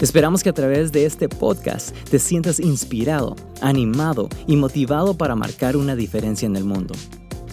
Esperamos 0.00 0.42
que 0.42 0.48
a 0.48 0.52
través 0.52 0.90
de 0.90 1.06
este 1.06 1.28
podcast 1.28 1.96
te 2.10 2.18
sientas 2.18 2.58
inspirado, 2.58 3.36
animado 3.60 4.28
y 4.48 4.56
motivado 4.56 5.16
para 5.16 5.36
marcar 5.36 5.76
una 5.76 5.94
diferencia 5.94 6.46
en 6.46 6.56
el 6.56 6.64
mundo. 6.64 6.94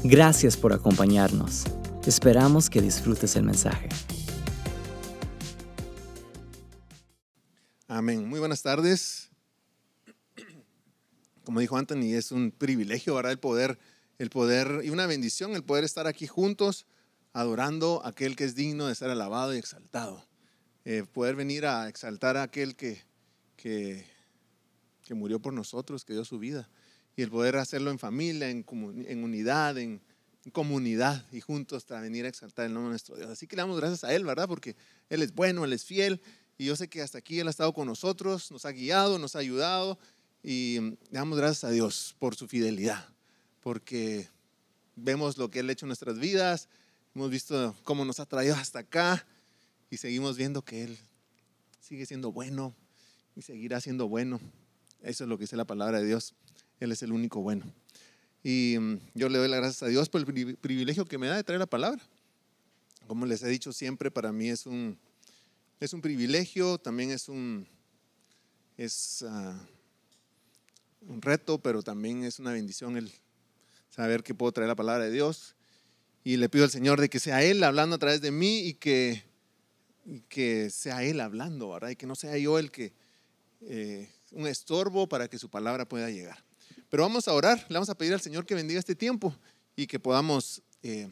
Gracias 0.03 0.57
por 0.57 0.73
acompañarnos. 0.73 1.65
Esperamos 2.05 2.71
que 2.71 2.81
disfrutes 2.81 3.35
el 3.35 3.43
mensaje. 3.43 3.89
Amén. 7.87 8.27
Muy 8.27 8.39
buenas 8.39 8.63
tardes. 8.63 9.29
Como 11.43 11.59
dijo 11.59 11.77
Anthony, 11.77 12.15
es 12.15 12.31
un 12.31 12.51
privilegio, 12.51 13.13
¿verdad? 13.13 13.33
El 13.33 13.39
poder, 13.39 13.77
el 14.17 14.31
poder 14.31 14.81
y 14.83 14.89
una 14.89 15.05
bendición 15.05 15.53
el 15.53 15.63
poder 15.63 15.83
estar 15.83 16.07
aquí 16.07 16.25
juntos 16.25 16.87
adorando 17.33 18.01
a 18.03 18.09
aquel 18.09 18.35
que 18.35 18.45
es 18.45 18.55
digno 18.55 18.87
de 18.87 18.95
ser 18.95 19.11
alabado 19.11 19.53
y 19.53 19.57
exaltado. 19.57 20.30
Eh, 20.83 21.03
poder 21.11 21.35
venir 21.35 21.65
a 21.65 21.87
exaltar 21.87 22.37
a 22.37 22.43
aquel 22.43 22.75
que, 22.75 22.99
que, 23.55 24.03
que, 25.03 25.13
murió 25.13 25.39
por 25.39 25.53
nosotros, 25.53 26.03
que 26.03 26.13
dio 26.13 26.25
su 26.25 26.39
vida, 26.39 26.69
y 27.15 27.21
el 27.21 27.29
poder 27.29 27.57
hacerlo 27.57 27.91
en 27.91 27.99
familia, 27.99 28.49
en, 28.49 28.65
en 29.07 29.23
unidad, 29.23 29.77
en, 29.77 30.01
comunidad 30.53 31.23
y 31.31 31.39
juntos 31.39 31.85
para 31.85 32.01
venir 32.01 32.25
a 32.25 32.27
exaltar 32.27 32.65
el 32.65 32.73
nombre 32.73 32.87
de 32.87 32.93
nuestro 32.93 33.15
Dios. 33.15 33.29
Así 33.29 33.45
que 33.45 33.55
le 33.55 33.61
damos 33.61 33.79
gracias 33.79 34.03
a 34.03 34.11
Él, 34.15 34.25
¿verdad? 34.25 34.47
Porque 34.47 34.75
Él 35.07 35.21
es 35.21 35.35
bueno, 35.35 35.63
Él 35.65 35.71
es 35.71 35.85
fiel, 35.85 36.19
y 36.57 36.65
yo 36.65 36.75
sé 36.75 36.87
que 36.87 37.03
hasta 37.03 37.19
aquí 37.19 37.39
Él 37.39 37.47
ha 37.47 37.51
estado 37.51 37.73
con 37.73 37.85
nosotros, 37.85 38.49
nos 38.49 38.65
ha 38.65 38.71
guiado, 38.71 39.19
nos 39.19 39.35
ha 39.35 39.39
ayudado, 39.39 39.99
y 40.41 40.79
le 40.79 40.97
damos 41.11 41.37
gracias 41.37 41.65
a 41.65 41.69
Dios 41.69 42.15
por 42.17 42.33
su 42.33 42.47
fidelidad, 42.47 43.07
porque 43.59 44.29
vemos 44.95 45.37
lo 45.37 45.51
que 45.51 45.59
Él 45.59 45.69
ha 45.69 45.73
hecho 45.73 45.85
en 45.85 45.89
nuestras 45.89 46.17
vidas, 46.17 46.69
hemos 47.13 47.29
visto 47.29 47.75
cómo 47.83 48.03
nos 48.03 48.19
ha 48.19 48.25
traído 48.25 48.55
hasta 48.55 48.79
acá 48.79 49.27
y 49.91 49.97
seguimos 49.97 50.37
viendo 50.37 50.63
que 50.63 50.85
Él 50.85 50.97
sigue 51.81 52.05
siendo 52.05 52.31
bueno 52.31 52.73
y 53.35 53.41
seguirá 53.41 53.81
siendo 53.81 54.07
bueno. 54.07 54.39
Eso 55.01 55.25
es 55.25 55.29
lo 55.29 55.37
que 55.37 55.43
dice 55.43 55.57
la 55.57 55.65
palabra 55.65 55.99
de 55.99 56.07
Dios. 56.07 56.33
Él 56.79 56.93
es 56.93 57.03
el 57.03 57.11
único 57.11 57.41
bueno. 57.41 57.65
Y 58.41 58.77
mm, 58.79 58.99
yo 59.13 59.27
le 59.27 59.37
doy 59.37 59.49
las 59.49 59.59
gracias 59.59 59.83
a 59.83 59.87
Dios 59.87 60.07
por 60.07 60.21
el 60.21 60.57
privilegio 60.57 61.03
que 61.05 61.17
me 61.17 61.27
da 61.27 61.35
de 61.35 61.43
traer 61.43 61.59
la 61.59 61.67
palabra. 61.67 62.01
Como 63.05 63.25
les 63.25 63.43
he 63.43 63.49
dicho 63.49 63.73
siempre, 63.73 64.09
para 64.09 64.31
mí 64.31 64.47
es 64.47 64.65
un, 64.65 64.97
es 65.81 65.91
un 65.91 66.01
privilegio, 66.01 66.77
también 66.77 67.11
es 67.11 67.27
un, 67.27 67.67
es, 68.77 69.25
ah, 69.27 69.59
un 71.01 71.21
reto, 71.21 71.61
pero 71.61 71.83
también 71.83 72.23
es 72.23 72.39
una 72.39 72.53
bendición 72.53 72.95
el 72.95 73.11
saber 73.89 74.23
que 74.23 74.33
puedo 74.33 74.53
traer 74.53 74.69
la 74.69 74.75
palabra 74.75 75.03
de 75.03 75.11
Dios. 75.11 75.55
Y 76.23 76.37
le 76.37 76.47
pido 76.47 76.63
al 76.63 76.71
Señor 76.71 77.01
de 77.01 77.09
que 77.09 77.19
sea 77.19 77.43
Él 77.43 77.61
hablando 77.65 77.97
a 77.97 77.99
través 77.99 78.21
de 78.21 78.31
mí 78.31 78.59
y 78.59 78.75
que 78.75 79.29
que 80.29 80.69
sea 80.69 81.03
Él 81.03 81.19
hablando, 81.19 81.69
¿verdad? 81.69 81.89
Y 81.89 81.95
que 81.95 82.07
no 82.07 82.15
sea 82.15 82.37
yo 82.37 82.59
el 82.59 82.71
que, 82.71 82.93
eh, 83.61 84.09
un 84.31 84.47
estorbo 84.47 85.07
para 85.07 85.27
que 85.27 85.37
su 85.37 85.49
palabra 85.49 85.87
pueda 85.87 86.09
llegar. 86.09 86.43
Pero 86.89 87.03
vamos 87.03 87.27
a 87.27 87.33
orar, 87.33 87.65
le 87.69 87.75
vamos 87.75 87.89
a 87.89 87.95
pedir 87.95 88.13
al 88.13 88.21
Señor 88.21 88.45
que 88.45 88.55
bendiga 88.55 88.79
este 88.79 88.95
tiempo 88.95 89.35
y 89.75 89.87
que 89.87 89.99
podamos 89.99 90.61
eh, 90.83 91.09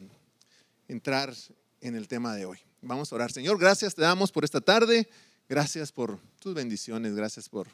entrar 0.88 1.34
en 1.80 1.94
el 1.94 2.08
tema 2.08 2.34
de 2.34 2.46
hoy. 2.46 2.58
Vamos 2.82 3.12
a 3.12 3.14
orar. 3.14 3.30
Señor, 3.30 3.58
gracias 3.58 3.94
te 3.94 4.02
damos 4.02 4.32
por 4.32 4.44
esta 4.44 4.60
tarde, 4.60 5.08
gracias 5.48 5.92
por 5.92 6.18
tus 6.38 6.54
bendiciones, 6.54 7.14
gracias 7.14 7.48
por 7.48 7.68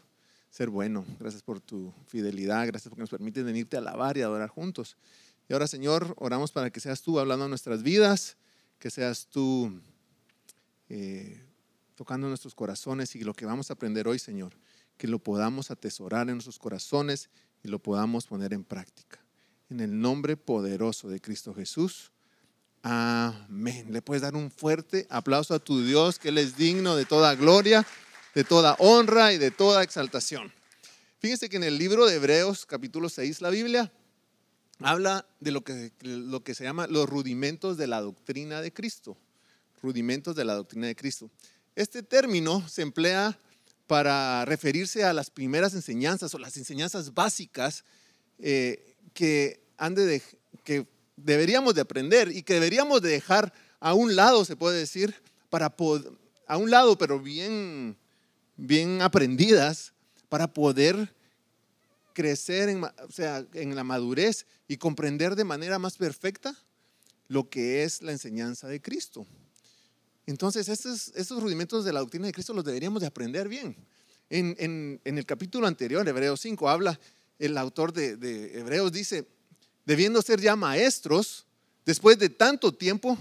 ser 0.50 0.68
bueno, 0.68 1.04
gracias 1.18 1.42
por 1.42 1.60
tu 1.60 1.92
fidelidad, 2.06 2.66
gracias 2.66 2.88
porque 2.88 3.02
nos 3.02 3.10
permites 3.10 3.44
venirte 3.44 3.76
a 3.76 3.80
alabar 3.80 4.16
y 4.16 4.22
adorar 4.22 4.48
juntos. 4.48 4.96
Y 5.48 5.52
ahora, 5.52 5.66
Señor, 5.66 6.14
oramos 6.18 6.50
para 6.50 6.70
que 6.70 6.80
seas 6.80 7.02
tú 7.02 7.20
hablando 7.20 7.44
a 7.44 7.48
nuestras 7.48 7.82
vidas, 7.82 8.36
que 8.78 8.90
seas 8.90 9.26
tú 9.26 9.80
eh, 10.88 11.42
tocando 11.96 12.28
nuestros 12.28 12.54
corazones 12.54 13.16
y 13.16 13.20
lo 13.20 13.34
que 13.34 13.46
vamos 13.46 13.70
a 13.70 13.74
aprender 13.74 14.06
hoy, 14.06 14.18
Señor, 14.18 14.52
que 14.96 15.08
lo 15.08 15.18
podamos 15.18 15.70
atesorar 15.70 16.28
en 16.28 16.34
nuestros 16.34 16.58
corazones 16.58 17.30
y 17.62 17.68
lo 17.68 17.78
podamos 17.78 18.26
poner 18.26 18.52
en 18.52 18.64
práctica. 18.64 19.18
En 19.70 19.80
el 19.80 19.98
nombre 19.98 20.36
poderoso 20.36 21.08
de 21.08 21.20
Cristo 21.20 21.52
Jesús. 21.54 22.12
Amén. 22.82 23.92
Le 23.92 24.02
puedes 24.02 24.22
dar 24.22 24.36
un 24.36 24.50
fuerte 24.50 25.06
aplauso 25.10 25.54
a 25.54 25.58
tu 25.58 25.82
Dios, 25.82 26.18
que 26.18 26.28
Él 26.28 26.38
es 26.38 26.56
digno 26.56 26.94
de 26.94 27.04
toda 27.04 27.34
gloria, 27.34 27.84
de 28.34 28.44
toda 28.44 28.76
honra 28.78 29.32
y 29.32 29.38
de 29.38 29.50
toda 29.50 29.82
exaltación. 29.82 30.52
Fíjense 31.18 31.48
que 31.48 31.56
en 31.56 31.64
el 31.64 31.78
libro 31.78 32.06
de 32.06 32.16
Hebreos, 32.16 32.66
capítulo 32.66 33.08
6, 33.08 33.40
la 33.40 33.50
Biblia 33.50 33.92
habla 34.78 35.26
de 35.40 35.50
lo 35.50 35.64
que, 35.64 35.92
lo 36.02 36.44
que 36.44 36.54
se 36.54 36.62
llama 36.62 36.86
los 36.86 37.08
rudimentos 37.08 37.76
de 37.76 37.86
la 37.86 38.02
doctrina 38.02 38.60
de 38.60 38.72
Cristo 38.72 39.16
rudimentos 39.82 40.34
de 40.36 40.44
la 40.44 40.54
doctrina 40.54 40.86
de 40.86 40.96
Cristo. 40.96 41.30
Este 41.74 42.02
término 42.02 42.66
se 42.68 42.82
emplea 42.82 43.38
para 43.86 44.44
referirse 44.44 45.04
a 45.04 45.12
las 45.12 45.30
primeras 45.30 45.74
enseñanzas 45.74 46.34
o 46.34 46.38
las 46.38 46.56
enseñanzas 46.56 47.14
básicas 47.14 47.84
eh, 48.38 48.96
que, 49.14 49.60
han 49.76 49.94
de, 49.94 50.22
que 50.64 50.86
deberíamos 51.16 51.74
de 51.74 51.82
aprender 51.82 52.32
y 52.32 52.42
que 52.42 52.54
deberíamos 52.54 53.02
de 53.02 53.10
dejar 53.10 53.52
a 53.80 53.94
un 53.94 54.16
lado, 54.16 54.44
se 54.44 54.56
puede 54.56 54.78
decir, 54.78 55.14
para 55.50 55.74
a 56.46 56.56
un 56.56 56.70
lado, 56.70 56.98
pero 56.98 57.20
bien, 57.20 57.96
bien 58.56 59.02
aprendidas, 59.02 59.92
para 60.28 60.52
poder 60.52 61.14
crecer 62.12 62.74
o 62.76 63.12
sea, 63.12 63.46
en 63.52 63.76
la 63.76 63.84
madurez 63.84 64.46
y 64.68 64.78
comprender 64.78 65.36
de 65.36 65.44
manera 65.44 65.78
más 65.78 65.96
perfecta 65.96 66.56
lo 67.28 67.48
que 67.48 67.84
es 67.84 68.02
la 68.02 68.12
enseñanza 68.12 68.68
de 68.68 68.80
Cristo. 68.80 69.26
Entonces, 70.26 70.68
estos, 70.68 71.42
rudimentos 71.42 71.84
de 71.84 71.92
la 71.92 72.00
doctrina 72.00 72.26
de 72.26 72.32
Cristo 72.32 72.52
los 72.52 72.64
deberíamos 72.64 73.00
de 73.00 73.06
aprender 73.06 73.48
bien. 73.48 73.76
En, 74.28 75.00
el 75.04 75.24
capítulo 75.24 75.68
anterior, 75.68 76.06
Hebreos 76.06 76.40
5, 76.40 76.68
habla, 76.68 76.98
el 77.38 77.56
autor 77.56 77.92
de, 77.92 78.58
Hebreos 78.58 78.90
dice, 78.90 79.28
debiendo 79.84 80.20
ser 80.22 80.40
ya 80.40 80.56
maestros, 80.56 81.46
después 81.84 82.18
de 82.18 82.28
tanto 82.28 82.74
tiempo, 82.74 83.16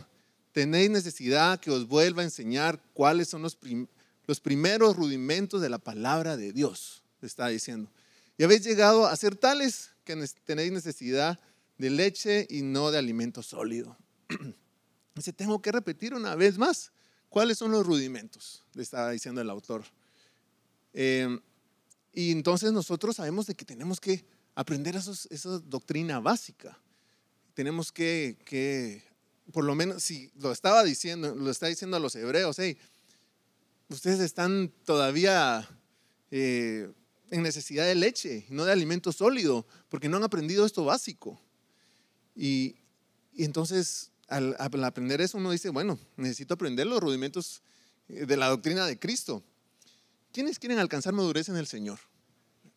tenéis 0.51 0.89
necesidad 0.89 1.59
que 1.59 1.69
os 1.69 1.87
vuelva 1.87 2.23
a 2.23 2.25
enseñar 2.25 2.81
cuáles 2.93 3.27
son 3.27 3.43
los, 3.43 3.55
los 4.25 4.39
primeros 4.39 4.95
rudimentos 4.95 5.61
de 5.61 5.69
la 5.69 5.77
palabra 5.77 6.37
de 6.37 6.53
Dios, 6.53 7.03
está 7.21 7.47
diciendo. 7.49 7.91
Y 8.37 8.43
habéis 8.43 8.63
llegado 8.63 9.05
a 9.05 9.15
ser 9.15 9.35
tales 9.35 9.91
que 10.03 10.15
tenéis 10.43 10.71
necesidad 10.71 11.39
de 11.77 11.89
leche 11.91 12.47
y 12.49 12.63
no 12.63 12.89
de 12.89 12.97
alimento 12.97 13.43
sólido. 13.43 13.95
Dice, 15.15 15.31
tengo 15.31 15.61
que 15.61 15.71
repetir 15.71 16.13
una 16.13 16.35
vez 16.35 16.57
más. 16.57 16.91
¿Cuáles 17.29 17.57
son 17.57 17.71
los 17.71 17.85
rudimentos? 17.85 18.63
Le 18.73 18.83
estaba 18.83 19.11
diciendo 19.11 19.39
el 19.39 19.49
autor. 19.49 19.85
Em, 20.93 21.39
y 22.13 22.31
entonces 22.31 22.73
nosotros 22.73 23.15
sabemos 23.15 23.47
de 23.47 23.55
que 23.55 23.63
tenemos 23.63 24.01
que 24.01 24.25
aprender 24.55 24.95
esa 24.95 25.59
doctrina 25.59 26.19
básica. 26.19 26.77
Tenemos 27.53 27.93
que, 27.93 29.03
por 29.53 29.63
lo 29.63 29.73
menos, 29.73 30.03
si 30.03 30.31
lo 30.37 30.51
estaba 30.51 30.83
diciendo, 30.83 31.33
lo 31.33 31.49
está 31.49 31.67
diciendo 31.67 31.95
a 31.95 32.01
los 32.01 32.15
hebreos, 32.15 32.57
hey, 32.59 32.77
ustedes 33.87 34.19
están 34.19 34.69
todavía 34.83 35.67
eh, 36.31 36.91
en 37.31 37.41
necesidad 37.41 37.85
de 37.85 37.95
leche, 37.95 38.45
no 38.49 38.65
de 38.65 38.73
alimento 38.73 39.13
sólido, 39.13 39.65
porque 39.87 40.09
no 40.09 40.17
han 40.17 40.23
aprendido 40.23 40.65
esto 40.65 40.83
básico. 40.83 41.39
y 42.35 42.75
entonces 43.37 44.11
al, 44.27 44.55
aprender 44.83 45.21
eso 45.21 45.37
uno 45.37 45.51
dice, 45.51 45.69
bueno, 45.69 45.99
necesito 46.17 46.53
aprender 46.53 46.87
los 46.87 46.99
rudimentos 46.99 47.61
eh, 48.07 48.25
de 48.25 48.37
la 48.37 48.49
doctrina 48.49 48.85
de 48.85 48.97
Cristo. 48.97 49.43
¿Quiénes 50.31 50.59
quieren 50.59 50.79
alcanzar 50.79 51.13
madurez 51.13 51.49
en 51.49 51.55
el 51.55 51.67
Señor? 51.67 51.99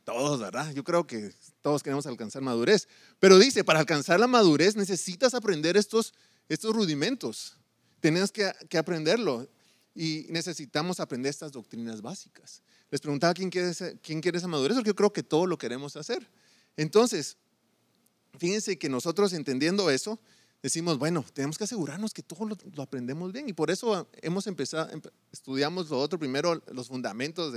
Todos, 0.04 0.40
¿verdad? 0.40 0.72
Yo 0.72 0.84
creo 0.84 1.06
que 1.06 1.32
todos 1.60 1.82
queremos 1.82 2.06
alcanzar 2.06 2.42
madurez. 2.42 2.88
Pero 3.18 3.38
dice, 3.38 3.64
para 3.64 3.80
alcanzar 3.80 4.20
la 4.20 4.26
madurez 4.26 4.76
necesitas 4.76 5.34
aprender 5.34 5.76
estos, 5.76 6.14
estos 6.48 6.74
rudimentos. 6.74 7.56
Tienes 8.00 8.30
que, 8.30 8.52
que 8.68 8.78
aprenderlo. 8.78 9.48
Y 9.94 10.26
necesitamos 10.30 11.00
aprender 11.00 11.30
estas 11.30 11.50
doctrinas 11.50 12.00
básicas. 12.00 12.62
Les 12.90 13.00
preguntaba 13.00 13.34
quién 13.34 13.50
quiere, 13.50 13.72
quién 14.00 14.20
quiere 14.20 14.38
esa 14.38 14.46
madurez, 14.46 14.76
porque 14.76 14.90
yo 14.90 14.94
creo 14.94 15.12
que 15.12 15.22
todos 15.22 15.48
lo 15.48 15.58
queremos 15.58 15.96
hacer. 15.96 16.30
Entonces, 16.76 17.36
fíjense 18.38 18.78
que 18.78 18.88
nosotros 18.88 19.32
entendiendo 19.32 19.90
eso, 19.90 20.20
decimos, 20.62 20.98
bueno, 20.98 21.24
tenemos 21.32 21.58
que 21.58 21.64
asegurarnos 21.64 22.12
que 22.12 22.22
todo 22.22 22.46
lo, 22.46 22.82
aprendemos 22.82 23.32
bien. 23.32 23.48
Y 23.48 23.52
por 23.52 23.70
eso 23.70 24.08
hemos 24.22 24.46
empezado, 24.46 24.90
estudiamos 25.32 25.90
lo 25.90 25.98
otro, 25.98 26.18
primero 26.18 26.62
los 26.72 26.88
fundamentos 26.88 27.52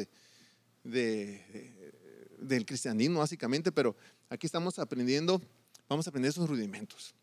de, 0.83 1.93
del 2.39 2.65
cristianismo, 2.65 3.19
básicamente, 3.19 3.71
pero 3.71 3.95
aquí 4.29 4.45
estamos 4.45 4.79
aprendiendo 4.79 5.41
vamos 5.91 6.07
a 6.07 6.09
aprender 6.09 6.29
esos 6.29 6.49
rudimentos. 6.49 7.13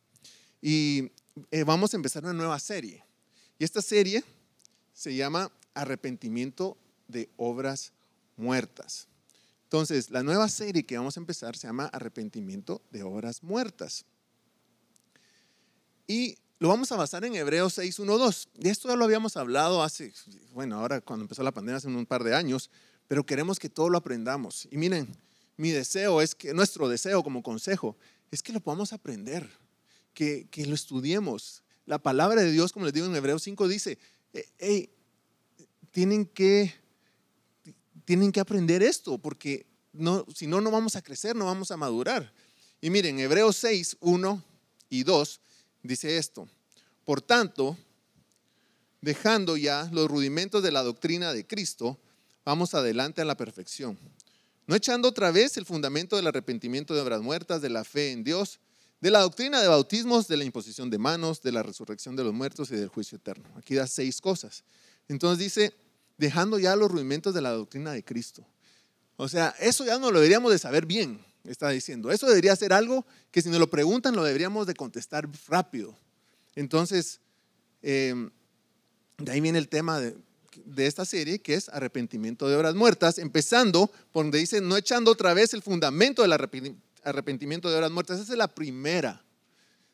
Y 0.60 1.10
eh, 1.50 1.64
vamos 1.64 1.94
a 1.94 1.96
empezar 1.96 2.22
una 2.24 2.34
nueva 2.34 2.58
serie. 2.58 3.02
Y 3.58 3.64
esta 3.64 3.80
serie 3.80 4.22
se 4.92 5.14
llama 5.14 5.50
Arrepentimiento 5.72 6.76
de 7.06 7.30
Obras 7.38 7.92
Muertas. 8.36 9.08
Entonces, 9.64 10.10
la 10.10 10.22
nueva 10.22 10.48
serie 10.48 10.84
que 10.84 10.98
vamos 10.98 11.16
a 11.16 11.20
empezar 11.20 11.56
se 11.56 11.66
llama 11.66 11.86
Arrepentimiento 11.86 12.82
de 12.90 13.02
Obras 13.02 13.42
Muertas. 13.42 14.04
Y 16.10 16.38
lo 16.58 16.68
vamos 16.68 16.90
a 16.90 16.96
basar 16.96 17.24
en 17.26 17.34
Hebreos 17.34 17.74
6, 17.74 17.98
1, 17.98 18.18
2. 18.18 18.48
De 18.54 18.70
esto 18.70 18.88
ya 18.88 18.96
lo 18.96 19.04
habíamos 19.04 19.36
hablado 19.36 19.82
hace, 19.82 20.12
bueno, 20.54 20.80
ahora 20.80 21.02
cuando 21.02 21.24
empezó 21.24 21.42
la 21.42 21.52
pandemia 21.52 21.76
hace 21.76 21.86
un 21.86 22.06
par 22.06 22.24
de 22.24 22.34
años, 22.34 22.70
pero 23.06 23.26
queremos 23.26 23.58
que 23.58 23.68
todo 23.68 23.90
lo 23.90 23.98
aprendamos. 23.98 24.66
Y 24.70 24.78
miren, 24.78 25.14
mi 25.58 25.70
deseo 25.70 26.22
es 26.22 26.34
que, 26.34 26.54
nuestro 26.54 26.88
deseo 26.88 27.22
como 27.22 27.42
consejo, 27.42 27.94
es 28.30 28.42
que 28.42 28.54
lo 28.54 28.60
podamos 28.60 28.94
aprender, 28.94 29.48
que, 30.14 30.48
que 30.50 30.64
lo 30.64 30.74
estudiemos. 30.74 31.62
La 31.84 31.98
palabra 31.98 32.40
de 32.40 32.52
Dios, 32.52 32.72
como 32.72 32.86
les 32.86 32.94
digo 32.94 33.06
en 33.06 33.14
Hebreos 33.14 33.42
5, 33.42 33.68
dice, 33.68 33.98
hey, 34.58 34.88
tienen 35.90 36.24
que, 36.24 36.74
tienen 38.06 38.32
que 38.32 38.40
aprender 38.40 38.82
esto, 38.82 39.18
porque 39.18 39.66
no, 39.92 40.24
si 40.34 40.46
no, 40.46 40.62
no 40.62 40.70
vamos 40.70 40.96
a 40.96 41.02
crecer, 41.02 41.36
no 41.36 41.44
vamos 41.44 41.70
a 41.70 41.76
madurar. 41.76 42.32
Y 42.80 42.88
miren, 42.88 43.18
Hebreos 43.18 43.56
6, 43.56 43.98
1 44.00 44.42
y 44.88 45.02
2 45.02 45.40
dice 45.82 46.18
esto. 46.18 46.48
Por 47.04 47.20
tanto, 47.20 47.76
dejando 49.00 49.56
ya 49.56 49.88
los 49.92 50.08
rudimentos 50.08 50.62
de 50.62 50.72
la 50.72 50.82
doctrina 50.82 51.32
de 51.32 51.46
Cristo, 51.46 51.98
vamos 52.44 52.74
adelante 52.74 53.22
a 53.22 53.24
la 53.24 53.36
perfección. 53.36 53.98
No 54.66 54.74
echando 54.74 55.08
otra 55.08 55.30
vez 55.30 55.56
el 55.56 55.64
fundamento 55.64 56.16
del 56.16 56.26
arrepentimiento 56.26 56.94
de 56.94 57.00
obras 57.00 57.22
muertas, 57.22 57.62
de 57.62 57.70
la 57.70 57.84
fe 57.84 58.12
en 58.12 58.24
Dios, 58.24 58.60
de 59.00 59.10
la 59.10 59.20
doctrina 59.20 59.62
de 59.62 59.68
bautismos, 59.68 60.28
de 60.28 60.36
la 60.36 60.44
imposición 60.44 60.90
de 60.90 60.98
manos, 60.98 61.40
de 61.40 61.52
la 61.52 61.62
resurrección 61.62 62.16
de 62.16 62.24
los 62.24 62.34
muertos 62.34 62.70
y 62.70 62.76
del 62.76 62.88
juicio 62.88 63.16
eterno. 63.16 63.48
Aquí 63.56 63.74
da 63.74 63.86
seis 63.86 64.20
cosas. 64.20 64.64
Entonces 65.08 65.38
dice, 65.38 65.74
dejando 66.18 66.58
ya 66.58 66.76
los 66.76 66.90
rudimentos 66.90 67.32
de 67.32 67.40
la 67.40 67.52
doctrina 67.52 67.92
de 67.92 68.04
Cristo. 68.04 68.44
O 69.16 69.28
sea, 69.28 69.54
eso 69.60 69.84
ya 69.84 69.98
no 69.98 70.10
lo 70.10 70.18
deberíamos 70.18 70.52
de 70.52 70.58
saber 70.58 70.84
bien 70.84 71.24
está 71.44 71.70
diciendo. 71.70 72.10
Eso 72.10 72.26
debería 72.26 72.54
ser 72.56 72.72
algo 72.72 73.06
que 73.30 73.42
si 73.42 73.48
nos 73.48 73.58
lo 73.58 73.70
preguntan 73.70 74.16
lo 74.16 74.24
deberíamos 74.24 74.66
de 74.66 74.74
contestar 74.74 75.28
rápido. 75.48 75.96
Entonces, 76.54 77.20
em, 77.82 78.30
de 79.18 79.32
ahí 79.32 79.40
viene 79.40 79.58
el 79.58 79.68
tema 79.68 80.00
de, 80.00 80.16
esta 80.76 81.04
serie, 81.04 81.38
que 81.38 81.54
es 81.54 81.68
arrepentimiento 81.68 82.48
de 82.48 82.56
obras 82.56 82.74
muertas, 82.74 83.18
empezando 83.18 83.90
por 84.12 84.24
donde 84.24 84.38
dice, 84.38 84.60
no 84.60 84.76
echando 84.76 85.12
otra 85.12 85.32
vez 85.32 85.54
el 85.54 85.62
fundamento 85.62 86.22
del 86.22 86.32
arrepentimiento 87.04 87.70
de 87.70 87.76
obras 87.76 87.92
muertas. 87.92 88.18
Esa 88.18 88.32
es 88.32 88.38
la 88.38 88.48
primera. 88.48 89.24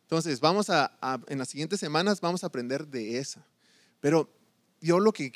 Entonces, 0.03 0.41
vamos 0.41 0.71
a, 0.71 0.93
en 1.29 1.39
las 1.39 1.49
siguientes 1.49 1.81
semanas 1.81 2.21
vamos 2.21 2.45
a 2.45 2.47
aprender 2.47 2.87
de 2.87 3.19
esa. 3.19 3.47
Pero 4.01 4.31
yo 4.81 5.01
lo 5.01 5.13
que, 5.13 5.33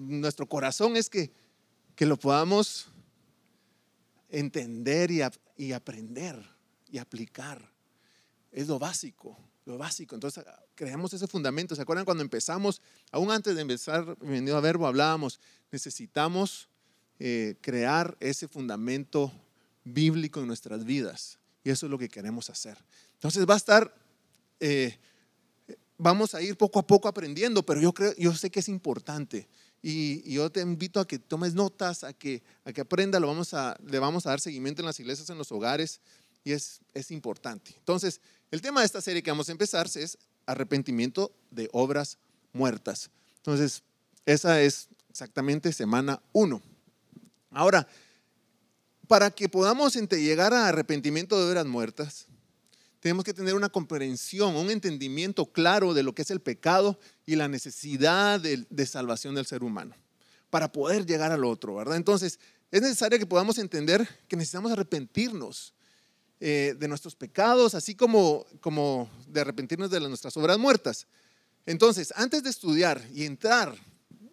nuestro 0.00 0.46
corazón 0.46 0.96
es 0.96 1.08
que, 1.08 1.30
que 1.94 2.04
lo 2.04 2.18
podamos 2.18 2.88
entender 4.28 5.10
y, 5.10 5.72
aprender 5.72 6.42
y 6.90 6.98
aplicar. 6.98 7.72
Es 8.50 8.68
lo 8.68 8.78
básico, 8.78 9.36
lo 9.64 9.78
básico. 9.78 10.14
Entonces, 10.14 10.44
creamos 10.74 11.12
ese 11.12 11.26
fundamento. 11.26 11.74
¿Se 11.74 11.82
acuerdan 11.82 12.04
cuando 12.04 12.22
empezamos? 12.22 12.80
Aún 13.10 13.30
antes 13.30 13.54
de 13.54 13.62
empezar, 13.62 14.16
venido 14.18 14.56
a 14.56 14.60
verbo, 14.60 14.86
hablábamos, 14.86 15.40
necesitamos 15.70 16.68
eh, 17.18 17.56
crear 17.60 18.16
ese 18.20 18.48
fundamento 18.48 19.32
bíblico 19.84 20.40
en 20.40 20.46
nuestras 20.46 20.84
vidas. 20.84 21.38
Y 21.64 21.70
eso 21.70 21.86
es 21.86 21.90
lo 21.90 21.98
que 21.98 22.08
queremos 22.08 22.50
hacer. 22.50 22.76
Entonces 23.14 23.46
va 23.48 23.54
a 23.54 23.58
estar, 23.58 23.94
eh, 24.60 24.98
vamos 25.98 26.34
a 26.34 26.42
ir 26.42 26.56
poco 26.56 26.78
a 26.78 26.86
poco 26.86 27.08
aprendiendo, 27.08 27.64
pero 27.64 27.80
yo, 27.80 27.92
creo, 27.92 28.14
yo 28.16 28.34
sé 28.34 28.50
que 28.50 28.60
es 28.60 28.68
importante. 28.68 29.48
Y, 29.88 30.28
yo 30.32 30.50
te 30.50 30.62
invito 30.62 30.98
a 30.98 31.06
que 31.06 31.20
tomes 31.20 31.54
notas, 31.54 32.02
a 32.02 32.12
que, 32.12 32.42
a 32.64 32.72
que 32.72 32.80
aprenda, 32.80 33.20
lo 33.20 33.28
vamos 33.28 33.54
a, 33.54 33.76
le 33.86 34.00
vamos 34.00 34.26
a 34.26 34.30
dar 34.30 34.40
seguimiento 34.40 34.82
en 34.82 34.86
las 34.86 34.98
iglesias, 34.98 35.30
en 35.30 35.38
los 35.38 35.52
hogares, 35.52 36.00
y 36.42 36.50
es, 36.50 36.80
es 36.92 37.12
importante. 37.12 37.72
Entonces, 37.78 38.20
el 38.50 38.60
tema 38.60 38.80
de 38.80 38.86
esta 38.86 39.00
serie 39.00 39.22
que 39.22 39.30
vamos 39.30 39.48
a 39.48 39.52
empezar 39.52 39.86
es 39.94 40.18
arrepentimiento 40.44 41.30
de 41.52 41.68
obras 41.70 42.18
muertas. 42.52 43.10
Entonces, 43.36 43.84
esa 44.24 44.60
es 44.60 44.88
exactamente 45.08 45.72
semana 45.72 46.20
1. 46.32 46.60
Ahora, 47.52 47.86
para 49.06 49.30
que 49.30 49.48
podamos 49.48 49.94
llegar 49.94 50.52
a 50.52 50.66
arrepentimiento 50.66 51.38
de 51.38 51.48
obras 51.48 51.66
muertas, 51.66 52.25
tenemos 53.06 53.24
que 53.24 53.34
tener 53.34 53.54
una 53.54 53.68
comprensión, 53.68 54.56
un 54.56 54.68
entendimiento 54.68 55.46
claro 55.46 55.94
de 55.94 56.02
lo 56.02 56.12
que 56.12 56.22
es 56.22 56.30
el 56.32 56.40
pecado 56.40 56.98
y 57.24 57.36
la 57.36 57.46
necesidad 57.46 58.40
de, 58.40 58.86
salvación 58.86 59.36
del 59.36 59.46
ser 59.46 59.62
humano 59.62 59.94
para 60.50 60.72
poder 60.72 61.06
llegar 61.06 61.30
al 61.30 61.44
otro, 61.44 61.76
¿verdad? 61.76 61.94
Entonces, 61.98 62.40
es 62.72 62.82
necesario 62.82 63.20
que 63.20 63.26
podamos 63.26 63.58
entender 63.58 64.08
que 64.26 64.34
necesitamos 64.34 64.72
arrepentirnos 64.72 65.72
eh, 66.40 66.74
de 66.76 66.88
nuestros 66.88 67.14
pecados, 67.14 67.76
así 67.76 67.94
como, 67.94 68.44
como 68.60 69.08
de 69.28 69.42
arrepentirnos 69.42 69.88
de 69.88 70.00
nuestras 70.00 70.36
obras 70.36 70.58
muertas. 70.58 71.06
Entonces, 71.64 72.12
antes 72.16 72.42
de 72.42 72.50
estudiar 72.50 73.00
y 73.14 73.24
entrar 73.24 73.72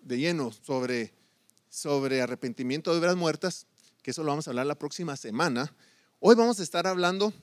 de 0.01 0.17
lleno 0.17 0.51
sobre, 0.51 1.13
sobre 1.69 2.23
arrepentimiento 2.23 2.91
de 2.91 2.97
obras 2.97 3.15
muertas, 3.15 3.67
que 4.01 4.09
eso 4.09 4.23
lo 4.23 4.29
vamos 4.29 4.47
a 4.47 4.49
hablar 4.49 4.65
la 4.65 4.79
próxima 4.79 5.15
semana, 5.15 5.75
hoy 6.19 6.33
vamos 6.33 6.59
a 6.59 6.63
estar 6.63 6.87
hablando 6.87 7.35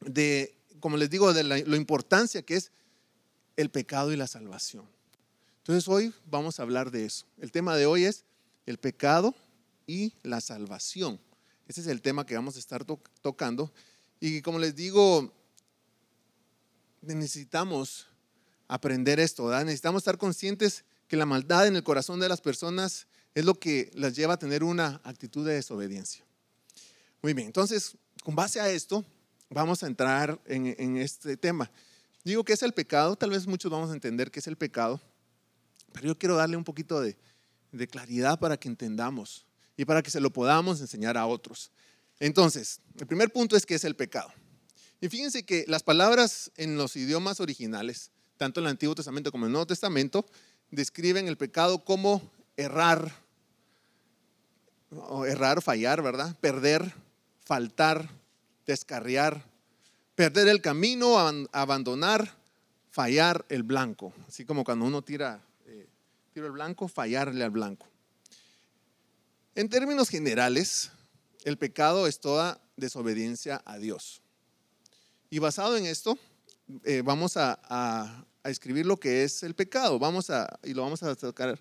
de, 0.00 0.56
como 0.80 0.96
les 0.96 1.10
digo, 1.10 1.32
de 1.32 1.44
la, 1.44 1.58
importancia 1.58 2.42
que 2.42 2.56
es 2.56 2.72
el 3.56 3.70
pecado 3.70 4.12
y 4.12 4.16
la 4.16 4.26
salvación. 4.26 4.86
Entonces 5.58 5.88
hoy 5.88 6.14
vamos 6.26 6.60
a 6.60 6.62
hablar 6.62 6.90
de 6.90 7.04
eso. 7.04 7.26
El 7.38 7.50
tema 7.50 7.76
de 7.76 7.86
hoy 7.86 8.04
es 8.04 8.24
el 8.66 8.78
pecado 8.78 9.34
y 9.86 10.12
la 10.22 10.40
salvación. 10.40 11.20
Ese 11.66 11.80
es 11.80 11.86
el 11.88 12.02
tema 12.02 12.26
que 12.26 12.36
vamos 12.36 12.56
a 12.56 12.58
estar 12.58 12.84
tocando. 12.84 13.72
Y 14.20 14.42
como 14.42 14.58
les 14.58 14.76
digo, 14.76 15.32
necesitamos 17.02 18.06
aprender 18.68 19.20
esto, 19.20 19.50
necesitamos 19.64 20.00
estar 20.00 20.18
conscientes 20.18 20.84
que 21.08 21.16
la 21.16 21.26
maldad 21.26 21.66
en 21.66 21.76
el 21.76 21.82
corazón 21.82 22.20
de 22.20 22.28
las 22.28 22.40
personas 22.40 23.06
es 23.34 23.44
lo 23.44 23.54
que 23.54 23.90
las 23.94 24.16
lleva 24.16 24.34
a 24.34 24.38
tener 24.38 24.64
una 24.64 25.00
actitud 25.04 25.46
de 25.46 25.54
desobediencia. 25.54 26.24
Muy 27.22 27.34
bien, 27.34 27.48
entonces, 27.48 27.96
con 28.24 28.34
base 28.34 28.60
a 28.60 28.70
esto, 28.70 29.04
vamos 29.50 29.82
a 29.82 29.86
entrar 29.86 30.40
en, 30.46 30.96
este 30.96 31.36
tema. 31.36 31.70
Digo 32.24 32.44
que 32.44 32.52
es 32.52 32.62
el 32.62 32.72
pecado, 32.72 33.16
tal 33.16 33.30
vez 33.30 33.46
muchos 33.46 33.70
vamos 33.70 33.90
a 33.90 33.94
entender 33.94 34.30
qué 34.30 34.40
es 34.40 34.46
el 34.46 34.56
pecado, 34.56 35.00
pero 35.92 36.08
yo 36.08 36.18
quiero 36.18 36.36
darle 36.36 36.56
un 36.56 36.64
poquito 36.64 37.00
de, 37.00 37.16
claridad 37.90 38.38
para 38.38 38.56
que 38.56 38.68
entendamos 38.68 39.44
y 39.76 39.84
para 39.84 40.02
que 40.02 40.10
se 40.10 40.20
lo 40.20 40.32
podamos 40.32 40.80
enseñar 40.80 41.18
a 41.18 41.26
otros. 41.26 41.70
Entonces, 42.18 42.80
el 42.98 43.06
primer 43.06 43.30
punto 43.30 43.54
es 43.54 43.66
qué 43.66 43.74
es 43.74 43.84
el 43.84 43.94
pecado. 43.94 44.32
Y 45.00 45.08
fíjense 45.10 45.44
que 45.44 45.66
las 45.68 45.82
palabras 45.82 46.50
en 46.56 46.78
los 46.78 46.96
idiomas 46.96 47.38
originales, 47.38 48.10
tanto 48.38 48.60
en 48.60 48.66
el 48.66 48.70
Antiguo 48.70 48.94
Testamento 48.94 49.30
como 49.30 49.44
en 49.44 49.48
el 49.48 49.52
Nuevo 49.52 49.66
Testamento, 49.66 50.24
describen 50.70 51.28
el 51.28 51.36
pecado 51.36 51.84
como 51.84 52.22
errar, 52.56 53.12
o 54.90 55.26
errar, 55.26 55.60
fallar, 55.60 56.00
¿verdad? 56.02 56.34
Perder, 56.40 56.94
faltar, 57.44 58.08
descarriar, 58.66 59.44
perder 60.14 60.48
el 60.48 60.60
camino, 60.60 61.18
abandonar, 61.52 62.36
fallar 62.90 63.44
el 63.48 63.62
blanco. 63.62 64.12
Así 64.26 64.44
como 64.44 64.64
cuando 64.64 64.84
uno 64.84 65.02
tira, 65.02 65.40
eh, 65.66 65.86
tira 66.32 66.46
el 66.46 66.52
blanco, 66.52 66.88
fallarle 66.88 67.44
al 67.44 67.50
blanco. 67.50 67.86
En 69.54 69.68
términos 69.68 70.08
generales, 70.08 70.90
el 71.44 71.56
pecado 71.56 72.06
es 72.06 72.20
toda 72.20 72.60
desobediencia 72.76 73.62
a 73.64 73.78
Dios. 73.78 74.20
Y 75.30 75.38
basado 75.38 75.76
en 75.76 75.86
esto, 75.86 76.18
eh, 76.84 77.02
vamos 77.04 77.36
a, 77.36 77.60
a, 77.64 78.24
escribir 78.44 78.86
lo 78.86 78.98
que 78.98 79.24
es 79.24 79.42
el 79.42 79.54
pecado. 79.54 79.98
Vamos 79.98 80.30
a, 80.30 80.58
y 80.62 80.72
lo 80.72 80.82
vamos 80.82 81.02
a 81.02 81.14
tocar, 81.16 81.58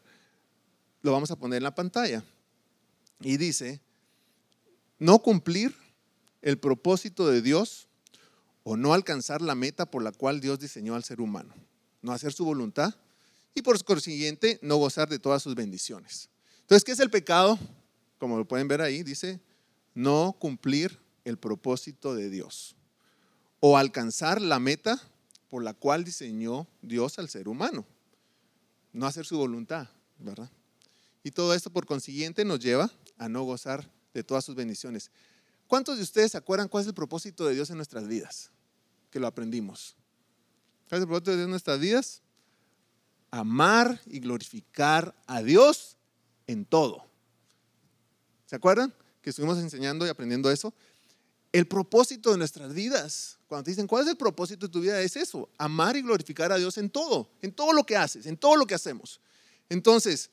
lo 1.02 1.12
vamos 1.12 1.32
a 1.32 1.36
poner 1.36 1.58
en 1.58 1.64
la 1.64 1.74
pantalla. 1.74 2.24
Y 3.22 3.38
dice, 3.38 3.82
no 5.00 5.20
cumplir 5.20 5.85
el 6.42 6.58
propósito 6.58 7.28
de 7.28 7.42
Dios 7.42 7.88
o 8.64 8.78
no 8.78 8.94
alcanzar 8.94 9.42
la 9.42 9.56
meta 9.56 9.90
por 9.90 10.04
la 10.04 10.12
cual 10.12 10.40
Dios 10.40 10.60
diseñó 10.60 10.96
al 10.96 11.04
ser 11.04 11.22
humano. 11.22 11.54
No 12.02 12.12
hacer 12.12 12.34
su 12.34 12.46
voluntad 12.46 12.96
y 13.54 13.62
por 13.62 13.82
consiguiente 13.84 14.60
no 14.62 14.78
gozar 14.78 15.10
de 15.10 15.20
todas 15.20 15.42
sus 15.42 15.56
bendiciones. 15.56 16.30
Entonces, 16.62 16.84
¿qué 16.84 16.92
es 16.92 17.00
el 17.00 17.10
pecado? 17.10 17.58
Como 18.18 18.38
lo 18.38 18.48
pueden 18.48 18.68
ver 18.68 18.82
ahí, 18.82 19.04
dice, 19.04 19.40
no 19.94 20.36
cumplir 20.40 21.00
el 21.24 21.38
propósito 21.38 22.16
de 22.16 22.30
Dios 22.30 22.76
o 23.60 23.78
alcanzar 23.78 24.42
la 24.42 24.60
meta 24.60 25.02
por 25.50 25.64
la 25.64 25.74
cual 25.74 26.04
diseñó 26.04 26.68
Dios 26.82 27.18
al 27.18 27.30
ser 27.30 27.48
humano. 27.48 27.86
No 28.94 29.08
hacer 29.08 29.26
su 29.26 29.38
voluntad, 29.38 29.88
¿verdad? 30.20 30.50
Y 31.24 31.32
todo 31.32 31.54
esto 31.54 31.70
por 31.70 31.86
consiguiente 31.86 32.46
nos 32.46 32.60
lleva 32.60 32.92
a 33.18 33.30
no 33.30 33.44
gozar 33.44 33.90
de 34.14 34.24
todas 34.24 34.46
sus 34.46 34.56
bendiciones. 34.56 35.12
¿Cuántos 35.68 35.98
de 35.98 36.04
ustedes 36.04 36.32
se 36.32 36.38
acuerdan 36.38 36.68
cuál 36.68 36.82
es 36.82 36.88
el 36.88 36.94
propósito 36.94 37.46
de 37.46 37.56
Dios 37.56 37.70
en 37.70 37.78
nuestras 37.78 38.08
vidas? 38.08 38.52
que 39.16 39.20
lo 39.22 39.28
aprendimos. 39.28 39.96
¿Cuál 40.90 41.00
es 41.00 41.04
el 41.04 41.08
propósito 41.08 41.32
de 41.32 41.38
Dios 41.38 41.46
en 41.46 41.52
nuestras 41.52 41.80
vidas? 41.80 42.22
Amar 43.32 44.02
y 44.08 44.20
glorificar 44.20 45.16
a 45.26 45.42
Dios 45.42 45.96
en 46.48 46.66
todo. 46.66 47.06
¿Se 48.46 48.58
acuerdan 48.58 48.94
que 49.22 49.30
estuvimos 49.30 49.58
enseñando 49.58 50.06
y 50.06 50.10
aprendiendo 50.10 50.52
eso? 50.52 50.74
El 51.54 51.66
propósito 51.66 52.30
de 52.34 52.38
nuestras 52.38 52.74
vidas, 52.74 53.38
cuando 53.48 53.64
te 53.64 53.72
dicen, 53.72 53.88
¿cuál 53.88 54.04
es 54.04 54.10
el 54.10 54.18
propósito 54.18 54.68
de 54.68 54.74
tu 54.74 54.82
vida? 54.82 55.00
Es 55.00 55.16
eso, 55.16 55.48
amar 55.58 55.96
y 55.96 56.02
glorificar 56.02 56.52
a 56.52 56.58
Dios 56.58 56.78
en 56.78 56.90
todo, 56.90 57.30
en 57.42 57.54
todo 57.54 57.72
lo 57.72 57.86
que 57.86 57.96
haces, 57.96 58.26
en 58.26 58.36
todo 58.36 58.58
lo 58.58 58.68
que 58.68 58.76
hacemos. 58.76 59.22
Entonces, 59.70 60.30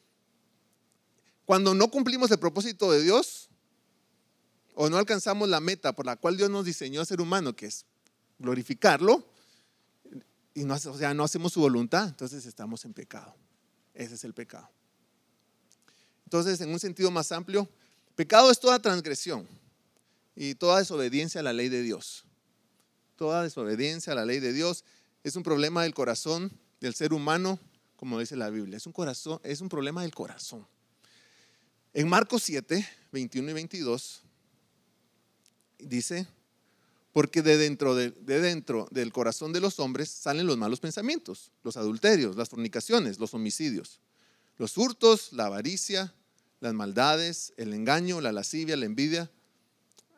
cuando 1.44 1.72
no 1.72 1.88
cumplimos 1.88 2.32
el 2.32 2.40
propósito 2.40 2.90
de 2.90 3.00
Dios 3.00 3.48
o 4.74 4.88
no 4.88 4.96
alcanzamos 4.96 5.48
la 5.48 5.60
meta 5.60 5.94
por 5.94 6.06
la 6.06 6.16
cual 6.16 6.36
Dios 6.36 6.50
nos 6.50 6.64
diseñó 6.64 7.00
a 7.00 7.04
ser 7.04 7.20
humano, 7.20 7.54
que 7.54 7.66
es 7.66 7.84
glorificarlo, 8.38 9.26
y 10.54 10.64
no, 10.64 10.74
o 10.74 10.78
sea, 10.78 11.14
no 11.14 11.24
hacemos 11.24 11.52
su 11.52 11.60
voluntad, 11.60 12.08
entonces 12.08 12.44
estamos 12.46 12.84
en 12.84 12.92
pecado. 12.92 13.34
Ese 13.94 14.14
es 14.14 14.24
el 14.24 14.34
pecado. 14.34 14.68
Entonces, 16.24 16.60
en 16.60 16.70
un 16.70 16.78
sentido 16.78 17.10
más 17.10 17.32
amplio, 17.32 17.68
pecado 18.14 18.50
es 18.50 18.58
toda 18.60 18.80
transgresión 18.80 19.46
y 20.34 20.54
toda 20.54 20.78
desobediencia 20.78 21.40
a 21.40 21.44
la 21.44 21.52
ley 21.52 21.68
de 21.68 21.82
Dios. 21.82 22.24
Toda 23.16 23.42
desobediencia 23.42 24.12
a 24.12 24.16
la 24.16 24.24
ley 24.24 24.40
de 24.40 24.52
Dios 24.52 24.84
es 25.24 25.36
un 25.36 25.42
problema 25.42 25.82
del 25.82 25.94
corazón 25.94 26.50
del 26.80 26.94
ser 26.94 27.12
humano, 27.12 27.58
como 27.96 28.18
dice 28.18 28.36
la 28.36 28.50
Biblia. 28.50 28.76
Es 28.76 28.86
un, 28.86 28.92
corazón, 28.92 29.40
es 29.44 29.60
un 29.60 29.68
problema 29.68 30.02
del 30.02 30.14
corazón. 30.14 30.66
En 31.92 32.08
Marcos 32.08 32.42
7, 32.44 32.86
21 33.12 33.50
y 33.50 33.52
22, 33.52 34.22
dice, 35.86 36.26
porque 37.12 37.42
de 37.42 37.58
dentro, 37.58 37.94
de, 37.94 38.10
dentro 38.10 38.88
del 38.90 39.12
corazón 39.12 39.52
de 39.52 39.60
los 39.60 39.78
hombres 39.78 40.08
salen 40.08 40.46
los 40.46 40.56
malos 40.56 40.80
pensamientos, 40.80 41.52
los 41.62 41.76
adulterios, 41.76 42.36
las 42.36 42.48
fornicaciones, 42.48 43.18
los 43.18 43.34
homicidios, 43.34 44.00
los 44.56 44.76
hurtos, 44.78 45.32
la 45.32 45.46
avaricia, 45.46 46.14
las 46.60 46.72
maldades, 46.72 47.52
el 47.56 47.74
engaño, 47.74 48.20
la 48.20 48.32
lascivia, 48.32 48.76
la 48.76 48.86
envidia, 48.86 49.30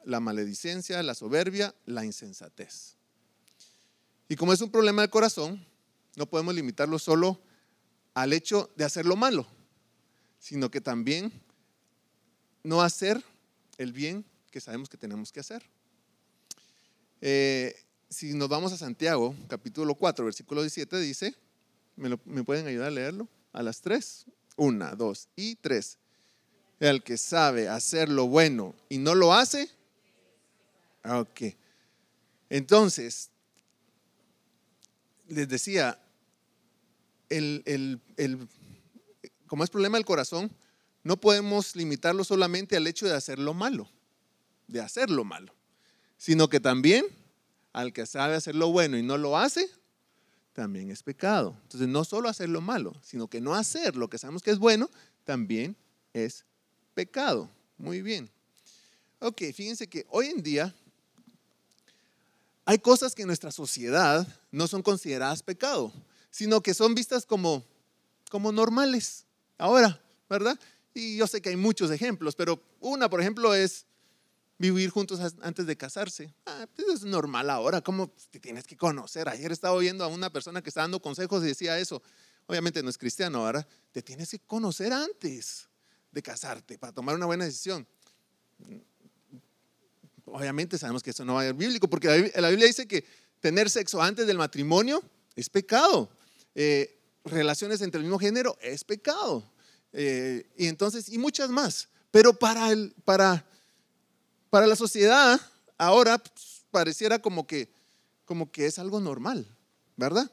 la 0.04 0.20
maledicencia, 0.20 1.02
la 1.02 1.14
soberbia, 1.14 1.74
la 1.86 2.04
insensatez. 2.04 2.96
Y 4.28 4.36
como 4.36 4.52
es 4.52 4.60
un 4.60 4.70
problema 4.70 5.02
del 5.02 5.10
corazón, 5.10 5.64
no 6.16 6.26
podemos 6.26 6.54
limitarlo 6.54 6.98
solo 6.98 7.40
al 8.14 8.32
hecho 8.32 8.70
de 8.76 8.84
hacer 8.84 9.06
lo 9.06 9.16
malo, 9.16 9.46
sino 10.38 10.70
que 10.70 10.80
también 10.80 11.32
no 12.62 12.82
hacer 12.82 13.22
el 13.78 13.92
bien 13.92 14.24
que 14.54 14.60
sabemos 14.60 14.88
que 14.88 14.96
tenemos 14.96 15.32
que 15.32 15.40
hacer. 15.40 15.64
Eh, 17.20 17.74
si 18.08 18.34
nos 18.34 18.48
vamos 18.48 18.72
a 18.72 18.76
Santiago, 18.76 19.34
capítulo 19.48 19.96
4, 19.96 20.26
versículo 20.26 20.60
17, 20.60 20.96
dice, 21.00 21.34
¿me, 21.96 22.16
¿me, 22.24 22.44
pueden 22.44 22.68
ayudar 22.68 22.86
a 22.86 22.90
leerlo? 22.92 23.28
A 23.52 23.64
las 23.64 23.80
tres. 23.80 24.26
Una, 24.56 24.94
dos 24.94 25.28
y 25.34 25.56
tres. 25.56 25.98
El 26.78 27.02
que 27.02 27.16
sabe 27.16 27.68
hacer 27.68 28.08
lo 28.08 28.28
bueno 28.28 28.76
y 28.88 28.98
no 28.98 29.16
lo 29.16 29.34
hace. 29.34 29.68
Ok. 31.04 31.56
Entonces, 32.48 33.30
les 35.26 35.48
decía, 35.48 36.00
el, 37.28 37.64
el, 37.66 38.00
el, 38.16 38.48
como 39.48 39.64
es 39.64 39.70
problema 39.70 39.98
del 39.98 40.06
corazón, 40.06 40.48
no 41.02 41.20
podemos 41.20 41.74
limitarlo 41.74 42.22
solamente 42.22 42.76
al 42.76 42.86
hecho 42.86 43.06
de 43.06 43.16
hacer 43.16 43.40
lo 43.40 43.52
malo, 43.52 43.90
de 44.74 44.80
hacer 44.80 45.08
lo 45.08 45.24
malo, 45.24 45.54
sino 46.18 46.48
que 46.48 46.58
también 46.58 47.06
al 47.72 47.92
que 47.92 48.06
sabe 48.06 48.34
hacer 48.34 48.56
lo 48.56 48.72
bueno 48.72 48.98
y 48.98 49.04
no 49.04 49.16
lo 49.16 49.38
hace, 49.38 49.70
también 50.52 50.90
es 50.90 51.02
pecado. 51.02 51.56
Entonces, 51.62 51.88
no 51.88 52.04
solo 52.04 52.28
hacer 52.28 52.48
lo 52.48 52.60
malo, 52.60 52.92
sino 53.00 53.28
que 53.28 53.40
no 53.40 53.54
hacer 53.54 53.94
lo 53.94 54.10
que 54.10 54.18
sabemos 54.18 54.42
que 54.42 54.50
es 54.50 54.58
bueno, 54.58 54.90
también 55.24 55.76
es 56.12 56.44
pecado. 56.92 57.48
Muy 57.78 58.02
bien. 58.02 58.28
Ok, 59.20 59.42
fíjense 59.54 59.86
que 59.86 60.06
hoy 60.10 60.26
en 60.26 60.42
día 60.42 60.74
hay 62.64 62.78
cosas 62.78 63.14
que 63.14 63.22
en 63.22 63.28
nuestra 63.28 63.52
sociedad 63.52 64.26
no 64.50 64.66
son 64.66 64.82
consideradas 64.82 65.42
pecado, 65.42 65.92
sino 66.30 66.62
que 66.62 66.74
son 66.74 66.96
vistas 66.96 67.26
como, 67.26 67.64
como 68.28 68.50
normales. 68.50 69.24
Ahora, 69.56 70.00
¿verdad? 70.28 70.58
Y 70.94 71.16
yo 71.16 71.28
sé 71.28 71.40
que 71.40 71.50
hay 71.50 71.56
muchos 71.56 71.92
ejemplos, 71.92 72.34
pero 72.34 72.60
una, 72.80 73.08
por 73.08 73.20
ejemplo, 73.20 73.54
es 73.54 73.86
vivir 74.58 74.90
juntos 74.90 75.20
antes 75.42 75.66
de 75.66 75.76
casarse. 75.76 76.34
Ah, 76.46 76.66
pues 76.74 76.88
es 76.88 77.04
normal 77.04 77.50
ahora, 77.50 77.80
¿cómo 77.80 78.12
te 78.30 78.40
tienes 78.40 78.64
que 78.64 78.76
conocer? 78.76 79.28
Ayer 79.28 79.52
estaba 79.52 79.74
oyendo 79.74 80.04
a 80.04 80.08
una 80.08 80.30
persona 80.30 80.62
que 80.62 80.68
estaba 80.68 80.84
dando 80.84 81.00
consejos 81.00 81.42
y 81.42 81.46
decía 81.46 81.78
eso. 81.78 82.02
Obviamente 82.46 82.82
no 82.82 82.90
es 82.90 82.98
cristiano 82.98 83.38
ahora, 83.38 83.66
te 83.92 84.02
tienes 84.02 84.30
que 84.30 84.38
conocer 84.38 84.92
antes 84.92 85.68
de 86.12 86.22
casarte 86.22 86.78
para 86.78 86.92
tomar 86.92 87.14
una 87.14 87.26
buena 87.26 87.44
decisión. 87.44 87.86
Obviamente 90.26 90.78
sabemos 90.78 91.02
que 91.02 91.10
eso 91.10 91.24
no 91.24 91.34
va 91.34 91.42
a 91.42 91.44
ser 91.44 91.54
bíblico, 91.54 91.88
porque 91.88 92.32
la 92.36 92.48
Biblia 92.50 92.66
dice 92.66 92.86
que 92.86 93.04
tener 93.40 93.68
sexo 93.70 94.00
antes 94.00 94.26
del 94.26 94.38
matrimonio 94.38 95.02
es 95.34 95.48
pecado. 95.48 96.10
Eh, 96.54 96.98
relaciones 97.24 97.80
entre 97.80 97.98
el 97.98 98.04
mismo 98.04 98.18
género 98.18 98.56
es 98.60 98.84
pecado. 98.84 99.50
Eh, 99.92 100.50
y 100.56 100.66
entonces, 100.66 101.08
y 101.08 101.18
muchas 101.18 101.50
más. 101.50 101.88
Pero 102.10 102.32
para, 102.34 102.70
el, 102.70 102.94
para, 103.04 103.46
para 104.54 104.68
la 104.68 104.76
sociedad, 104.76 105.40
ahora 105.76 106.16
pues, 106.16 106.62
pareciera 106.70 107.18
como 107.18 107.44
que, 107.44 107.68
como 108.24 108.52
que 108.52 108.66
es 108.66 108.78
algo 108.78 109.00
normal, 109.00 109.44
¿verdad? 109.96 110.30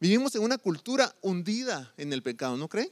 Vivimos 0.00 0.34
en 0.34 0.42
una 0.42 0.58
cultura 0.58 1.14
hundida 1.22 1.94
en 1.96 2.12
el 2.12 2.24
pecado, 2.24 2.56
¿no 2.56 2.66
creen? 2.66 2.90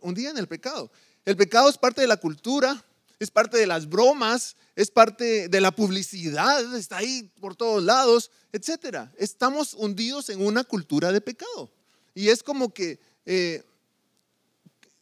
Hundida 0.00 0.30
en 0.30 0.38
el 0.38 0.48
pecado. 0.48 0.90
El 1.26 1.36
pecado 1.36 1.68
es 1.68 1.76
parte 1.76 2.00
de 2.00 2.06
la 2.06 2.16
cultura, 2.16 2.82
es 3.18 3.30
parte 3.30 3.58
de 3.58 3.66
las 3.66 3.90
bromas, 3.90 4.56
es 4.74 4.90
parte 4.90 5.50
de 5.50 5.60
la 5.60 5.70
publicidad, 5.70 6.74
está 6.74 6.96
ahí 6.96 7.30
por 7.38 7.54
todos 7.54 7.82
lados, 7.84 8.30
etc. 8.54 9.10
Estamos 9.18 9.74
hundidos 9.74 10.30
en 10.30 10.40
una 10.40 10.64
cultura 10.64 11.12
de 11.12 11.20
pecado. 11.20 11.70
Y 12.14 12.30
es 12.30 12.42
como 12.42 12.72
que 12.72 12.98
eh, 13.26 13.62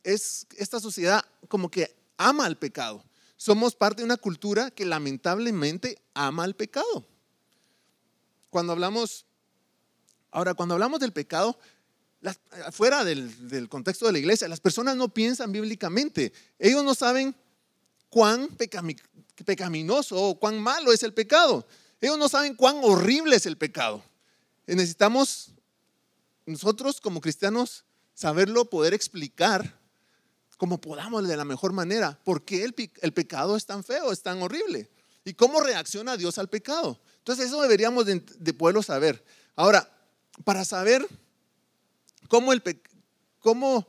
es 0.03 0.49
esta 0.57 0.81
sociedad 0.81 1.25
como 1.47 1.71
que 1.71 1.95
ama 2.17 2.47
al 2.47 2.59
pecado. 2.59 3.05
Somos 3.37 3.75
parte 3.75 4.03
de 4.03 4.07
una 4.07 4.17
cultura 4.17 4.71
que 4.71 4.85
lamentablemente 4.85 6.03
ama 6.15 6.45
al 6.45 6.55
pecado. 6.55 7.07
Cuando 8.51 8.73
hablamos, 8.73 9.27
ahora, 10.31 10.55
cuando 10.55 10.75
hablamos 10.75 11.01
del 11.01 11.13
pecado, 11.13 11.59
fuera 12.73 13.05
del, 13.05 13.69
contexto 13.69 14.07
de 14.07 14.13
la 14.13 14.19
iglesia, 14.19 14.49
las 14.49 14.61
personas 14.61 14.97
no 14.97 15.09
piensan 15.09 15.53
bíblicamente. 15.53 16.33
Ellos 16.59 16.85
no 16.85 16.95
saben 16.95 17.35
cuán 18.09 18.49
pecaminoso 19.45 20.17
o 20.17 20.39
cuán 20.39 20.59
malo 20.61 20.93
es 20.93 21.03
el 21.03 21.13
pecado. 21.13 21.67
Ellos 22.01 22.19
no 22.19 22.29
saben 22.29 22.55
cuán 22.55 22.79
horrible 22.83 23.37
es 23.37 23.47
el 23.47 23.57
pecado. 23.57 24.03
necesitamos 24.67 25.51
nosotros 26.47 27.01
como 27.01 27.21
cristianos 27.21 27.85
saberlo, 28.15 28.71
poder 28.71 28.95
explicar 28.95 29.79
como 30.57 30.81
podamos 30.81 31.27
de 31.27 31.37
la 31.37 31.45
mejor 31.45 31.73
manera. 31.73 32.19
¿Por 32.25 32.45
qué 32.45 32.65
el, 32.65 32.75
el, 33.03 33.13
pecado 33.13 33.57
es 33.57 33.67
tan 33.67 33.85
feo, 33.85 34.13
es 34.13 34.23
tan 34.23 34.43
horrible? 34.43 34.91
¿Y 35.25 35.35
cómo 35.35 35.61
reacciona 35.61 36.17
Dios 36.17 36.39
al 36.39 36.49
pecado? 36.49 37.01
Entonces 37.19 37.47
eso 37.47 37.61
deberíamos 37.63 38.05
de, 38.07 38.21
poderlo 38.53 38.83
saber. 38.83 39.25
Ahora, 39.57 39.91
para 40.45 40.65
saber 40.65 41.07
cómo, 42.29 42.53
el, 42.53 42.63
cómo 43.41 43.89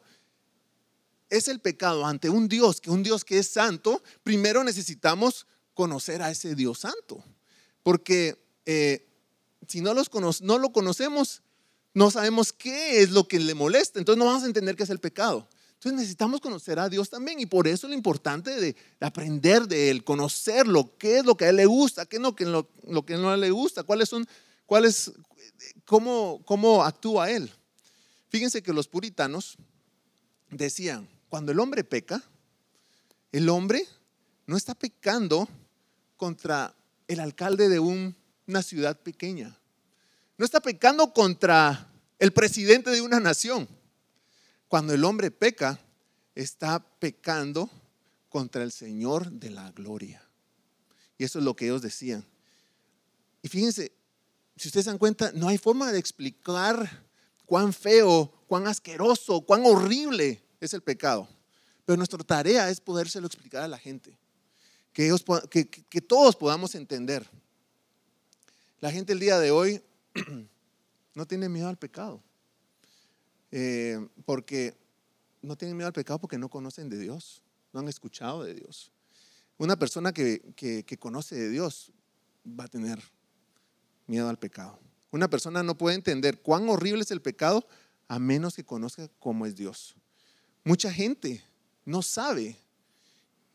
es 1.30 1.48
el 1.48 1.60
pecado 1.60 2.06
ante 2.06 2.30
un 2.30 2.48
Dios, 2.48 2.80
que 2.80 2.90
un 2.90 3.04
Dios 3.04 3.26
que 3.26 3.40
es 3.40 3.48
santo, 3.50 4.02
primero 4.24 4.64
necesitamos 4.64 5.46
conocer 5.74 6.22
a 6.22 6.32
ese 6.32 6.56
Dios 6.56 6.80
santo. 6.80 7.24
Porque 7.84 8.42
eh, 8.66 9.08
si 9.68 9.82
no, 9.82 9.94
los 9.94 10.10
no 10.42 10.58
lo 10.58 10.72
conocemos, 10.72 11.42
no 11.94 12.12
sabemos 12.12 12.54
qué 12.54 13.02
es 13.02 13.12
lo 13.12 13.28
que 13.28 13.40
le 13.40 13.54
molesta. 13.54 14.00
Entonces 14.00 14.20
no 14.20 14.26
vamos 14.26 14.44
a 14.44 14.48
entender 14.48 14.76
qué 14.76 14.84
es 14.84 14.90
el 14.90 15.00
pecado. 15.00 15.48
Entonces 15.86 16.00
necesitamos 16.00 16.42
conocer 16.42 16.80
a 16.80 16.90
Dios 16.90 17.12
también 17.12 17.40
y 17.40 17.46
por 17.46 17.68
eso 17.68 17.88
lo 17.88 17.94
importante 17.94 18.60
de 18.60 18.76
aprender 19.00 19.68
de 19.68 19.92
Él, 19.92 20.04
conocerlo, 20.04 20.98
qué 20.98 21.20
es 21.20 21.26
lo 21.26 21.38
que 21.38 21.46
a 21.46 21.50
Él 21.50 21.58
le 21.58 21.68
gusta, 21.68 22.08
qué 22.08 22.16
es 22.16 22.22
lo 22.24 22.36
que, 22.36 22.44
no 22.44 23.38
le 23.38 23.52
gusta, 23.52 23.84
cuáles 23.84 24.10
son, 24.10 24.28
cuáles, 24.66 25.12
cómo, 25.86 26.42
cómo 26.44 26.84
actúa 26.84 27.30
Él. 27.30 27.52
Fíjense 28.30 28.64
que 28.64 28.74
los 28.74 28.88
puritanos 28.88 29.58
decían, 30.50 31.08
cuando 31.30 31.52
el 31.52 31.60
hombre 31.60 31.84
peca, 31.84 32.24
el 33.32 33.48
hombre 33.48 33.88
no 34.48 34.58
está 34.58 34.74
pecando 34.74 35.48
contra 36.18 36.74
el 37.08 37.20
alcalde 37.20 37.70
de 37.70 37.80
una 37.80 38.64
ciudad 38.64 39.00
pequeña. 39.00 39.56
No 40.40 40.46
está 40.46 40.62
pecando 40.62 41.14
contra 41.14 41.92
el 42.18 42.34
presidente 42.34 42.90
de 42.90 43.02
una 43.02 43.20
nación. 43.20 43.68
Cuando 44.76 44.94
el 44.94 45.06
hombre 45.06 45.32
peca, 45.32 45.80
está 46.36 46.86
pecando 47.00 47.70
contra 48.28 48.62
el 48.62 48.74
Señor 48.74 49.32
de 49.32 49.50
la 49.50 49.72
gloria. 49.72 50.22
Y 51.18 51.24
eso 51.24 51.40
es 51.40 51.46
lo 51.46 51.56
que 51.56 51.64
ellos 51.64 51.82
decían. 51.82 52.26
Y 53.42 53.48
fíjense, 53.48 53.94
si 54.58 54.68
ustedes 54.68 54.84
se 54.84 54.92
dan 54.92 54.98
cuenta, 54.98 55.32
no 55.32 55.48
hay 55.48 55.58
forma 55.58 55.94
de 55.94 55.98
explicar 55.98 57.06
cuán 57.46 57.72
feo, 57.72 58.30
cuán 58.48 58.68
asqueroso, 58.68 59.40
cuán 59.46 59.62
horrible 59.66 60.44
es 60.60 60.74
el 60.74 60.82
pecado. 60.82 61.26
Pero 61.86 61.96
nuestra 61.96 62.22
tarea 62.26 62.70
es 62.70 62.82
podérselo 62.82 63.28
explicar 63.28 63.64
a 63.64 63.70
la 63.70 63.78
gente, 63.78 64.20
que, 64.92 65.06
ellos, 65.06 65.24
que, 65.50 65.70
que 65.70 66.02
todos 66.02 66.36
podamos 66.36 66.76
entender. 66.76 67.26
La 68.82 68.92
gente 68.92 69.14
el 69.14 69.22
día 69.22 69.40
de 69.40 69.52
hoy 69.52 69.82
no 71.16 71.26
tiene 71.26 71.48
miedo 71.48 71.70
al 71.70 71.78
pecado, 71.78 72.22
eh, 73.58 74.06
porque 74.26 74.76
no 75.42 75.56
tienen 75.56 75.78
miedo 75.78 75.88
al 75.88 75.94
pecado 75.94 76.20
porque 76.20 76.38
no 76.38 76.50
conocen 76.50 76.90
de 76.90 77.00
Dios, 77.00 77.42
no 77.72 77.80
han 77.80 77.88
escuchado 77.88 78.44
de 78.44 78.54
Dios. 78.54 78.92
Una 79.58 79.78
persona 79.78 80.12
que, 80.12 80.42
que 80.58 80.98
conoce 80.98 81.36
de 81.36 81.50
Dios 81.50 81.94
va 82.46 82.66
a 82.66 82.68
tener 82.68 83.02
miedo 84.08 84.28
al 84.28 84.38
pecado. 84.38 84.78
Una 85.10 85.30
persona 85.30 85.64
no 85.64 85.78
puede 85.78 85.96
entender 85.96 86.42
cuán 86.42 86.68
horrible 86.68 87.04
es 87.04 87.12
el 87.12 87.22
pecado 87.22 87.66
a 88.10 88.20
menos 88.20 88.58
que 88.58 88.66
conozca 88.66 89.08
cómo 89.20 89.46
es 89.46 89.56
Dios. 89.56 89.96
Mucha 90.66 90.92
gente 90.92 91.42
no 91.86 92.02
sabe 92.02 92.58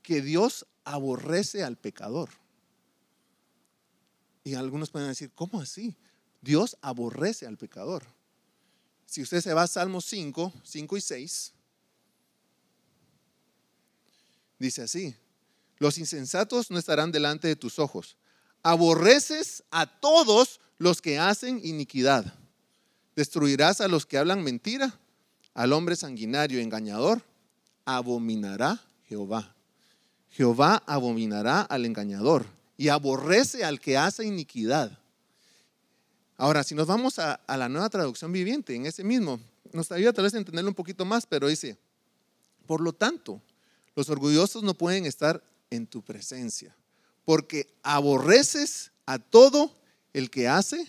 que 0.02 0.22
Dios 0.22 0.66
aborrece 0.82 1.62
al 1.62 1.76
pecador. 1.76 2.30
Y 4.44 4.54
algunos 4.54 4.88
pueden 4.88 5.08
decir, 5.08 5.30
¿cómo 5.34 5.60
así? 5.60 5.94
Dios 6.40 6.78
aborrece 6.80 7.46
al 7.46 7.58
pecador. 7.58 8.02
Si 9.10 9.20
usted 9.20 9.40
se 9.40 9.52
va 9.52 9.64
a 9.64 9.66
Salmos 9.66 10.04
5, 10.04 10.52
5 10.62 10.96
y 10.96 11.00
6, 11.00 11.52
dice 14.56 14.82
así, 14.82 15.16
los 15.78 15.98
insensatos 15.98 16.70
no 16.70 16.78
estarán 16.78 17.10
delante 17.10 17.48
de 17.48 17.56
tus 17.56 17.80
ojos. 17.80 18.16
Aborreces 18.62 19.64
a 19.72 19.86
todos 19.86 20.60
los 20.78 21.02
que 21.02 21.18
hacen 21.18 21.60
iniquidad. 21.64 22.32
Destruirás 23.16 23.80
a 23.80 23.88
los 23.88 24.06
que 24.06 24.16
hablan 24.16 24.44
mentira, 24.44 24.96
al 25.54 25.72
hombre 25.72 25.96
sanguinario 25.96 26.60
engañador. 26.60 27.20
Abominará 27.86 28.80
Jehová. 29.08 29.56
Jehová 30.30 30.84
abominará 30.86 31.62
al 31.62 31.84
engañador 31.84 32.46
y 32.76 32.90
aborrece 32.90 33.64
al 33.64 33.80
que 33.80 33.98
hace 33.98 34.24
iniquidad. 34.24 34.99
Ahora, 36.40 36.64
si 36.64 36.74
nos 36.74 36.86
vamos 36.86 37.18
a, 37.18 37.38
la 37.46 37.68
nueva 37.68 37.90
traducción 37.90 38.32
viviente, 38.32 38.74
en 38.74 38.86
ese 38.86 39.04
mismo, 39.04 39.38
nos 39.74 39.92
ayuda 39.92 40.14
tal 40.14 40.24
vez 40.24 40.32
a 40.32 40.38
entenderlo 40.38 40.70
un 40.70 40.74
poquito 40.74 41.04
más, 41.04 41.26
pero 41.26 41.48
dice, 41.48 41.76
por 42.66 42.80
lo 42.80 42.94
tanto, 42.94 43.42
los 43.94 44.08
orgullosos 44.08 44.62
no 44.62 44.72
pueden 44.72 45.04
estar 45.04 45.42
en 45.68 45.86
tu 45.86 46.00
presencia, 46.00 46.74
porque 47.26 47.66
aborreces 47.82 48.90
a 49.04 49.18
todo 49.18 49.70
el 50.14 50.30
que 50.30 50.48
hace 50.48 50.88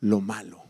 lo 0.00 0.20
malo. 0.20 0.60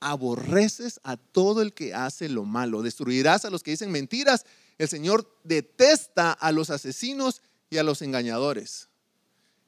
Aborreces 0.00 0.98
a 1.04 1.16
todo 1.16 1.62
el 1.62 1.74
que 1.74 1.94
hace 1.94 2.28
lo 2.28 2.44
malo. 2.44 2.82
Destruirás 2.82 3.44
a 3.44 3.50
los 3.50 3.62
que 3.62 3.70
dicen 3.70 3.92
mentiras. 3.92 4.46
El 4.78 4.88
Señor 4.88 5.32
detesta 5.44 6.32
a 6.32 6.50
los 6.50 6.70
asesinos 6.70 7.40
y 7.70 7.76
a 7.76 7.84
los 7.84 8.02
engañadores. 8.02 8.88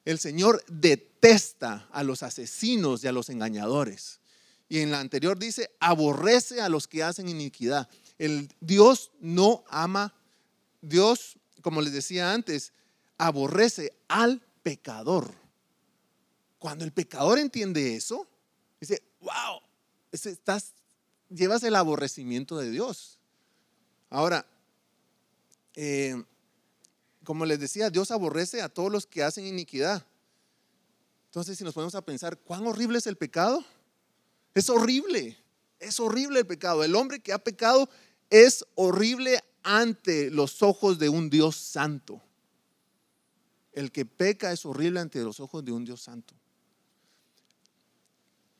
El 0.07 0.19
Señor 0.19 0.63
detesta 0.69 1.89
a 1.91 2.01
los 2.01 2.23
asesinos 2.23 3.03
y 3.03 3.07
a 3.07 3.11
los 3.11 3.29
engañadores. 3.29 4.21
Y 4.69 4.79
en 4.79 4.89
la 4.89 5.01
anterior 5.01 5.37
dice, 5.37 5.69
aborrece 5.81 6.61
a 6.61 6.69
los 6.69 6.87
que 6.87 7.03
hacen 7.03 7.27
iniquidad. 7.27 7.89
El 8.17 8.47
Dios 8.61 9.11
no 9.19 9.65
ama, 9.67 10.15
Dios, 10.79 11.35
como 11.61 11.81
les 11.81 11.91
decía 11.91 12.31
antes, 12.31 12.71
aborrece 13.17 13.97
al 14.07 14.41
pecador. 14.63 15.29
Cuando 16.57 16.85
el 16.85 16.93
pecador 16.93 17.37
entiende 17.37 17.97
eso, 17.97 18.29
dice, 18.79 19.03
wow, 19.19 19.59
estás, 20.13 20.71
llevas 21.27 21.63
el 21.63 21.75
aborrecimiento 21.75 22.57
de 22.57 22.71
Dios. 22.71 23.19
Ahora, 24.09 24.45
eh, 25.75 26.23
como 27.27 27.45
les 27.45 27.59
decía, 27.59 27.89
Dios 27.89 28.09
aborrece 28.11 28.61
a 28.61 28.69
todos 28.69 28.89
los 28.89 29.05
que 29.05 29.21
hacen 29.21 29.45
iniquidad. 29.45 30.07
Entonces, 31.25 31.57
si 31.57 31.65
nos 31.65 31.73
ponemos 31.73 31.93
a 31.93 32.01
pensar, 32.01 32.37
¿cuán 32.37 32.65
horrible 32.65 32.99
es 32.99 33.05
el 33.05 33.17
pecado? 33.17 33.65
Es 34.53 34.69
horrible, 34.69 35.37
es 35.77 35.99
horrible 35.99 36.39
el 36.39 36.47
pecado. 36.47 36.85
El 36.85 36.95
hombre 36.95 37.19
que 37.19 37.33
ha 37.33 37.37
pecado 37.37 37.89
es 38.29 38.65
horrible 38.75 39.43
ante 39.61 40.31
los 40.31 40.63
ojos 40.63 40.99
de 40.99 41.09
un 41.09 41.29
Dios 41.29 41.57
santo. 41.57 42.21
El 43.73 43.91
que 43.91 44.05
peca 44.05 44.53
es 44.53 44.65
horrible 44.65 45.01
ante 45.01 45.21
los 45.21 45.41
ojos 45.41 45.65
de 45.65 45.73
un 45.73 45.83
Dios 45.83 46.01
santo. 46.01 46.33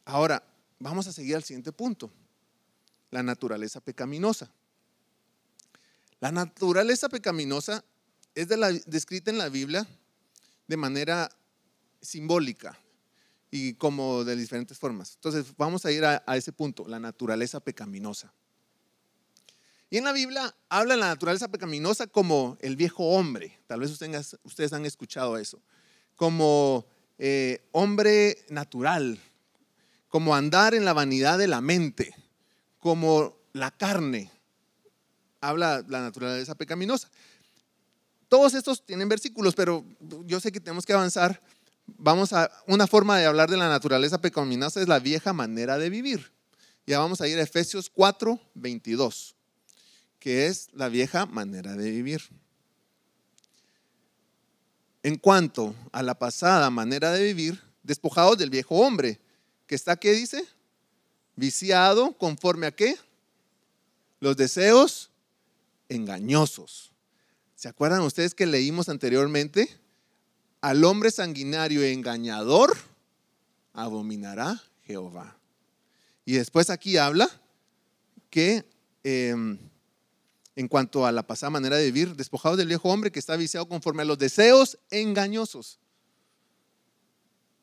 Ahora, 0.03 0.43
vamos 0.77 1.08
a 1.08 1.13
seguir 1.13 1.38
al 1.38 1.43
siguiente 1.45 1.71
punto, 1.71 2.12
la 3.12 3.23
naturaleza 3.23 3.80
pecaminosa. 3.80 4.51
La 6.19 6.34
naturaleza 6.34 7.08
pecaminosa 7.08 7.82
es 8.38 8.86
descrita 8.86 9.32
en 9.32 9.39
la 9.39 9.50
Biblia 9.50 9.88
de 10.67 10.78
manera 10.78 11.30
simbólica 12.02 12.78
y 13.50 13.73
como 13.73 14.23
de 14.23 14.36
diferentes 14.36 14.78
formas. 14.78 15.15
Entonces 15.15 15.45
vamos 15.58 15.86
a 15.86 15.91
ir 15.91 16.06
a, 16.06 16.21
ese 16.36 16.52
punto, 16.52 16.88
la 16.88 17.00
naturaleza 17.00 17.60
pecaminosa. 17.60 18.32
Y 19.89 19.97
en 19.97 20.04
la 20.04 20.12
Biblia 20.12 20.54
habla 20.69 20.95
la 20.97 21.08
naturaleza 21.08 21.47
pecaminosa 21.47 22.06
como 22.06 22.58
el 22.62 22.76
viejo 22.76 23.06
hombre. 23.06 23.58
Tal 23.65 23.80
vez 23.80 23.89
ustedes, 23.89 24.73
han 24.73 24.86
escuchado 24.86 25.38
eso. 25.38 25.60
Como 26.15 26.86
eh, 27.17 27.67
hombre 27.71 28.38
natural, 28.50 29.19
como 30.10 30.36
andar 30.36 30.76
en 30.76 30.86
la 30.86 30.93
vanidad 30.93 31.39
de 31.39 31.47
la 31.47 31.62
mente, 31.62 32.13
como 32.78 33.36
la 33.54 33.71
carne. 33.71 34.30
Habla 35.41 35.84
la 35.88 36.02
naturaleza 36.02 36.54
pecaminosa. 36.56 37.10
Todos 38.29 38.53
estos 38.53 38.85
tienen 38.85 39.07
versículos, 39.07 39.55
pero 39.55 39.85
yo 40.25 40.39
sé 40.39 40.51
que 40.51 40.59
tenemos 40.59 40.85
que 40.85 40.93
avanzar. 40.93 41.41
Vamos 41.85 42.33
a 42.33 42.51
una 42.67 42.85
forma 42.85 43.17
de 43.17 43.25
hablar 43.25 43.49
de 43.49 43.55
la 43.55 43.69
naturaleza 43.69 44.19
pecaminosa 44.19 44.81
es 44.81 44.87
la 44.87 44.99
vieja 44.99 45.31
manera 45.31 45.77
de 45.77 45.89
vivir. 45.89 46.31
Ya 46.85 46.99
vamos 46.99 47.21
a 47.21 47.27
ir 47.27 47.37
a 47.37 47.43
Efesios 47.43 47.89
4, 47.89 48.39
22, 48.55 49.35
que 50.19 50.47
es 50.47 50.69
la 50.73 50.89
vieja 50.89 51.25
manera 51.25 51.75
de 51.75 51.89
vivir. 51.89 52.21
En 55.03 55.17
cuanto 55.17 55.73
a 55.93 56.03
la 56.03 56.19
pasada 56.19 56.69
manera 56.69 57.13
de 57.13 57.23
vivir, 57.23 57.61
despojados 57.83 58.37
del 58.37 58.49
viejo 58.49 58.75
hombre, 58.75 59.21
que 59.65 59.75
está, 59.75 59.95
¿qué 59.95 60.11
dice? 60.11 60.45
Viciado 61.37 62.17
conforme 62.17 62.67
a 62.67 62.71
qué? 62.71 62.97
Los 64.19 64.35
deseos 64.35 65.11
engañosos 65.87 66.91
¿Se 67.57 67.67
acuerdan 67.67 68.01
ustedes 68.01 68.35
que 68.35 68.45
leímos 68.45 68.87
anteriormente? 68.87 69.67
Al 70.61 70.83
hombre 70.83 71.09
sanguinario 71.09 71.83
y 71.83 71.91
engañador 71.91 72.77
abominará 73.73 74.61
Jehová. 74.83 75.39
Y 76.23 76.33
después 76.33 76.69
aquí 76.69 76.97
habla 76.97 77.27
que 78.29 78.63
em, 79.03 79.57
en 80.55 80.67
cuanto 80.67 81.07
a 81.07 81.11
la 81.11 81.25
pasada 81.25 81.49
manera 81.49 81.77
de 81.77 81.85
vivir, 81.85 82.15
despojados 82.15 82.59
del 82.59 82.67
viejo 82.67 82.89
hombre 82.89 83.11
que 83.11 83.17
está 83.17 83.35
viciado 83.35 83.67
conforme 83.67 84.03
a 84.03 84.05
los 84.05 84.19
deseos 84.19 84.77
engañosos. 84.91 85.79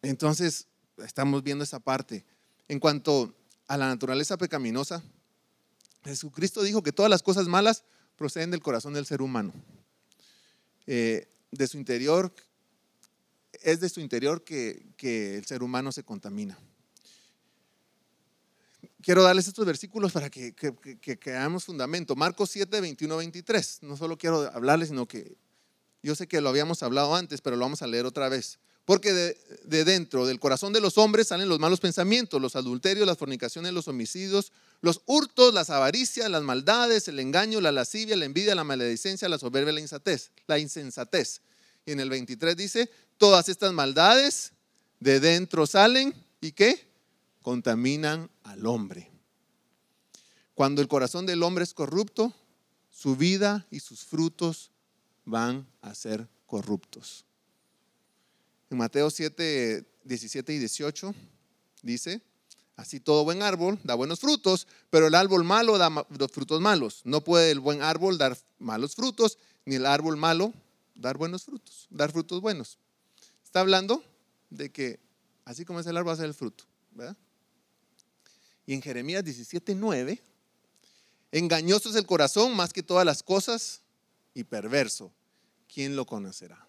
Entonces, 0.03 0.67
estamos 0.99 1.45
viendo 1.45 1.63
esa 1.63 1.79
parte. 1.79 2.25
En 2.67 2.81
cuanto 2.81 3.33
a 3.69 3.77
la 3.77 3.87
naturaleza 3.87 4.37
pecaminosa, 4.39 5.05
Jesucristo 6.03 6.65
dijo 6.65 6.83
que 6.83 6.91
todas 6.91 7.11
las 7.11 7.23
cosas 7.23 7.47
malas 7.47 7.85
proceden 8.17 8.51
del 8.51 8.61
corazón 8.61 8.93
del 8.93 9.07
ser 9.07 9.23
humano. 9.23 9.53
Eh, 10.87 11.29
de 11.51 11.67
su 11.69 11.79
interior, 11.79 12.35
es 13.63 13.81
de 13.81 13.89
su 13.89 14.01
interior 14.01 14.43
que, 14.45 14.85
el 15.01 15.45
ser 15.45 15.63
humano 15.63 15.93
se 15.93 16.03
contamina. 16.03 16.59
Quiero 19.01 19.23
darles 19.23 19.47
estos 19.49 19.67
versículos 19.67 20.13
para 20.13 20.31
que, 20.31 20.55
que, 20.55 21.19
creamos 21.19 21.65
fundamento. 21.65 22.17
Marcos 22.17 22.51
7, 22.51 22.81
21, 22.81 23.17
23. 23.19 23.79
No 23.83 23.97
solo 23.97 24.17
quiero 24.17 24.51
hablarles, 24.53 24.89
sino 24.89 25.07
que 25.07 25.37
yo 26.03 26.15
sé 26.15 26.27
que 26.27 26.41
lo 26.41 26.49
habíamos 26.49 26.83
hablado 26.83 27.15
antes, 27.15 27.41
pero 27.41 27.57
lo 27.57 27.65
vamos 27.65 27.83
a 27.83 27.87
leer 27.87 28.07
otra 28.07 28.29
vez. 28.29 28.59
Porque 28.85 29.13
de, 29.13 29.39
de, 29.65 29.85
dentro 29.85 30.27
del 30.27 30.41
corazón 30.41 30.73
de 30.73 30.81
los 30.81 30.99
hombres 30.99 31.29
salen 31.29 31.49
los 31.49 31.59
malos 31.59 31.81
pensamientos, 31.81 32.41
los 32.41 32.57
adulterios, 32.57 33.07
las 33.07 33.17
fornicaciones, 33.17 33.73
los 33.73 33.89
homicidios, 33.89 34.53
los 34.85 35.01
hurtos, 35.07 35.55
las 35.55 35.71
avaricias, 35.71 36.31
las 36.31 36.43
maldades, 36.43 37.09
el 37.09 37.19
engaño, 37.19 37.59
la 37.63 37.73
lascivia, 37.73 38.17
la 38.17 38.27
envidia, 38.27 38.55
la 38.55 38.65
maledicencia, 38.65 39.31
la 39.31 39.39
soberbia, 39.39 39.73
la 39.73 39.81
insensatez. 39.81 40.31
La 40.47 40.59
insensatez. 40.59 41.41
Y 41.87 41.93
en 41.93 42.01
el 42.01 42.11
23 42.11 42.55
dice, 42.55 42.91
todas 43.17 43.49
estas 43.49 43.73
maldades 43.73 44.53
de 45.01 45.21
dentro 45.21 45.67
salen 45.67 46.15
y 46.43 46.53
qué? 46.53 46.87
Contaminan 47.41 48.31
al 48.43 48.67
hombre. 48.67 49.11
Cuando 50.53 50.83
el 50.83 50.89
corazón 50.89 51.25
del 51.25 51.43
hombre 51.43 51.65
es 51.65 51.73
corrupto, 51.73 52.35
su 52.91 53.17
vida 53.17 53.67
y 53.71 53.81
sus 53.81 54.05
frutos 54.05 54.71
van 55.25 55.67
a 55.81 55.95
ser 55.95 56.29
corruptos. 56.45 57.25
En 58.69 58.77
Mateo 58.77 59.09
7, 59.09 59.83
17 60.05 60.53
y 60.53 60.59
18 60.59 61.15
dice, 61.81 62.21
así 62.77 63.01
todo 63.01 63.25
buen 63.25 63.43
árbol 63.43 63.79
da 63.85 63.95
buenos 63.95 64.21
frutos, 64.21 64.67
pero 64.91 65.07
el 65.07 65.15
árbol 65.15 65.45
malo 65.45 65.79
da 65.79 65.91
frutos 66.33 66.61
malos. 66.61 67.03
No 67.05 67.23
puede 67.23 67.51
el 67.51 67.61
buen 67.61 67.83
árbol 67.83 68.19
dar 68.19 68.37
malos 68.59 68.95
frutos, 68.95 69.39
ni 69.65 69.77
el 69.77 69.87
árbol 69.87 70.17
malo 70.17 70.53
dar 70.95 71.17
buenos 71.17 71.45
frutos, 71.45 71.87
dar 71.91 72.13
frutos 72.13 72.41
buenos. 72.41 72.79
Está 73.45 73.61
hablando 73.61 74.03
de 74.51 74.71
que 74.71 75.01
así 75.45 75.65
como 75.65 75.81
es 75.81 75.87
el 75.87 75.97
árbol 75.97 76.11
va 76.11 76.15
a 76.15 76.17
ser 76.17 76.27
el 76.27 76.35
fruto, 76.35 76.65
¿verdad? 76.93 77.17
Y 78.67 78.75
en 78.75 78.83
Jeremías 78.83 79.25
17:9, 79.25 80.21
engañoso 81.33 81.91
es 81.91 81.97
el 81.97 82.07
corazón 82.07 82.57
más 82.57 82.73
que 82.73 82.83
todas 82.83 83.05
las 83.05 83.23
cosas 83.23 83.83
y 84.35 84.45
perverso. 84.45 85.13
¿Quién 85.73 85.97
lo 85.97 86.07
conocerá? 86.07 86.67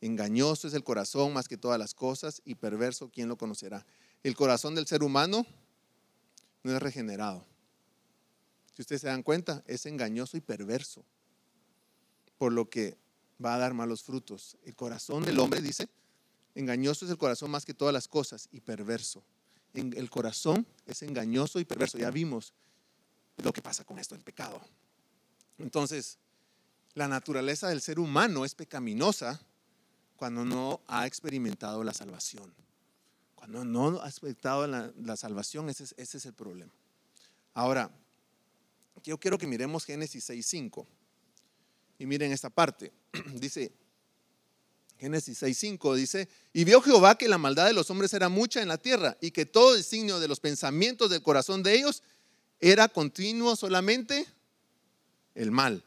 Engañoso 0.00 0.68
es 0.68 0.74
el 0.74 0.84
corazón 0.84 1.32
más 1.32 1.48
que 1.48 1.56
todas 1.56 1.78
las 1.78 1.94
cosas 1.94 2.42
y 2.44 2.54
perverso, 2.54 3.10
¿quién 3.12 3.28
lo 3.28 3.38
conocerá? 3.38 3.84
El 4.24 4.34
corazón 4.34 4.74
del 4.74 4.86
ser 4.86 5.02
humano 5.02 5.46
no 6.62 6.74
es 6.74 6.82
regenerado. 6.82 7.44
Si 8.74 8.80
ustedes 8.80 9.02
se 9.02 9.08
dan 9.08 9.22
cuenta, 9.22 9.62
es 9.66 9.84
engañoso 9.84 10.38
y 10.38 10.40
perverso, 10.40 11.04
por 12.38 12.50
lo 12.50 12.68
que 12.68 12.96
va 13.44 13.54
a 13.54 13.58
dar 13.58 13.74
malos 13.74 14.02
frutos. 14.02 14.56
El 14.64 14.74
corazón 14.74 15.24
del 15.24 15.38
hombre, 15.38 15.60
dice, 15.60 15.90
engañoso 16.54 17.04
es 17.04 17.10
el 17.10 17.18
corazón 17.18 17.50
más 17.50 17.66
que 17.66 17.74
todas 17.74 17.92
las 17.92 18.08
cosas 18.08 18.48
y 18.50 18.60
perverso. 18.60 19.22
El 19.74 20.08
corazón 20.08 20.66
es 20.86 21.02
engañoso 21.02 21.60
y 21.60 21.66
perverso. 21.66 21.98
Ya 21.98 22.10
vimos 22.10 22.54
lo 23.42 23.52
que 23.52 23.60
pasa 23.60 23.84
con 23.84 23.98
esto, 23.98 24.14
el 24.14 24.22
pecado. 24.22 24.58
Entonces, 25.58 26.18
la 26.94 27.08
naturaleza 27.08 27.68
del 27.68 27.82
ser 27.82 27.98
humano 27.98 28.46
es 28.46 28.54
pecaminosa 28.54 29.38
cuando 30.16 30.46
no 30.46 30.80
ha 30.86 31.06
experimentado 31.06 31.84
la 31.84 31.92
salvación. 31.92 32.54
Cuando 33.44 33.62
no 33.62 34.00
ha 34.00 34.08
experimentado 34.08 34.66
la, 34.66 35.16
salvación, 35.18 35.68
ese 35.68 35.84
es, 35.84 35.94
ese 35.98 36.16
es, 36.16 36.24
el 36.24 36.32
problema. 36.32 36.72
Ahora, 37.52 37.90
yo 39.02 39.20
quiero 39.20 39.36
que 39.36 39.46
miremos 39.46 39.84
Génesis 39.84 40.30
6.5. 40.30 40.86
Y 41.98 42.06
miren 42.06 42.32
esta 42.32 42.48
parte. 42.48 42.90
dice, 43.34 43.70
Génesis 44.98 45.42
6.5 45.42 45.94
dice, 45.94 46.26
y 46.54 46.64
vio 46.64 46.80
Jehová 46.80 47.18
que 47.18 47.28
la 47.28 47.36
maldad 47.36 47.66
de 47.66 47.74
los 47.74 47.90
hombres 47.90 48.14
era 48.14 48.30
mucha 48.30 48.62
en 48.62 48.68
la 48.68 48.78
tierra 48.78 49.18
y 49.20 49.30
que 49.30 49.44
todo 49.44 49.74
designio 49.74 50.20
de 50.20 50.28
los 50.28 50.40
pensamientos 50.40 51.10
del 51.10 51.20
corazón 51.20 51.62
de 51.62 51.74
ellos 51.74 52.02
era 52.60 52.88
continuo 52.88 53.56
solamente 53.56 54.26
el 55.34 55.50
mal. 55.50 55.84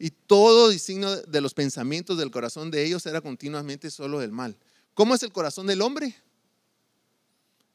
Y 0.00 0.10
todo 0.10 0.68
disigno 0.68 1.14
de 1.14 1.40
los 1.40 1.54
pensamientos 1.54 2.18
del 2.18 2.32
corazón 2.32 2.72
de 2.72 2.84
ellos 2.84 3.06
era 3.06 3.20
continuamente 3.20 3.88
solo 3.88 4.20
el 4.20 4.32
mal. 4.32 4.56
¿Cómo 4.94 5.14
es 5.14 5.22
el 5.22 5.30
corazón 5.30 5.68
del 5.68 5.80
hombre? 5.80 6.16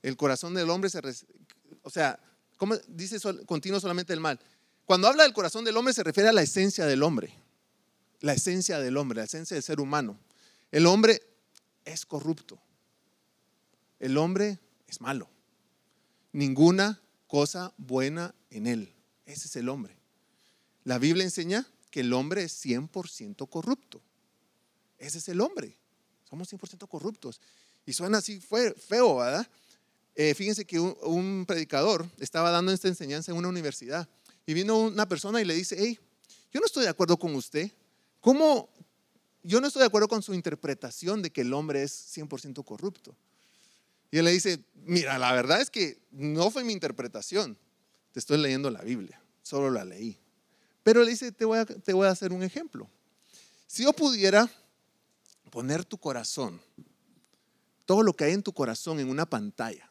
El 0.03 0.15
corazón 0.17 0.53
del 0.53 0.69
hombre 0.69 0.91
se... 0.91 1.01
O 1.81 1.89
sea, 1.89 2.19
¿cómo 2.57 2.75
dice 2.87 3.17
continuo 3.45 3.79
solamente 3.79 4.13
el 4.13 4.19
mal? 4.19 4.39
Cuando 4.85 5.07
habla 5.07 5.23
del 5.23 5.33
corazón 5.33 5.65
del 5.65 5.77
hombre 5.77 5.93
se 5.93 6.03
refiere 6.03 6.29
a 6.29 6.33
la 6.33 6.43
esencia 6.43 6.85
del 6.85 7.01
hombre. 7.01 7.33
La 8.19 8.33
esencia 8.33 8.79
del 8.79 8.97
hombre, 8.97 9.17
la 9.17 9.23
esencia 9.23 9.55
del 9.55 9.63
ser 9.63 9.79
humano. 9.79 10.19
El 10.71 10.85
hombre 10.85 11.21
es 11.85 12.05
corrupto. 12.05 12.59
El 13.99 14.17
hombre 14.17 14.59
es 14.87 15.01
malo. 15.01 15.29
Ninguna 16.33 17.01
cosa 17.27 17.73
buena 17.77 18.35
en 18.49 18.67
él. 18.67 18.93
Ese 19.25 19.47
es 19.47 19.55
el 19.55 19.69
hombre. 19.69 19.97
La 20.83 20.99
Biblia 20.99 21.23
enseña 21.23 21.65
que 21.89 22.01
el 22.01 22.11
hombre 22.11 22.43
es 22.43 22.65
100% 22.65 23.47
corrupto. 23.49 24.01
Ese 24.97 25.19
es 25.19 25.29
el 25.29 25.41
hombre. 25.41 25.77
Somos 26.29 26.51
100% 26.51 26.87
corruptos. 26.87 27.39
Y 27.85 27.93
suena 27.93 28.17
así 28.17 28.39
feo, 28.41 29.17
¿verdad? 29.17 29.47
Eh, 30.15 30.33
fíjense 30.35 30.65
que 30.65 30.79
un, 30.79 31.45
predicador 31.47 32.07
estaba 32.19 32.51
dando 32.51 32.71
esta 32.71 32.87
enseñanza 32.87 33.31
en 33.31 33.37
una 33.37 33.49
universidad 33.49 34.07
y 34.45 34.53
vino 34.53 34.77
una 34.77 35.07
persona 35.07 35.41
y 35.41 35.45
le 35.45 35.55
dice, 35.55 35.75
hey, 35.79 35.99
yo 36.51 36.59
no 36.59 36.65
estoy 36.65 36.83
de 36.83 36.89
acuerdo 36.89 37.17
con 37.17 37.33
usted. 37.35 37.71
¿Cómo? 38.19 38.69
Yo 39.41 39.59
no 39.59 39.67
estoy 39.67 39.81
de 39.81 39.87
acuerdo 39.87 40.07
con 40.07 40.21
su 40.21 40.33
interpretación 40.33 41.21
de 41.21 41.31
que 41.31 41.41
el 41.41 41.53
hombre 41.53 41.83
es 41.83 42.15
100% 42.15 42.63
corrupto. 42.63 43.15
Y 44.11 44.19
él 44.19 44.25
le 44.25 44.31
dice, 44.31 44.63
mira, 44.85 45.17
la 45.17 45.33
verdad 45.33 45.59
es 45.59 45.71
que 45.71 45.97
no 46.11 46.51
fue 46.51 46.63
mi 46.63 46.73
interpretación. 46.73 47.57
Te 48.11 48.19
estoy 48.19 48.37
leyendo 48.37 48.69
la 48.69 48.81
Biblia, 48.81 49.19
solo 49.41 49.71
la 49.71 49.83
leí. 49.83 50.19
Pero 50.83 51.01
le 51.03 51.09
dice, 51.09 51.31
te 51.31 51.45
voy, 51.45 51.57
a, 51.57 51.65
te 51.65 51.93
voy 51.93 52.05
a 52.05 52.11
hacer 52.11 52.31
un 52.31 52.43
ejemplo. 52.43 52.87
Si 53.65 53.83
yo 53.83 53.93
pudiera 53.93 54.47
poner 55.49 55.83
tu 55.83 55.97
corazón, 55.97 56.61
todo 57.85 58.03
lo 58.03 58.13
que 58.13 58.25
hay 58.25 58.33
en 58.33 58.43
tu 58.43 58.53
corazón 58.53 58.99
en 58.99 59.09
una 59.09 59.25
pantalla, 59.25 59.89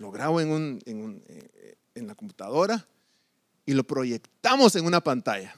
lo 0.00 0.10
grabo 0.10 0.40
en, 0.40 0.82
eh, 0.86 1.76
en, 1.94 2.06
la 2.06 2.14
computadora 2.14 2.88
y 3.66 3.74
lo 3.74 3.86
proyectamos 3.86 4.74
en 4.74 4.86
una 4.86 5.02
pantalla. 5.02 5.54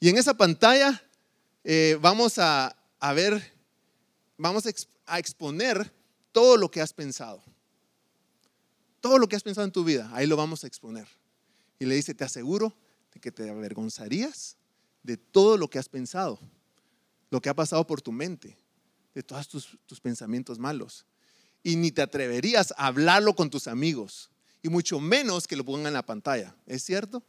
Y 0.00 0.08
en 0.08 0.16
esa 0.16 0.34
pantalla 0.34 1.02
eh, 1.62 1.98
vamos 2.00 2.38
a, 2.38 2.74
a, 2.98 3.12
ver, 3.12 3.52
vamos 4.38 4.64
a 5.04 5.18
exponer 5.18 5.92
todo 6.32 6.56
lo 6.56 6.70
que 6.70 6.80
has 6.80 6.94
pensado. 6.94 7.42
Todo 9.02 9.18
lo 9.18 9.28
que 9.28 9.36
has 9.36 9.42
pensado 9.42 9.66
en 9.66 9.72
tu 9.72 9.84
vida, 9.84 10.10
ahí 10.14 10.26
lo 10.26 10.38
vamos 10.38 10.64
a 10.64 10.66
exponer. 10.66 11.06
Y 11.78 11.84
le 11.84 11.96
dice, 11.96 12.14
te 12.14 12.24
aseguro 12.24 12.74
que 13.20 13.30
te 13.30 13.50
avergonzarías 13.50 14.56
de 15.02 15.18
todo 15.18 15.58
lo 15.58 15.68
que 15.68 15.78
has 15.78 15.90
pensado, 15.90 16.40
lo 17.30 17.42
que 17.42 17.50
ha 17.50 17.54
pasado 17.54 17.86
por 17.86 18.00
tu 18.00 18.10
mente, 18.10 18.56
de 19.14 19.22
todos 19.22 19.46
tus, 19.48 19.78
tus 19.84 20.00
pensamientos 20.00 20.58
malos. 20.58 21.04
Y 21.66 21.76
ni 21.76 21.90
te 21.90 22.02
atreverías 22.02 22.72
a 22.76 22.86
hablarlo 22.86 23.34
con 23.34 23.50
tus 23.50 23.66
amigos, 23.66 24.30
y 24.62 24.68
mucho 24.68 25.00
menos 25.00 25.46
que 25.46 25.56
lo 25.56 25.64
pongan 25.64 25.88
en 25.88 25.94
la 25.94 26.06
pantalla. 26.06 26.54
¿Es 26.66 26.84
cierto? 26.84 27.24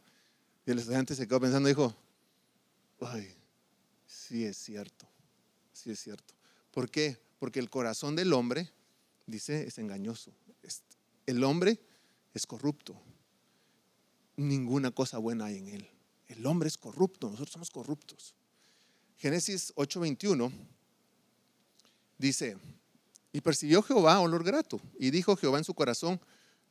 Y 0.64 0.70
el 0.70 0.78
estudiante 0.78 1.14
se 1.14 1.26
quedó 1.26 1.40
pensando 1.40 1.68
y 1.68 1.72
dijo, 1.72 1.96
ay, 3.00 3.34
sí 4.06 4.44
es 4.44 4.56
cierto, 4.56 5.08
sí 5.72 5.90
es 5.90 5.98
cierto. 5.98 6.34
¿Por 6.70 6.88
qué? 6.90 7.18
Porque 7.38 7.58
el 7.58 7.70
corazón 7.70 8.14
del 8.14 8.32
hombre, 8.32 8.70
dice, 9.26 9.66
es 9.66 9.78
engañoso. 9.78 10.32
El 11.26 11.42
hombre 11.42 11.80
es 12.34 12.46
corrupto 12.46 13.00
ninguna 14.38 14.92
cosa 14.92 15.18
buena 15.18 15.46
hay 15.46 15.58
en 15.58 15.68
él. 15.68 15.88
El 16.28 16.46
hombre 16.46 16.68
es 16.68 16.78
corrupto, 16.78 17.28
nosotros 17.28 17.52
somos 17.52 17.70
corruptos. 17.70 18.34
Génesis 19.16 19.74
8:21 19.74 20.50
dice, 22.16 22.56
y 23.38 23.40
percibió 23.40 23.82
Jehová 23.84 24.18
olor 24.18 24.42
grato, 24.42 24.80
y 24.98 25.12
dijo 25.12 25.36
Jehová 25.36 25.58
en 25.58 25.64
su 25.64 25.72
corazón, 25.72 26.20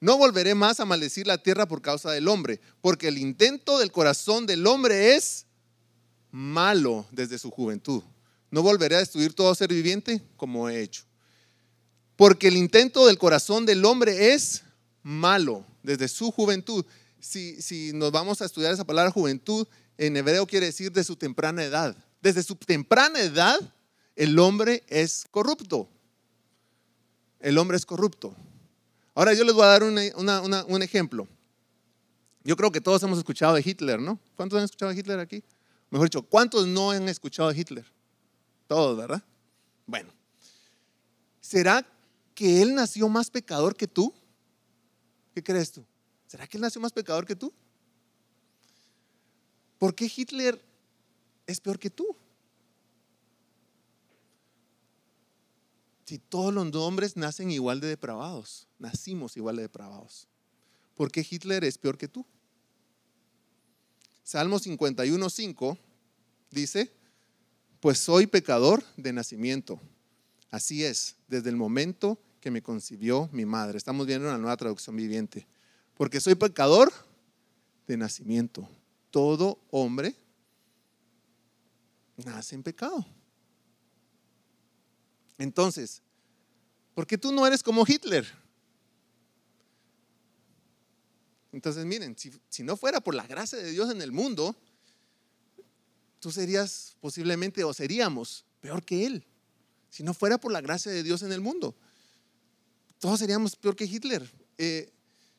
no 0.02 0.18
volveré 0.18 0.54
más 0.54 0.82
a 0.82 0.86
maldecir 0.86 1.26
la 1.26 1.38
tierra 1.38 1.66
por 1.66 1.82
causa 1.82 2.12
del 2.12 2.28
hombre, 2.28 2.60
porque 2.82 3.08
el 3.08 3.18
intento 3.18 3.80
del 3.80 3.90
corazón 3.90 4.46
del 4.46 4.68
hombre 4.68 5.16
es 5.16 5.46
malo 6.30 7.08
desde 7.12 7.40
su 7.40 7.52
juventud. 7.52 8.04
No 8.52 8.64
volveré 8.64 8.98
a 8.98 9.00
destruir 9.00 9.34
todo 9.34 9.56
ser 9.56 9.70
viviente 9.70 10.22
como 10.36 10.68
he 10.68 10.82
hecho. 10.82 11.04
Porque 12.18 12.50
el 12.50 12.58
intento 12.58 13.08
del 13.08 13.18
corazón 13.18 13.66
del 13.66 13.86
hombre 13.86 14.34
es 14.34 14.64
malo 15.04 15.66
desde 15.84 16.10
su 16.10 16.32
juventud 16.32 16.86
si, 17.22 17.92
nos 17.94 18.12
vamos 18.12 18.42
a 18.42 18.46
estudiar 18.46 18.74
esa 18.74 18.86
palabra 18.86 19.10
juventud, 19.10 19.66
en 19.98 20.18
hebreo 20.18 20.46
quiere 20.46 20.66
decir 20.66 20.92
de 20.92 21.06
su 21.06 21.16
temprana 21.16 21.64
edad. 21.64 21.96
Desde 22.22 22.44
su 22.44 22.58
temprana 22.58 23.22
edad, 23.22 23.58
el 24.18 24.38
hombre 24.38 24.84
es 24.90 25.26
corrupto. 25.32 25.90
El 27.40 27.58
hombre 27.58 27.78
es 27.78 27.86
corrupto. 27.86 28.36
Ahora 29.16 29.34
yo 29.34 29.44
les 29.44 29.54
voy 29.54 29.64
a 29.64 29.68
dar 29.68 29.84
un 29.84 30.82
ejemplo. 30.82 31.28
Yo 32.44 32.56
creo 32.56 32.72
que 32.72 32.82
todos 32.82 33.02
hemos 33.04 33.18
escuchado 33.18 33.56
de 33.56 33.62
Hitler, 33.66 34.00
¿no? 34.00 34.20
¿Cuántos 34.36 34.58
han 34.58 34.66
escuchado 34.66 34.92
de 34.92 35.00
Hitler 35.00 35.20
aquí? 35.20 35.44
Mejor 35.90 36.08
dicho, 36.08 36.22
¿cuántos 36.22 36.68
no 36.68 36.92
han 36.92 37.10
escuchado 37.10 37.52
de 37.52 37.60
Hitler? 37.60 37.86
Todos, 38.68 38.98
¿verdad? 38.98 39.24
Bueno, 39.86 40.12
¿será 41.42 41.86
que 42.34 42.62
él 42.62 42.76
nació 42.76 43.10
más 43.10 43.30
pecador 43.32 43.76
que 43.76 43.88
tú? 43.88 44.14
¿Qué 45.34 45.44
crees 45.44 45.72
tú? 45.72 45.86
¿Será 46.28 46.46
que 46.48 46.58
él 46.58 46.62
nació 46.62 46.82
más 46.82 46.92
pecador 46.92 47.26
que 47.26 47.36
tú? 47.36 47.54
¿Por 49.78 49.96
qué 49.96 50.12
Hitler 50.14 50.62
es 51.46 51.60
peor 51.60 51.80
que 51.80 51.90
tú? 51.90 52.16
Si 56.08 56.20
todos 56.20 56.54
los 56.54 56.74
hombres 56.76 57.18
nacen 57.18 57.52
igual 57.52 57.82
de 57.82 57.90
depravados, 57.90 58.70
nacimos 58.80 59.36
igual 59.36 59.58
de 59.58 59.64
depravados, 59.64 60.30
¿por 60.96 61.12
qué 61.12 61.28
Hitler 61.30 61.66
es 61.66 61.78
peor 61.78 61.98
que 61.98 62.08
tú? 62.08 62.26
Salmo 64.24 64.58
51.5 64.58 65.78
dice, 66.50 66.94
pues 67.82 68.00
soy 68.00 68.26
pecador 68.26 68.86
de 68.96 69.12
nacimiento. 69.12 69.82
Así 70.50 70.86
es, 70.86 71.18
desde 71.28 71.50
el 71.50 71.58
momento 71.58 72.18
que 72.40 72.52
me 72.52 72.62
concibió 72.62 73.30
mi 73.34 73.46
madre. 73.46 73.78
Estamos 73.78 74.08
viendo 74.08 74.30
una 74.30 74.38
nueva 74.38 74.56
traducción 74.56 74.96
viviente 74.96 75.46
porque 75.94 76.22
soy 76.22 76.36
pecador 76.36 76.90
de 77.86 77.98
nacimiento. 77.98 78.70
Todo 79.12 79.60
hombre 79.72 80.16
nace 82.16 82.56
en 82.56 82.64
pecado. 82.64 83.06
Entonces, 85.38 86.02
¿por 86.94 87.06
qué 87.06 87.18
tú 87.18 87.32
no 87.32 87.46
eres 87.46 87.62
como 87.62 87.86
Hitler? 87.88 88.26
Entonces, 91.52 91.86
miren, 91.86 92.16
si, 92.18 92.64
no 92.64 92.78
fuera 92.78 93.00
por 93.02 93.16
la 93.16 93.26
gracia 93.26 93.58
de 93.58 93.72
Dios 93.72 93.90
en 93.90 94.02
el 94.02 94.12
mundo, 94.12 94.56
tú 96.20 96.32
serías 96.32 96.96
posiblemente 97.00 97.64
o 97.64 97.74
seríamos 97.74 98.46
peor 98.60 98.84
que 98.84 99.06
Él. 99.06 99.26
Si 99.90 100.04
no 100.04 100.14
fuera 100.14 100.38
por 100.38 100.52
la 100.52 100.62
gracia 100.62 100.92
de 100.92 101.04
Dios 101.04 101.24
en 101.24 101.32
el 101.32 101.42
mundo, 101.42 101.76
todos 103.00 103.20
seríamos 103.20 103.56
peor 103.56 103.76
que 103.76 103.86
Hitler. 103.86 104.30
Eh, 104.58 104.92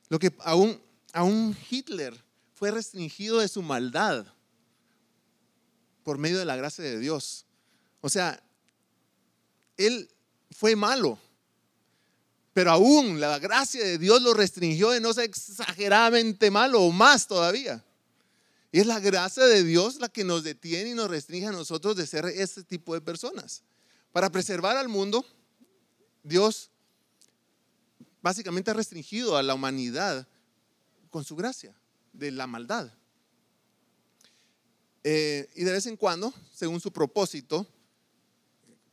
lo 0.08 0.18
que 0.18 0.34
aún, 0.40 0.80
aún 1.12 1.56
Hitler 1.70 2.14
fue 2.54 2.70
restringido 2.70 3.38
de 3.38 3.48
su 3.48 3.62
maldad 3.62 4.26
por 6.02 6.18
medio 6.18 6.38
de 6.38 6.44
la 6.44 6.56
gracia 6.56 6.82
de 6.82 6.98
Dios. 6.98 7.44
O 8.00 8.08
sea, 8.08 8.42
él 9.78 10.10
fue 10.50 10.76
malo, 10.76 11.18
pero 12.52 12.72
aún 12.72 13.20
la 13.20 13.38
gracia 13.38 13.82
de 13.82 13.98
Dios 13.98 14.20
lo 14.20 14.34
restringió 14.34 14.90
de 14.90 15.00
no 15.00 15.14
ser 15.14 15.24
exageradamente 15.24 16.50
malo 16.50 16.82
o 16.82 16.90
más 16.90 17.26
todavía. 17.26 17.82
Y 18.70 18.80
es 18.80 18.86
la 18.86 19.00
gracia 19.00 19.44
de 19.46 19.62
Dios 19.62 19.96
la 19.96 20.08
que 20.08 20.24
nos 20.24 20.42
detiene 20.42 20.90
y 20.90 20.94
nos 20.94 21.08
restringe 21.08 21.46
a 21.46 21.52
nosotros 21.52 21.96
de 21.96 22.06
ser 22.06 22.26
ese 22.26 22.64
tipo 22.64 22.92
de 22.92 23.00
personas. 23.00 23.62
Para 24.12 24.30
preservar 24.30 24.76
al 24.76 24.88
mundo, 24.88 25.24
Dios 26.22 26.70
básicamente 28.20 28.70
ha 28.70 28.74
restringido 28.74 29.36
a 29.36 29.42
la 29.42 29.54
humanidad 29.54 30.26
con 31.10 31.24
su 31.24 31.36
gracia 31.36 31.74
de 32.12 32.30
la 32.32 32.46
maldad. 32.46 32.92
Eh, 35.04 35.48
y 35.54 35.64
de 35.64 35.72
vez 35.72 35.86
en 35.86 35.96
cuando, 35.96 36.34
según 36.52 36.80
su 36.80 36.92
propósito, 36.92 37.66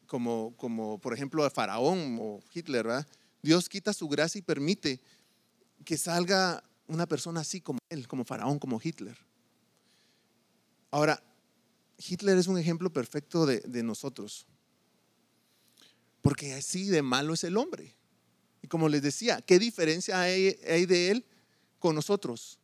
como, 0.06 0.56
como 0.58 1.00
por 1.00 1.14
ejemplo 1.14 1.44
a 1.44 1.50
Faraón 1.50 2.18
o 2.20 2.44
Hitler, 2.54 3.06
Dios 3.42 3.70
quita 3.70 3.94
su 3.94 4.08
gracia 4.08 4.40
y 4.40 4.42
permite 4.42 5.02
que 5.84 5.98
salga 5.98 6.64
una 6.88 7.06
persona 7.06 7.42
así 7.42 7.62
como 7.62 7.80
él, 7.90 8.08
como 8.08 8.26
Faraón, 8.26 8.60
como 8.60 8.80
Hitler. 8.84 9.18
Ahora, 10.92 11.22
Hitler 11.98 12.38
es 12.38 12.48
un 12.48 12.58
ejemplo 12.58 12.92
perfecto 12.92 13.46
de, 13.46 13.60
de 13.62 13.84
nosotros, 13.84 14.48
porque 16.22 16.54
así 16.54 16.86
de 16.88 17.02
malo 17.02 17.34
es 17.34 17.44
el 17.44 17.58
hombre. 17.58 17.96
Y 18.62 18.68
como 18.68 18.90
les 18.90 19.02
decía, 19.02 19.42
¿qué 19.42 19.60
diferencia 19.60 20.20
hay, 20.20 20.58
hay 20.68 20.86
de 20.86 21.12
él 21.12 21.26
con 21.78 21.94
nosotros? 21.94 22.58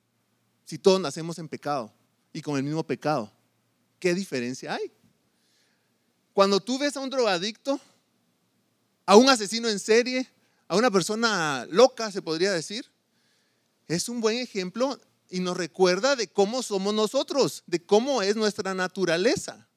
Si 0.65 0.79
todos 0.79 0.99
nacemos 0.99 1.37
en 1.37 1.47
pecado 1.47 1.93
y 2.33 2.41
con 2.41 2.57
el 2.57 2.63
mismo 2.63 2.83
pecado, 2.83 3.31
¿qué 3.99 4.15
diferencia 4.15 4.73
hay? 4.73 4.91
Cuando 6.33 6.59
tú 6.59 6.77
ves 6.77 6.95
a 6.95 7.01
un 7.01 7.09
drogadicto, 7.09 7.79
a 9.05 9.15
un 9.15 9.29
asesino 9.29 9.67
en 9.67 9.79
serie, 9.79 10.29
a 10.67 10.75
una 10.75 10.89
persona 10.89 11.67
loca, 11.69 12.11
se 12.11 12.21
podría 12.21 12.51
decir, 12.51 12.85
es 13.87 14.07
un 14.07 14.21
buen 14.21 14.37
ejemplo 14.37 14.99
y 15.29 15.39
nos 15.39 15.57
recuerda 15.57 16.15
de 16.15 16.27
cómo 16.27 16.63
somos 16.63 16.93
nosotros, 16.93 17.63
de 17.67 17.83
cómo 17.85 18.21
es 18.21 18.35
nuestra 18.35 18.73
naturaleza. 18.73 19.67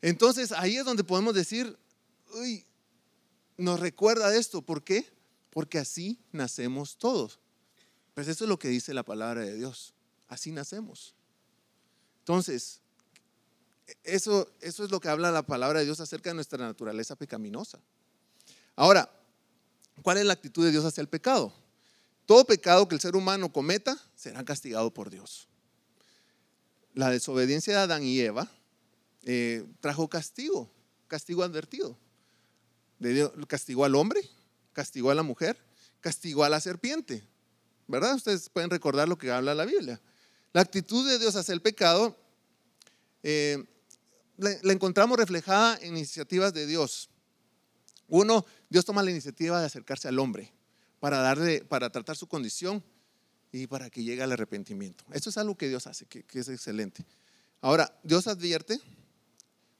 Entonces 0.00 0.52
ahí 0.52 0.76
es 0.76 0.84
donde 0.84 1.04
podemos 1.04 1.34
decir, 1.34 1.76
uy, 2.34 2.64
nos 3.56 3.80
recuerda 3.80 4.34
esto. 4.34 4.62
¿Por 4.62 4.82
qué? 4.84 5.10
Porque 5.50 5.78
así 5.78 6.18
nacemos 6.32 6.96
todos. 6.96 7.38
Pues 8.14 8.28
eso 8.28 8.44
es 8.44 8.48
lo 8.48 8.58
que 8.58 8.68
dice 8.68 8.94
la 8.94 9.02
palabra 9.02 9.42
de 9.42 9.54
Dios. 9.54 9.92
Así 10.28 10.52
nacemos. 10.52 11.14
Entonces, 12.20 12.80
eso, 14.04 14.50
eso 14.60 14.84
es 14.84 14.90
lo 14.90 15.00
que 15.00 15.08
habla 15.08 15.30
la 15.30 15.42
palabra 15.42 15.80
de 15.80 15.84
Dios 15.84 16.00
acerca 16.00 16.30
de 16.30 16.34
nuestra 16.34 16.58
naturaleza 16.58 17.16
pecaminosa. 17.16 17.78
Ahora, 18.76 19.10
¿cuál 20.02 20.18
es 20.18 20.24
la 20.24 20.32
actitud 20.32 20.64
de 20.64 20.70
Dios 20.70 20.84
hacia 20.84 21.00
el 21.00 21.08
pecado? 21.08 21.52
Todo 22.26 22.44
pecado 22.44 22.88
que 22.88 22.94
el 22.94 23.00
ser 23.00 23.16
humano 23.16 23.52
cometa 23.52 23.98
será 24.14 24.44
castigado 24.44 24.92
por 24.92 25.10
Dios. 25.10 25.48
La 26.94 27.10
desobediencia 27.10 27.74
de 27.74 27.80
Adán 27.80 28.02
y 28.02 28.20
Eva 28.20 28.50
eh, 29.22 29.64
trajo 29.80 30.08
castigo, 30.08 30.70
castigo 31.06 31.42
advertido 31.42 31.96
castigó 33.46 33.84
al 33.84 33.94
hombre, 33.94 34.20
castigó 34.72 35.10
a 35.10 35.14
la 35.14 35.22
mujer, 35.22 35.56
castigó 36.00 36.44
a 36.44 36.48
la 36.48 36.60
serpiente. 36.60 37.24
¿Verdad? 37.86 38.16
Ustedes 38.16 38.50
pueden 38.50 38.70
recordar 38.70 39.08
lo 39.08 39.16
que 39.16 39.30
habla 39.30 39.54
la 39.54 39.64
Biblia. 39.64 40.00
La 40.52 40.60
actitud 40.60 41.08
de 41.08 41.18
Dios 41.18 41.36
hacia 41.36 41.54
el 41.54 41.62
pecado 41.62 42.16
eh, 43.22 43.64
la, 44.38 44.72
encontramos 44.72 45.18
reflejada 45.18 45.76
en 45.82 45.96
iniciativas 45.96 46.54
de 46.54 46.66
Dios. 46.66 47.10
Uno, 48.08 48.46
Dios 48.70 48.84
toma 48.84 49.02
la 49.02 49.10
iniciativa 49.10 49.60
de 49.60 49.66
acercarse 49.66 50.08
al 50.08 50.18
hombre 50.18 50.52
para 51.00 51.18
darle, 51.18 51.64
para 51.64 51.90
tratar 51.90 52.16
su 52.16 52.26
condición 52.26 52.82
y 53.52 53.66
para 53.66 53.90
que 53.90 54.02
llegue 54.02 54.22
al 54.22 54.32
arrepentimiento. 54.32 55.04
Eso 55.12 55.30
es 55.30 55.36
algo 55.36 55.56
que 55.56 55.68
Dios 55.68 55.86
hace, 55.86 56.06
que, 56.06 56.22
que 56.22 56.38
es 56.38 56.48
excelente. 56.48 57.04
Ahora, 57.60 57.98
Dios 58.02 58.26
advierte 58.26 58.80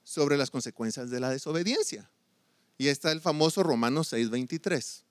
sobre 0.03 0.37
las 0.37 0.51
consecuencias 0.51 1.09
de 1.09 1.19
la 1.19 1.29
desobediencia. 1.29 2.09
Y 2.77 2.87
está 2.87 3.11
el 3.11 3.21
famoso 3.21 3.63
Romanos 3.63 4.13
6:23. 4.13 5.03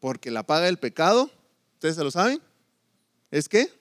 Porque 0.00 0.30
la 0.30 0.46
paga 0.46 0.66
del 0.66 0.78
pecado, 0.78 1.30
¿ustedes 1.74 1.96
se 1.96 2.04
lo 2.04 2.10
saben? 2.10 2.40
¿Es 3.30 3.48
qué? 3.48 3.72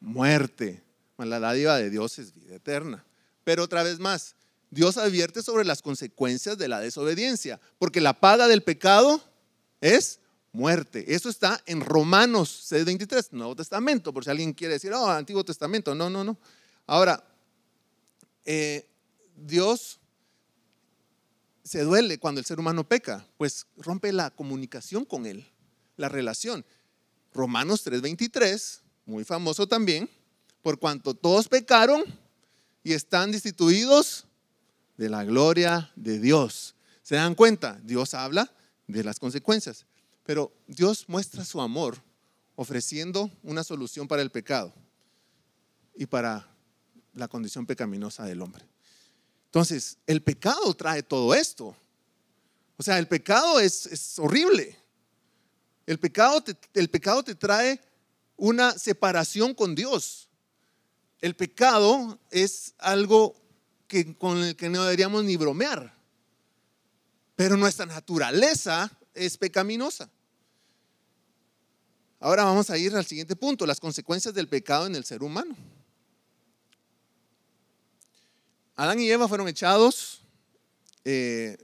Muerte. 0.00 0.82
La 1.18 1.38
dádiva 1.38 1.76
de 1.76 1.90
Dios 1.90 2.18
es 2.18 2.34
vida 2.34 2.56
eterna. 2.56 3.04
Pero 3.44 3.64
otra 3.64 3.82
vez 3.82 3.98
más, 3.98 4.34
Dios 4.70 4.96
advierte 4.96 5.42
sobre 5.42 5.64
las 5.64 5.82
consecuencias 5.82 6.56
de 6.56 6.68
la 6.68 6.80
desobediencia, 6.80 7.60
porque 7.78 8.00
la 8.00 8.18
paga 8.18 8.48
del 8.48 8.62
pecado 8.62 9.22
es 9.80 10.20
muerte. 10.52 11.14
Eso 11.14 11.28
está 11.28 11.62
en 11.66 11.80
Romanos 11.80 12.70
6:23, 12.70 13.32
Nuevo 13.32 13.56
Testamento, 13.56 14.12
por 14.12 14.24
si 14.24 14.30
alguien 14.30 14.52
quiere 14.52 14.74
decir, 14.74 14.92
oh, 14.92 15.10
Antiguo 15.10 15.44
Testamento. 15.44 15.94
No, 15.94 16.08
no, 16.08 16.24
no. 16.24 16.38
Ahora, 16.86 17.22
eh, 18.44 18.88
Dios 19.36 20.00
se 21.64 21.82
duele 21.82 22.18
cuando 22.18 22.40
el 22.40 22.44
ser 22.44 22.58
humano 22.58 22.88
peca? 22.88 23.26
Pues 23.36 23.66
rompe 23.76 24.12
la 24.12 24.30
comunicación 24.30 25.04
con 25.04 25.26
él, 25.26 25.46
la 25.96 26.08
relación. 26.08 26.64
Romanos 27.32 27.84
3:23, 27.84 28.80
muy 29.06 29.24
famoso 29.24 29.66
también, 29.66 30.08
por 30.62 30.78
cuanto 30.78 31.14
todos 31.14 31.48
pecaron 31.48 32.04
y 32.82 32.92
están 32.92 33.32
destituidos 33.32 34.26
de 34.96 35.08
la 35.08 35.24
gloria 35.24 35.90
de 35.96 36.18
Dios. 36.18 36.74
¿Se 37.02 37.16
dan 37.16 37.34
cuenta? 37.34 37.80
Dios 37.82 38.14
habla 38.14 38.52
de 38.86 39.04
las 39.04 39.18
consecuencias, 39.18 39.86
pero 40.24 40.52
Dios 40.66 41.04
muestra 41.08 41.44
su 41.44 41.60
amor 41.60 42.02
ofreciendo 42.54 43.30
una 43.42 43.64
solución 43.64 44.06
para 44.06 44.22
el 44.22 44.30
pecado 44.30 44.72
y 45.94 46.06
para 46.06 46.48
la 47.14 47.28
condición 47.28 47.66
pecaminosa 47.66 48.24
del 48.24 48.42
hombre. 48.42 48.64
Entonces, 49.46 49.98
el 50.06 50.22
pecado 50.22 50.72
trae 50.74 51.02
todo 51.02 51.34
esto. 51.34 51.76
O 52.76 52.82
sea, 52.82 52.98
el 52.98 53.06
pecado 53.06 53.60
es, 53.60 54.18
horrible. 54.18 54.78
El 55.86 55.98
pecado, 55.98 56.42
te, 56.42 56.56
el 56.74 56.88
pecado 56.88 57.22
te 57.22 57.34
trae 57.34 57.80
una 58.36 58.72
separación 58.78 59.54
con 59.54 59.74
Dios. 59.74 60.28
El 61.22 61.36
pecado 61.36 62.18
es 62.30 62.74
algo 62.78 63.34
que, 63.86 64.14
con 64.16 64.38
el 64.42 64.56
que 64.56 64.68
no 64.68 64.82
deberíamos 64.82 65.24
ni 65.24 65.36
bromear. 65.36 65.94
Pero 67.36 67.56
nuestra 67.56 67.86
naturaleza 67.86 68.90
es 69.14 69.38
pecaminosa. 69.38 70.10
Ahora 72.18 72.44
vamos 72.44 72.70
a 72.70 72.76
ir 72.76 72.94
al 72.94 73.06
siguiente 73.06 73.36
punto, 73.36 73.66
las 73.66 73.80
consecuencias 73.80 74.34
del 74.34 74.48
pecado 74.48 74.86
en 74.86 74.96
el 74.96 75.04
ser 75.04 75.22
humano. 75.22 75.56
Adán 78.74 78.98
y 79.00 79.08
Eva 79.08 79.28
fueron 79.28 79.46
echados 79.46 80.22
eh, 81.04 81.56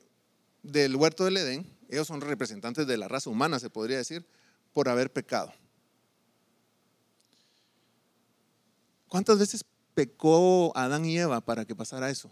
del 0.62 0.94
huerto 0.94 1.24
del 1.24 1.36
Edén. 1.36 1.78
Ellos 1.88 2.06
son 2.06 2.20
representantes 2.20 2.86
de 2.86 2.96
la 2.96 3.08
raza 3.08 3.28
humana, 3.28 3.58
se 3.58 3.70
podría 3.70 3.96
decir, 3.96 4.24
por 4.72 4.88
haber 4.88 5.12
pecado. 5.12 5.52
¿Cuántas 9.08 9.38
veces 9.38 9.64
pecó 9.94 10.76
Adán 10.76 11.04
y 11.04 11.18
Eva 11.18 11.40
para 11.40 11.64
que 11.64 11.74
pasara 11.74 12.10
eso? 12.10 12.30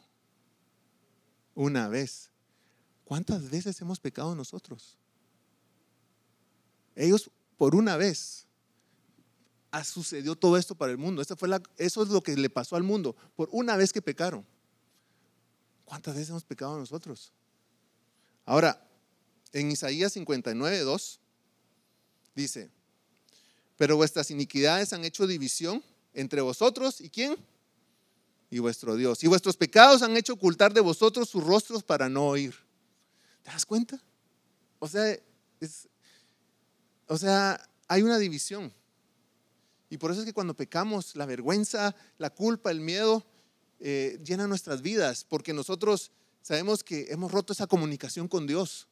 Una 1.54 1.88
vez. 1.88 2.30
¿Cuántas 3.04 3.50
veces 3.50 3.80
hemos 3.80 4.00
pecado 4.00 4.34
nosotros? 4.34 4.96
Ellos 6.94 7.30
por 7.56 7.74
una 7.74 7.96
vez 7.96 8.46
sucedió 9.84 10.36
todo 10.36 10.56
esto 10.56 10.74
para 10.74 10.92
el 10.92 10.98
mundo. 10.98 11.22
fue 11.36 11.48
eso 11.76 12.02
es 12.02 12.08
lo 12.08 12.22
que 12.22 12.36
le 12.36 12.50
pasó 12.50 12.76
al 12.76 12.82
mundo 12.82 13.16
por 13.34 13.48
una 13.52 13.76
vez 13.76 13.92
que 13.92 14.02
pecaron. 14.02 14.46
¿Cuántas 15.84 16.14
veces 16.14 16.30
hemos 16.30 16.44
pecado 16.44 16.78
nosotros? 16.78 17.32
Ahora, 18.44 18.82
en 19.52 19.70
Isaías 19.70 20.12
59, 20.12 20.80
2, 20.80 21.20
dice, 22.34 22.70
pero 23.76 23.96
vuestras 23.96 24.30
iniquidades 24.30 24.92
han 24.92 25.04
hecho 25.04 25.26
división 25.26 25.82
entre 26.16 26.40
vosotros 26.40 27.00
y 27.00 27.10
quién? 27.10 27.36
Y 28.50 28.58
vuestro 28.58 28.96
Dios. 28.96 29.22
Y 29.22 29.28
vuestros 29.28 29.56
pecados 29.56 30.02
han 30.02 30.16
hecho 30.16 30.32
ocultar 30.32 30.72
de 30.72 30.80
vosotros 30.80 31.28
sus 31.28 31.44
rostros 31.44 31.84
para 31.84 32.08
no 32.08 32.26
oír. 32.26 32.54
¿Te 33.42 33.50
das 33.50 33.66
cuenta? 33.66 34.02
O 34.78 34.88
sea, 34.88 35.16
o 37.06 37.18
sea, 37.18 37.60
hay 37.86 38.02
una 38.02 38.18
división. 38.18 38.72
Y 39.90 39.98
por 39.98 40.10
eso 40.10 40.20
es 40.20 40.26
que 40.26 40.32
cuando 40.32 40.54
pecamos, 40.54 41.14
la 41.14 41.26
vergüenza, 41.26 41.94
la 42.18 42.30
culpa, 42.30 42.70
el 42.70 42.80
miedo, 42.80 43.24
eh, 43.78 44.18
llenan 44.24 44.48
nuestras 44.48 44.82
vidas, 44.82 45.24
porque 45.28 45.52
nosotros 45.52 46.10
sabemos 46.40 46.82
que 46.82 47.06
hemos 47.10 47.30
roto 47.30 47.52
esa 47.52 47.66
comunicación 47.66 48.26
con 48.26 48.46
Dios. 48.46 48.88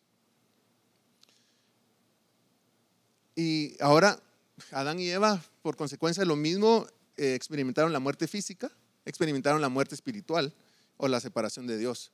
Y 3.34 3.76
ahora 3.82 4.22
Adán 4.70 5.00
y 5.00 5.08
Eva, 5.08 5.42
por 5.62 5.76
consecuencia 5.76 6.20
de 6.20 6.26
lo 6.26 6.36
mismo, 6.36 6.86
eh, 7.16 7.34
experimentaron 7.34 7.92
la 7.92 8.00
muerte 8.00 8.26
física, 8.26 8.70
experimentaron 9.04 9.60
la 9.60 9.68
muerte 9.68 9.94
espiritual 9.94 10.54
o 10.96 11.08
la 11.08 11.20
separación 11.20 11.66
de 11.66 11.78
Dios. 11.78 12.12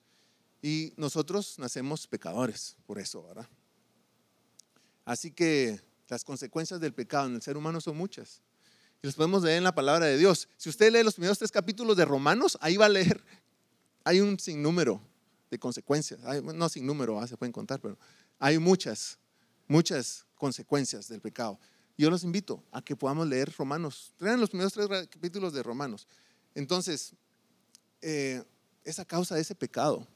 Y 0.63 0.93
nosotros 0.97 1.59
nacemos 1.59 2.07
pecadores 2.07 2.77
por 2.87 2.99
eso, 2.99 3.23
¿verdad? 3.23 3.49
Así 5.05 5.31
que 5.31 5.81
las 6.09 6.25
consecuencias 6.25 6.81
del 6.81 6.93
pecado 6.93 7.27
en 7.27 7.37
el 7.37 7.43
ser 7.43 7.57
humano 7.57 7.81
son 7.81 7.97
muchas. 7.97 8.43
Y 9.03 9.07
las 9.07 9.17
podemos 9.17 9.43
leer 9.43 9.59
en 9.59 9.65
la 9.65 9.75
palabra 9.75 10.07
de 10.07 10.19
Dios. 10.19 10.49
Si 10.57 10.69
usted 10.69 10.93
lee 10.93 11.03
los 11.03 11.15
primeros 11.15 11.39
tres 11.39 11.51
capítulos 11.51 11.97
de 11.97 12.05
Romanos, 12.05 12.59
ahí 12.61 12.77
va 12.77 12.87
a 12.87 12.91
leer, 12.91 13.23
hay 14.05 14.21
un 14.21 14.39
sinnúmero 14.39 15.01
de 15.51 15.59
consecuencias. 15.59 16.21
no 16.43 16.69
sin 16.69 16.87
número, 16.87 17.27
se 17.27 17.37
pueden 17.37 17.53
contar, 17.53 17.81
pero 17.81 17.99
hay 18.39 18.59
muchas, 18.59 19.19
muchas 19.67 20.27
consecuencias 20.35 21.09
del 21.09 21.21
pecado. 21.21 21.59
Yo 22.01 22.09
los 22.09 22.25
invito 22.25 22.65
a 22.73 22.81
que 22.81 22.97
podamos 22.97 23.27
leer 23.27 23.53
Romanos. 23.59 24.15
Lean 24.21 24.41
los 24.41 24.49
primeros 24.49 24.73
tres 24.73 24.89
capítulos 25.09 25.53
de 25.53 25.63
Romanos. 25.63 26.09
Entonces, 26.55 27.13
eh, 28.01 28.43
esa 28.85 29.05
causa 29.05 29.35
de 29.35 29.43
ese 29.43 29.55
pecado, 29.55 30.09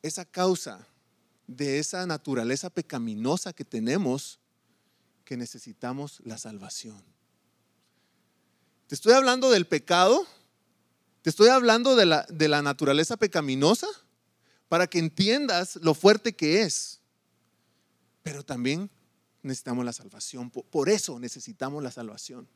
esa 0.00 0.24
causa 0.24 0.88
de 1.46 1.78
esa 1.78 2.06
naturaleza 2.06 2.70
pecaminosa 2.70 3.52
que 3.52 3.66
tenemos, 3.66 4.40
que 5.26 5.36
necesitamos 5.36 6.22
la 6.24 6.38
salvación. 6.38 7.04
Te 8.86 8.94
estoy 8.94 9.12
hablando 9.12 9.50
del 9.50 9.66
pecado, 9.66 10.26
te 11.20 11.28
estoy 11.28 11.50
hablando 11.50 11.94
de 11.94 12.06
la, 12.06 12.26
de 12.30 12.48
la 12.48 12.62
naturaleza 12.62 13.18
pecaminosa 13.18 13.86
para 14.70 14.86
que 14.86 14.98
entiendas 14.98 15.76
lo 15.82 15.92
fuerte 15.92 16.34
que 16.34 16.62
es. 16.62 17.00
Pero 18.22 18.42
también 18.42 18.90
necesitamos 19.42 19.84
la 19.84 19.92
salvación. 19.92 20.50
Por 20.50 20.88
eso 20.88 21.18
necesitamos 21.18 21.82
la 21.82 21.90
salvación. 21.90 22.48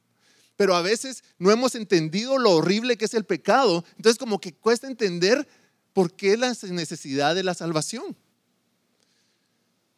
Pero 0.57 0.75
a 0.75 0.83
veces 0.83 1.25
no 1.39 1.51
hemos 1.51 1.75
entendido 1.75 2.39
lo 2.39 2.53
horrible 2.53 2.97
que 2.97 3.07
es 3.07 3.15
el 3.15 3.25
pecado. 3.25 3.85
Entonces 3.97 4.19
como 4.19 4.41
que 4.41 4.53
cuesta 4.53 4.87
entender 4.87 5.47
por 5.93 6.15
qué 6.15 6.37
la 6.37 6.55
necesidad 6.71 7.35
de 7.35 7.43
la 7.43 7.55
salvación. 7.55 8.17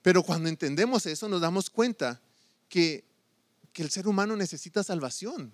Pero 0.02 0.22
cuando 0.22 0.48
entendemos 0.48 1.06
eso 1.06 1.28
nos 1.28 1.40
damos 1.40 1.70
cuenta 1.70 2.20
que, 2.68 3.04
que 3.72 3.82
el 3.82 3.90
ser 3.90 4.06
humano 4.06 4.36
necesita 4.36 4.82
salvación. 4.82 5.52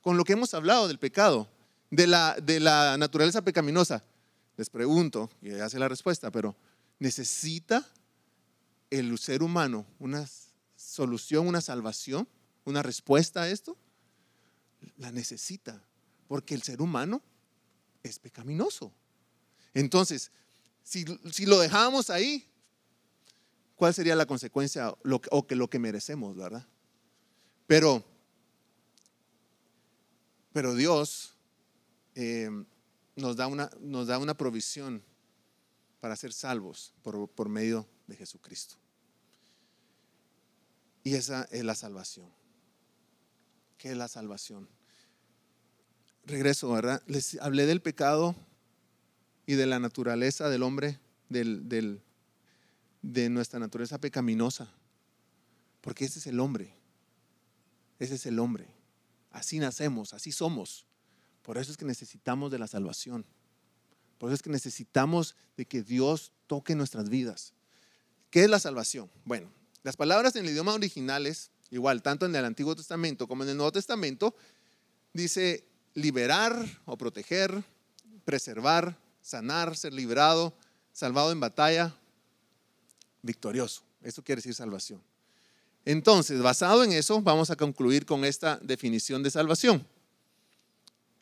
Con 0.00 0.16
lo 0.16 0.24
que 0.24 0.34
hemos 0.34 0.54
hablado 0.54 0.86
del 0.86 0.98
pecado, 0.98 1.48
de 1.90 2.06
la, 2.06 2.36
de 2.42 2.60
la 2.60 2.96
naturaleza 2.98 3.42
pecaminosa. 3.42 4.04
Les 4.56 4.70
pregunto, 4.70 5.30
y 5.42 5.50
ya 5.50 5.68
sé 5.68 5.78
la 5.78 5.88
respuesta, 5.88 6.30
pero 6.30 6.56
¿necesita 6.98 7.88
el 8.90 9.18
ser 9.18 9.42
humano 9.42 9.86
una 9.98 10.28
solución, 10.94 11.48
una 11.48 11.60
salvación, 11.60 12.28
una 12.64 12.82
respuesta 12.82 13.42
a 13.42 13.48
esto? 13.48 13.76
La 14.96 15.10
necesita, 15.10 15.82
porque 16.28 16.54
el 16.54 16.62
ser 16.62 16.80
humano 16.80 17.20
es 18.02 18.18
pecaminoso. 18.18 18.92
Entonces, 19.72 20.30
si, 20.84 21.04
lo 21.46 21.58
dejamos 21.58 22.10
ahí, 22.10 22.46
¿cuál 23.74 23.92
sería 23.92 24.14
la 24.14 24.26
consecuencia 24.26 24.94
o 25.30 25.46
que 25.46 25.56
lo 25.56 25.68
que 25.68 25.80
merecemos, 25.80 26.36
verdad? 26.36 26.66
Pero, 27.66 28.04
pero 30.52 30.74
Dios 30.74 31.34
eh, 32.14 32.50
nos, 33.16 33.34
da 33.36 33.48
una, 33.48 33.68
nos 33.80 34.06
da 34.06 34.18
una 34.18 34.36
provisión 34.36 35.02
para 35.98 36.14
ser 36.14 36.32
salvos 36.32 36.94
por, 37.02 37.28
por 37.30 37.48
medio 37.48 37.88
de 38.06 38.14
Jesucristo. 38.14 38.76
Y 41.04 41.14
esa 41.14 41.46
es 41.50 41.62
la 41.62 41.74
salvación. 41.74 42.26
¿Qué 43.76 43.90
es 43.90 43.96
la 43.96 44.08
salvación? 44.08 44.68
Regreso, 46.24 46.72
¿verdad? 46.72 47.02
Les 47.06 47.38
hablé 47.40 47.66
del 47.66 47.82
pecado 47.82 48.34
y 49.44 49.54
de 49.54 49.66
la 49.66 49.78
naturaleza 49.78 50.48
del 50.48 50.62
hombre, 50.62 50.98
del, 51.28 52.00
de 53.02 53.28
nuestra 53.28 53.60
naturaleza 53.60 54.00
pecaminosa. 54.00 54.72
Porque 55.82 56.06
ese 56.06 56.18
es 56.18 56.26
el 56.26 56.40
hombre. 56.40 56.74
Ese 57.98 58.14
es 58.14 58.24
el 58.24 58.38
hombre. 58.38 58.66
Así 59.30 59.58
nacemos, 59.58 60.14
así 60.14 60.32
somos. 60.32 60.86
Por 61.42 61.58
eso 61.58 61.70
es 61.70 61.76
que 61.76 61.84
necesitamos 61.84 62.50
de 62.50 62.58
la 62.58 62.66
salvación. 62.66 63.26
Por 64.16 64.30
eso 64.30 64.36
es 64.36 64.42
que 64.42 64.48
necesitamos 64.48 65.36
de 65.58 65.66
que 65.66 65.82
Dios 65.82 66.32
toque 66.46 66.74
nuestras 66.74 67.10
vidas. 67.10 67.52
¿Qué 68.30 68.44
es 68.44 68.48
la 68.48 68.58
salvación? 68.58 69.10
Bueno, 69.26 69.50
las 69.84 69.96
palabras 69.96 70.34
en 70.34 70.44
el 70.44 70.50
idioma 70.50 70.72
original 70.72 71.26
es 71.26 71.50
igual, 71.70 72.02
tanto 72.02 72.24
en 72.24 72.34
el 72.34 72.44
Antiguo 72.44 72.74
Testamento 72.74 73.28
como 73.28 73.44
en 73.44 73.50
el 73.50 73.56
Nuevo 73.56 73.70
Testamento, 73.70 74.34
dice 75.12 75.62
liberar 75.92 76.66
o 76.86 76.96
proteger, 76.96 77.62
preservar, 78.24 78.96
sanar, 79.20 79.76
ser 79.76 79.92
librado, 79.92 80.54
salvado 80.92 81.32
en 81.32 81.38
batalla, 81.38 81.94
victorioso. 83.20 83.82
Eso 84.02 84.24
quiere 84.24 84.38
decir 84.38 84.54
salvación. 84.54 85.02
Entonces, 85.84 86.40
basado 86.40 86.82
en 86.82 86.92
eso, 86.92 87.20
vamos 87.20 87.50
a 87.50 87.56
concluir 87.56 88.06
con 88.06 88.24
esta 88.24 88.58
definición 88.62 89.22
de 89.22 89.30
salvación. 89.30 89.86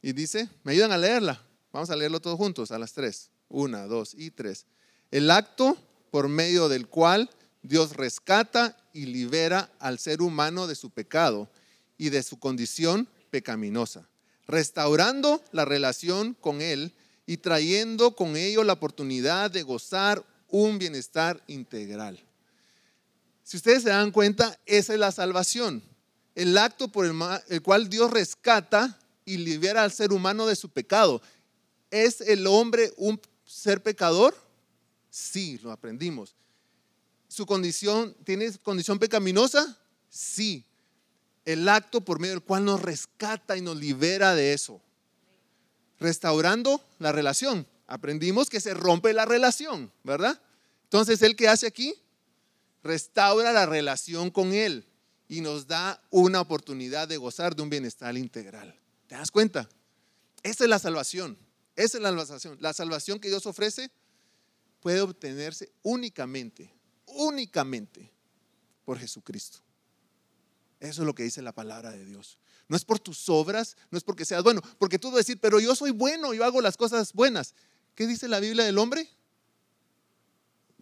Y 0.00 0.12
dice, 0.12 0.48
me 0.62 0.72
ayudan 0.72 0.92
a 0.92 0.98
leerla. 0.98 1.42
Vamos 1.72 1.90
a 1.90 1.96
leerlo 1.96 2.20
todos 2.20 2.36
juntos 2.36 2.70
a 2.70 2.78
las 2.78 2.92
tres. 2.92 3.30
Una, 3.48 3.86
dos 3.86 4.14
y 4.14 4.30
tres. 4.30 4.66
El 5.10 5.32
acto 5.32 5.76
por 6.12 6.28
medio 6.28 6.68
del 6.68 6.86
cual 6.86 7.28
Dios 7.62 7.94
rescata 7.96 8.76
y 8.92 9.06
libera 9.06 9.70
al 9.78 9.98
ser 9.98 10.20
humano 10.20 10.66
de 10.66 10.74
su 10.74 10.90
pecado 10.90 11.48
y 11.96 12.10
de 12.10 12.22
su 12.22 12.38
condición 12.38 13.08
pecaminosa, 13.30 14.08
restaurando 14.46 15.42
la 15.52 15.64
relación 15.64 16.34
con 16.34 16.60
Él 16.60 16.92
y 17.24 17.36
trayendo 17.36 18.16
con 18.16 18.36
ello 18.36 18.64
la 18.64 18.72
oportunidad 18.74 19.50
de 19.50 19.62
gozar 19.62 20.24
un 20.48 20.78
bienestar 20.78 21.40
integral. 21.46 22.18
Si 23.44 23.56
ustedes 23.56 23.84
se 23.84 23.90
dan 23.90 24.10
cuenta, 24.10 24.58
esa 24.66 24.92
es 24.92 24.98
la 24.98 25.12
salvación, 25.12 25.82
el 26.34 26.58
acto 26.58 26.88
por 26.88 27.06
el, 27.06 27.62
cual 27.62 27.88
Dios 27.88 28.10
rescata 28.10 28.98
y 29.24 29.36
libera 29.36 29.84
al 29.84 29.92
ser 29.92 30.12
humano 30.12 30.46
de 30.46 30.56
su 30.56 30.68
pecado. 30.68 31.22
¿Es 31.90 32.20
el 32.22 32.46
hombre 32.46 32.92
un 32.96 33.20
ser 33.44 33.82
pecador? 33.82 34.34
Sí, 35.10 35.60
lo 35.62 35.70
aprendimos 35.70 36.34
su 37.32 37.46
condición, 37.46 38.14
¿tiene 38.24 38.52
condición 38.58 38.98
pecaminosa? 38.98 39.78
Sí. 40.10 40.66
El 41.46 41.66
acto 41.66 42.04
por 42.04 42.20
medio 42.20 42.34
del 42.34 42.42
cual 42.42 42.64
nos 42.64 42.82
rescata 42.82 43.56
y 43.56 43.62
nos 43.62 43.78
libera 43.78 44.34
de 44.34 44.52
eso. 44.52 44.82
Restaurando 45.98 46.84
la 46.98 47.10
relación. 47.10 47.66
Aprendimos 47.86 48.50
que 48.50 48.60
se 48.60 48.74
rompe 48.74 49.14
la 49.14 49.24
relación, 49.24 49.90
¿verdad? 50.04 50.40
Entonces, 50.84 51.22
¿él 51.22 51.34
qué 51.34 51.48
hace 51.48 51.66
aquí? 51.66 51.94
Restaura 52.82 53.50
la 53.52 53.64
relación 53.64 54.30
con 54.30 54.52
Él 54.52 54.86
y 55.26 55.40
nos 55.40 55.66
da 55.66 56.02
una 56.10 56.40
oportunidad 56.40 57.08
de 57.08 57.16
gozar 57.16 57.56
de 57.56 57.62
un 57.62 57.70
bienestar 57.70 58.16
integral. 58.16 58.78
¿Te 59.06 59.14
das 59.14 59.30
cuenta? 59.30 59.68
Esa 60.42 60.64
es 60.64 60.70
la 60.70 60.78
salvación. 60.78 61.38
Esa 61.76 61.96
es 61.96 62.02
la 62.02 62.10
salvación. 62.10 62.58
La 62.60 62.72
salvación 62.74 63.18
que 63.18 63.28
Dios 63.28 63.46
ofrece 63.46 63.90
puede 64.80 65.00
obtenerse 65.00 65.72
únicamente 65.82 66.81
únicamente 67.14 68.10
por 68.84 68.98
Jesucristo. 68.98 69.58
Eso 70.80 71.02
es 71.02 71.06
lo 71.06 71.14
que 71.14 71.22
dice 71.22 71.42
la 71.42 71.52
palabra 71.52 71.92
de 71.92 72.04
Dios. 72.04 72.38
No 72.68 72.76
es 72.76 72.84
por 72.84 72.98
tus 72.98 73.28
obras, 73.28 73.76
no 73.90 73.98
es 73.98 74.04
porque 74.04 74.24
seas 74.24 74.42
bueno, 74.42 74.60
porque 74.78 74.98
tú 74.98 75.08
vas 75.08 75.16
a 75.16 75.18
decir, 75.18 75.38
pero 75.40 75.60
yo 75.60 75.76
soy 75.76 75.92
bueno, 75.92 76.34
yo 76.34 76.44
hago 76.44 76.60
las 76.60 76.76
cosas 76.76 77.12
buenas. 77.12 77.54
¿Qué 77.94 78.06
dice 78.06 78.26
la 78.28 78.40
Biblia 78.40 78.64
del 78.64 78.78
hombre? 78.78 79.08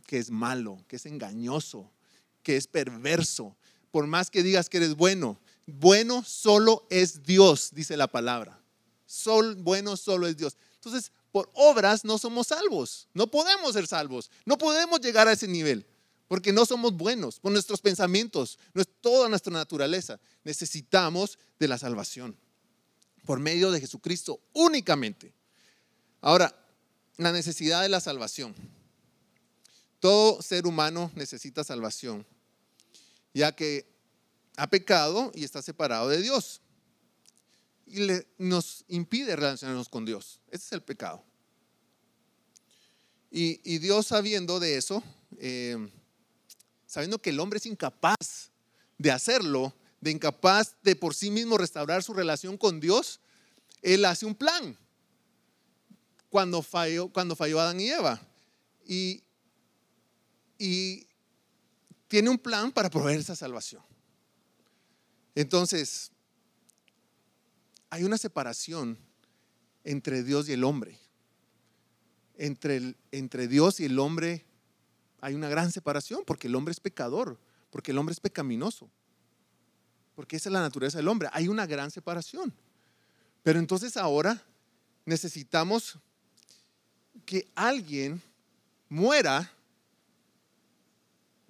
Que 0.07 0.18
es 0.18 0.31
malo, 0.31 0.83
que 0.89 0.97
es 0.97 1.07
engañoso, 1.07 1.91
que 2.43 2.57
es 2.57 2.66
perverso. 2.66 3.57
Por 3.91 4.07
más 4.07 4.31
que 4.31 4.43
digas 4.43 4.70
que 4.70 4.78
eres 4.78 4.95
bueno, 4.95 5.39
bueno 5.66 6.24
solo 6.24 6.87
es 6.91 7.24
Dios, 7.24 7.70
dice 7.74 7.97
la 7.97 8.07
palabra. 8.07 8.59
Sol, 9.05 9.57
bueno 9.57 9.97
solo 9.97 10.28
es 10.28 10.37
Dios. 10.37 10.57
Entonces, 10.76 11.12
por 11.33 11.51
obras 11.55 12.05
no 12.05 12.16
somos 12.16 12.47
salvos. 12.47 13.09
No 13.12 13.31
podemos 13.31 13.74
ser 13.74 13.87
salvos. 13.87 14.31
No 14.45 14.57
podemos 14.57 15.01
llegar 15.01 15.28
a 15.28 15.33
ese 15.33 15.49
nivel 15.49 15.87
porque 16.31 16.53
no 16.53 16.64
somos 16.64 16.93
buenos 16.93 17.41
por 17.41 17.51
nuestros 17.51 17.81
pensamientos, 17.81 18.57
no 18.72 18.81
es 18.81 18.89
toda 19.01 19.28
nuestra 19.28 19.53
naturaleza. 19.53 20.20
Necesitamos 20.45 21.41
de 21.59 21.66
la 21.66 21.76
salvación 21.76 22.37
por 23.26 23.41
medio 23.41 23.72
de 23.72 23.81
Jesucristo 23.81 24.41
únicamente. 24.53 25.35
Ahora, 26.20 26.55
la 27.16 27.33
necesidad 27.33 27.83
de 27.83 27.89
la 27.89 27.99
salvación. 27.99 28.55
Todo 29.99 30.41
ser 30.41 30.68
humano 30.68 31.11
necesita 31.16 31.64
salvación, 31.64 32.24
ya 33.35 33.51
que 33.51 33.93
ha 34.57 34.70
pecado 34.70 35.33
y 35.35 35.43
está 35.43 35.62
separado 35.62 36.11
de 36.11 36.22
Dios. 36.22 36.61
Y 37.89 38.07
le, 38.07 38.28
nos 38.39 38.85
impide 38.87 39.35
relacionarnos 39.35 39.89
con 39.89 40.05
Dios. 40.05 40.41
Ese 40.47 40.64
es 40.66 40.72
el 40.74 40.83
pecado. 40.83 41.24
Y, 43.33 43.78
Dios 43.78 44.07
sabiendo 44.07 44.61
de 44.61 44.76
eso, 44.76 45.03
eh, 45.39 45.91
sabiendo 46.91 47.22
que 47.22 47.30
el 47.30 47.38
hombre 47.38 47.59
es 47.59 47.66
incapaz 47.66 48.51
de 48.99 49.12
hacerlo, 49.12 49.72
de 50.01 50.11
incapaz 50.11 50.74
de 50.82 50.97
por 50.97 51.14
sí 51.14 51.30
mismo 51.30 51.57
restaurar 51.57 52.03
su 52.03 52.12
relación 52.12 52.59
con 52.59 52.80
Dios, 52.80 53.20
Él 53.80 54.05
hace 54.05 54.26
un 54.26 54.34
plan 54.34 54.76
cuando 56.30 56.62
falló, 56.62 57.07
cuando 57.09 57.36
falló 57.36 57.61
Adán 57.61 57.78
y 57.78 57.91
Eva. 57.91 58.20
Y, 58.84 59.22
tiene 62.09 62.28
un 62.28 62.38
plan 62.38 62.72
para 62.72 62.91
proveer 62.91 63.20
esa 63.20 63.36
salvación. 63.36 63.84
Entonces, 65.36 66.11
hay 67.88 68.03
una 68.03 68.18
separación 68.18 68.99
entre 69.84 70.24
Dios 70.24 70.49
y 70.49 70.55
el 70.55 70.64
hombre. 70.64 70.99
Entre 72.36 73.47
Dios 73.47 73.78
y 73.78 73.84
el 73.84 73.97
hombre 74.01 74.45
hay 75.20 75.34
una 75.34 75.48
gran 75.48 75.70
separación 75.70 76.22
porque 76.26 76.48
el 76.48 76.54
hombre 76.54 76.72
es 76.72 76.80
pecador, 76.80 77.38
porque 77.70 77.92
el 77.92 77.98
hombre 77.98 78.12
es 78.12 78.20
pecaminoso, 78.20 78.88
porque 80.14 80.36
esa 80.36 80.48
es 80.48 80.52
la 80.52 80.60
naturaleza 80.60 80.98
del 80.98 81.08
hombre. 81.08 81.28
Hay 81.32 81.48
una 81.48 81.66
gran 81.66 81.90
separación. 81.90 82.52
Pero 83.42 83.58
entonces 83.58 83.96
ahora 83.96 84.42
necesitamos 85.04 85.98
que 87.24 87.50
alguien 87.54 88.22
muera 88.88 89.50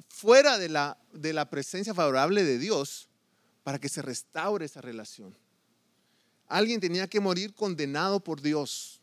fuera 0.08 0.58
de 0.58 0.68
la, 0.68 0.98
de 1.12 1.32
la 1.32 1.48
presencia 1.48 1.94
favorable 1.94 2.44
de 2.44 2.58
Dios 2.58 3.08
para 3.62 3.78
que 3.78 3.88
se 3.88 4.02
restaure 4.02 4.66
esa 4.66 4.80
relación. 4.80 5.34
Alguien 6.46 6.80
tenía 6.80 7.08
que 7.08 7.20
morir 7.20 7.54
condenado 7.54 8.20
por 8.20 8.40
Dios. 8.40 8.99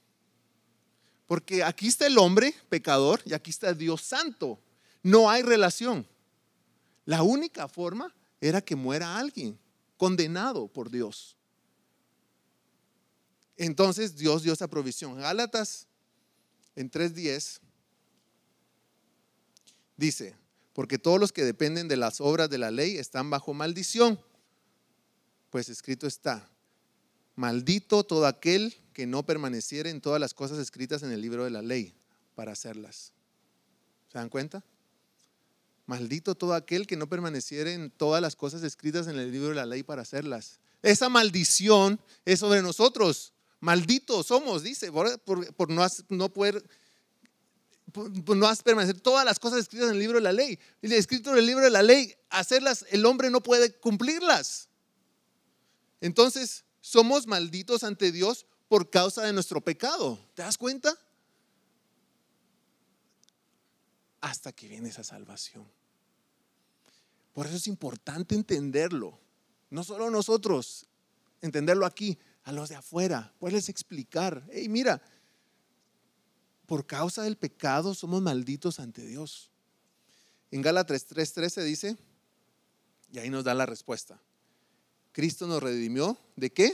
Porque 1.27 1.63
aquí 1.63 1.87
está 1.87 2.07
el 2.07 2.17
hombre 2.17 2.55
pecador 2.69 3.21
y 3.25 3.33
aquí 3.33 3.51
está 3.51 3.73
Dios 3.73 4.01
santo. 4.01 4.59
No 5.03 5.29
hay 5.29 5.43
relación. 5.43 6.07
La 7.05 7.21
única 7.21 7.67
forma 7.67 8.13
era 8.41 8.61
que 8.61 8.75
muera 8.75 9.17
alguien 9.17 9.59
condenado 9.97 10.67
por 10.67 10.89
Dios. 10.89 11.35
Entonces 13.57 14.15
Dios 14.15 14.43
dio 14.43 14.53
esa 14.53 14.67
provisión. 14.67 15.17
Gálatas 15.17 15.87
en 16.75 16.89
3.10 16.89 17.59
dice, 19.97 20.35
porque 20.73 20.99
todos 20.99 21.19
los 21.19 21.33
que 21.33 21.43
dependen 21.43 21.87
de 21.87 21.97
las 21.97 22.21
obras 22.21 22.49
de 22.49 22.59
la 22.59 22.71
ley 22.71 22.97
están 22.97 23.29
bajo 23.29 23.53
maldición. 23.53 24.19
Pues 25.49 25.69
escrito 25.69 26.05
está, 26.05 26.47
maldito 27.35 28.03
todo 28.03 28.27
aquel 28.27 28.75
que 28.97 29.05
no 29.05 29.23
permaneciera 29.23 29.91
en 29.91 30.01
todas 30.01 30.19
las 30.19 30.33
cosas 30.33 30.57
escritas 30.57 31.03
en 31.03 31.11
el 31.11 31.21
libro 31.21 31.43
de 31.43 31.51
la 31.51 31.61
ley 31.61 31.93
para 32.33 32.53
hacerlas. 32.53 33.13
¿Se 34.11 34.17
dan 34.17 34.27
cuenta? 34.27 34.63
Maldito 35.85 36.33
todo 36.33 36.55
aquel 36.55 36.87
que 36.87 36.97
no 36.97 37.07
permaneciera 37.07 37.71
en 37.71 37.91
todas 37.91 38.23
las 38.23 38.35
cosas 38.35 38.63
escritas 38.63 39.05
en 39.05 39.19
el 39.19 39.31
libro 39.31 39.49
de 39.49 39.53
la 39.53 39.67
ley 39.67 39.83
para 39.83 40.01
hacerlas. 40.01 40.59
Esa 40.81 41.09
maldición 41.09 41.99
es 42.25 42.39
sobre 42.39 42.63
nosotros. 42.63 43.33
Malditos 43.59 44.25
somos, 44.25 44.63
dice, 44.63 44.91
por, 44.91 45.69
no, 45.69 45.85
no 46.09 46.29
poder 46.29 46.67
no 48.35 48.47
has 48.47 48.63
permanecer 48.63 48.99
todas 48.99 49.23
las 49.25 49.37
cosas 49.37 49.59
escritas 49.59 49.89
en 49.89 49.93
el 49.93 49.99
libro 49.99 50.17
de 50.17 50.23
la 50.23 50.33
ley. 50.33 50.57
Y 50.81 50.91
escrito 50.91 51.33
en 51.33 51.37
el 51.37 51.45
libro 51.45 51.63
de 51.63 51.69
la 51.69 51.83
ley, 51.83 52.15
hacerlas, 52.31 52.83
el 52.89 53.05
hombre 53.05 53.29
no 53.29 53.43
puede 53.43 53.73
cumplirlas. 53.73 54.69
Entonces, 56.01 56.65
somos 56.81 57.27
malditos 57.27 57.83
ante 57.83 58.11
Dios 58.11 58.47
por 58.67 58.89
causa 58.89 59.23
de 59.23 59.33
nuestro 59.33 59.61
pecado. 59.61 60.19
¿Te 60.33 60.41
das 60.41 60.57
cuenta? 60.57 60.97
Hasta 64.21 64.51
que 64.51 64.67
viene 64.67 64.89
esa 64.89 65.03
salvación. 65.03 65.65
Por 67.33 67.45
eso 67.45 67.55
es 67.55 67.67
importante 67.67 68.35
entenderlo. 68.35 69.19
No 69.69 69.83
solo 69.83 70.09
nosotros, 70.09 70.87
entenderlo 71.41 71.85
aquí, 71.85 72.17
a 72.43 72.51
los 72.51 72.69
de 72.69 72.75
afuera. 72.75 73.33
Puedes 73.39 73.69
explicar, 73.69 74.47
hey, 74.51 74.69
mira, 74.69 75.01
por 76.65 76.85
causa 76.85 77.23
del 77.23 77.37
pecado 77.37 77.93
somos 77.93 78.21
malditos 78.21 78.79
ante 78.79 79.05
Dios. 79.05 79.51
En 80.51 80.61
Gálatas 80.61 81.07
3:13 81.09 81.63
dice, 81.63 81.97
y 83.11 83.19
ahí 83.19 83.29
nos 83.29 83.43
da 83.43 83.53
la 83.53 83.65
respuesta. 83.65 84.19
Cristo 85.11 85.47
nos 85.47 85.61
redimió 85.61 86.17
de 86.35 86.51
qué? 86.51 86.73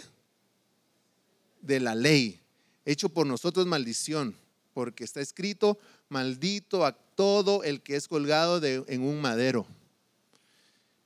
De 1.64 1.80
la 1.80 1.96
ley, 1.96 2.40
hecho 2.86 3.10
por 3.10 3.26
nosotros 3.26 3.66
maldición, 3.66 4.36
porque 4.76 5.04
está 5.04 5.20
escrito, 5.20 5.80
maldito 6.10 6.86
a 6.86 6.92
todo 6.94 7.64
el 7.64 7.82
que 7.82 7.96
es 7.96 8.08
colgado 8.08 8.60
de, 8.60 8.84
en 8.88 9.02
un 9.02 9.20
madero. 9.20 9.66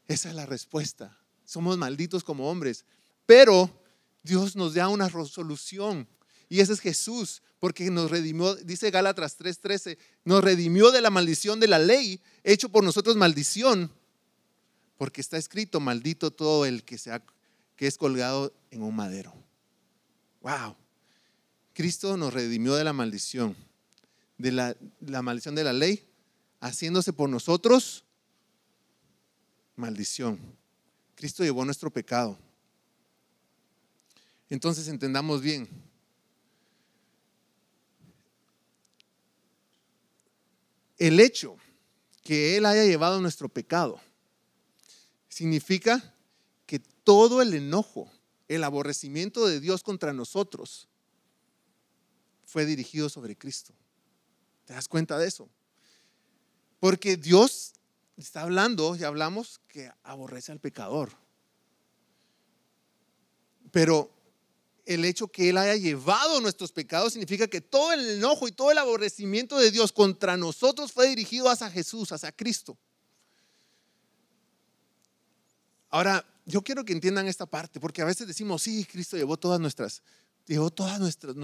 Esa 0.08 0.30
es 0.30 0.36
la 0.36 0.45
respuesta. 0.45 1.18
Somos 1.45 1.78
malditos 1.78 2.24
como 2.24 2.49
hombres, 2.49 2.84
pero 3.26 3.70
Dios 4.24 4.58
nos 4.58 4.74
da 4.74 4.89
una 4.89 5.08
resolución 5.08 6.08
y 6.49 6.62
ese 6.62 6.74
es 6.74 6.80
Jesús, 6.80 7.41
porque 7.60 7.89
nos 7.91 8.10
redimió, 8.10 8.55
dice 8.55 8.89
Gálatas 8.89 9.38
3:13, 9.38 9.97
nos 10.24 10.43
redimió 10.43 10.91
de 10.91 11.01
la 11.01 11.10
maldición 11.10 11.60
de 11.60 11.68
la 11.68 11.80
ley, 11.80 12.22
hecho 12.43 12.70
por 12.70 12.84
nosotros 12.84 13.16
maldición, 13.16 13.91
porque 14.97 15.22
está 15.22 15.38
escrito, 15.38 15.80
maldito 15.80 16.32
todo 16.32 16.66
el 16.66 16.84
que, 16.84 16.97
sea, 16.97 17.22
que 17.76 17.88
es 17.88 17.97
colgado 17.97 18.53
en 18.72 18.82
un 18.82 18.95
madero. 18.95 19.34
Wow. 20.48 20.78
Cristo 21.74 22.16
nos 22.16 22.34
redimió 22.34 22.76
de 22.76 22.86
la 22.86 22.93
maldición, 22.93 23.54
de 24.38 24.54
la, 24.54 24.78
la 25.02 25.22
maldición 25.22 25.56
de 25.56 25.66
la 25.66 25.74
ley, 25.74 26.08
haciéndose 26.62 27.12
por 27.12 27.30
nosotros 27.30 28.06
maldición. 29.76 30.39
Cristo 31.16 31.43
llevó 31.43 31.66
nuestro 31.66 31.91
pecado. 31.91 32.39
Entonces 34.50 34.88
entendamos 34.88 35.41
bien, 35.41 35.68
El 40.98 41.20
hecho 41.20 41.58
que 42.24 42.58
Él 42.58 42.66
haya 42.66 42.84
llevado 42.84 43.22
nuestro 43.22 43.50
pecado 43.50 44.02
significa 45.30 46.16
que 46.66 46.80
todo 46.80 47.41
el 47.41 47.54
enojo, 47.54 48.12
el 48.48 48.64
aborrecimiento 48.64 49.45
de 49.45 49.60
Dios 49.60 49.84
contra 49.84 50.14
nosotros 50.14 50.88
fue 52.45 52.66
dirigido 52.66 53.10
sobre 53.10 53.36
Cristo. 53.36 53.74
¿Te 54.66 54.74
das 54.74 54.88
cuenta 54.88 55.18
de 55.18 55.28
eso? 55.28 55.50
Porque 56.80 57.18
Dios 57.18 57.74
está 58.16 58.41
hablando, 58.41 58.95
y 58.95 59.04
hablamos, 59.04 59.60
que 59.68 59.91
aborrece 60.04 60.52
al 60.52 60.60
pecador. 60.60 61.12
Pero 63.72 64.10
el 64.86 65.04
hecho 65.04 65.28
que 65.28 65.50
Él 65.50 65.58
haya 65.58 65.76
llevado 65.76 66.39
nuestros 66.39 66.72
pecados 66.72 67.14
significa 67.14 67.48
que 67.48 67.62
todo 67.62 67.91
el 67.91 68.10
enojo 68.10 68.48
y 68.48 68.52
todo 68.52 68.72
el 68.72 68.78
aborrecimiento 68.78 69.58
de 69.58 69.72
Dios 69.72 69.91
contra 69.91 70.38
nosotros 70.38 70.91
fue 70.91 71.10
dirigido 71.10 71.50
hacia 71.50 71.70
Jesús, 71.70 72.12
hacia 72.12 72.32
Cristo. 72.32 72.78
Ahora, 75.89 76.26
yo 76.48 76.62
quiero 76.62 76.86
que 76.86 76.93
entiendan 76.93 77.28
esta 77.28 77.45
parte, 77.45 77.80
porque 77.80 78.02
a 78.02 78.06
veces 78.06 78.26
decimos, 78.26 78.64
sí, 78.64 78.86
Cristo 78.86 79.18
llevó 79.18 79.36
todas 79.38 79.60
nuestras, 79.60 80.02
llevó 80.45 80.72
todos 80.72 80.98
nuestros, 80.98 81.36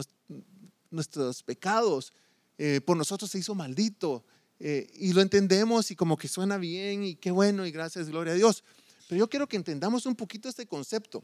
nuestros 0.90 1.44
pecados, 1.44 2.14
eh, 2.58 2.80
por 2.86 2.96
nosotros 2.96 3.30
se 3.30 3.38
hizo 3.38 3.54
maldito, 3.54 4.24
eh, 4.60 4.90
y 4.96 5.12
lo 5.12 5.22
entendemos 5.22 5.92
y 5.92 5.96
como 5.98 6.18
que 6.18 6.30
suena 6.30 6.58
bien 6.58 7.04
y 7.04 7.16
qué 7.16 7.32
bueno 7.32 7.66
y 7.66 7.72
gracias, 7.72 8.08
gloria 8.08 8.32
a 8.32 8.38
Dios. 8.38 8.64
Pero 9.10 9.20
yo 9.20 9.30
quiero 9.30 9.48
que 9.48 9.58
entendamos 9.58 10.06
un 10.06 10.16
poquito 10.16 10.48
este 10.48 10.66
concepto. 10.66 11.22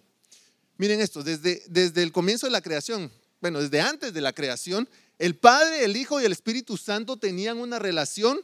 Miren 0.78 1.00
esto, 1.00 1.24
desde, 1.24 1.64
desde 1.68 2.04
el 2.04 2.12
comienzo 2.12 2.48
de 2.48 2.52
la 2.52 2.62
creación, 2.62 3.10
bueno, 3.40 3.62
desde 3.62 3.80
antes 3.80 4.14
de 4.14 4.20
la 4.20 4.34
creación, 4.34 4.90
el 5.20 5.38
Padre, 5.38 5.86
el 5.86 5.96
Hijo 5.96 6.20
y 6.20 6.26
el 6.26 6.34
Espíritu 6.34 6.76
Santo 6.76 7.16
tenían 7.16 7.58
una 7.60 7.80
relación, 7.80 8.42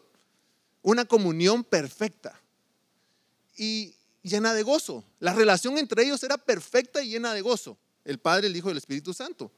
una 0.82 1.04
comunión 1.04 1.66
perfecta 1.66 2.42
y 3.58 3.96
llena 4.26 4.53
de 4.53 4.63
gozo. 4.63 5.03
La 5.19 5.34
relación 5.34 5.78
entre 5.78 6.03
ellos 6.03 6.23
era 6.23 6.38
perfecta 6.38 7.01
y 7.01 7.09
llena 7.09 7.34
de 7.34 7.41
gozo, 7.41 7.78
el 8.03 8.19
Padre, 8.19 8.47
el 8.47 8.55
Hijo 8.55 8.69
y 8.69 8.71
el 8.71 8.78
Espíritu 8.78 9.13
Santo. 9.13 9.51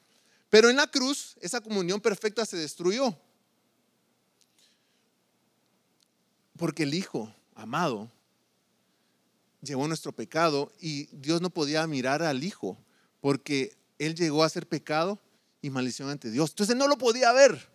Pero 0.50 0.70
en 0.70 0.76
la 0.76 0.88
cruz 0.88 1.36
esa 1.42 1.62
comunión 1.62 2.02
perfecta 2.02 2.46
se 2.46 2.58
destruyó. 2.58 3.18
Porque 6.58 6.84
el 6.84 6.94
Hijo 6.94 7.34
amado 7.56 8.12
llevó 9.62 9.88
nuestro 9.88 10.12
pecado 10.12 10.72
y 10.80 11.06
Dios 11.12 11.42
no 11.42 11.50
podía 11.50 11.86
mirar 11.88 12.22
al 12.22 12.44
Hijo 12.44 12.78
porque 13.22 13.76
Él 14.00 14.16
llegó 14.16 14.44
a 14.44 14.50
ser 14.50 14.68
pecado 14.68 15.20
y 15.62 15.70
maldición 15.70 16.10
ante 16.10 16.30
Dios. 16.30 16.52
Entonces 16.52 16.76
no 16.76 16.88
lo 16.88 16.98
podía 16.98 17.32
ver. 17.32 17.70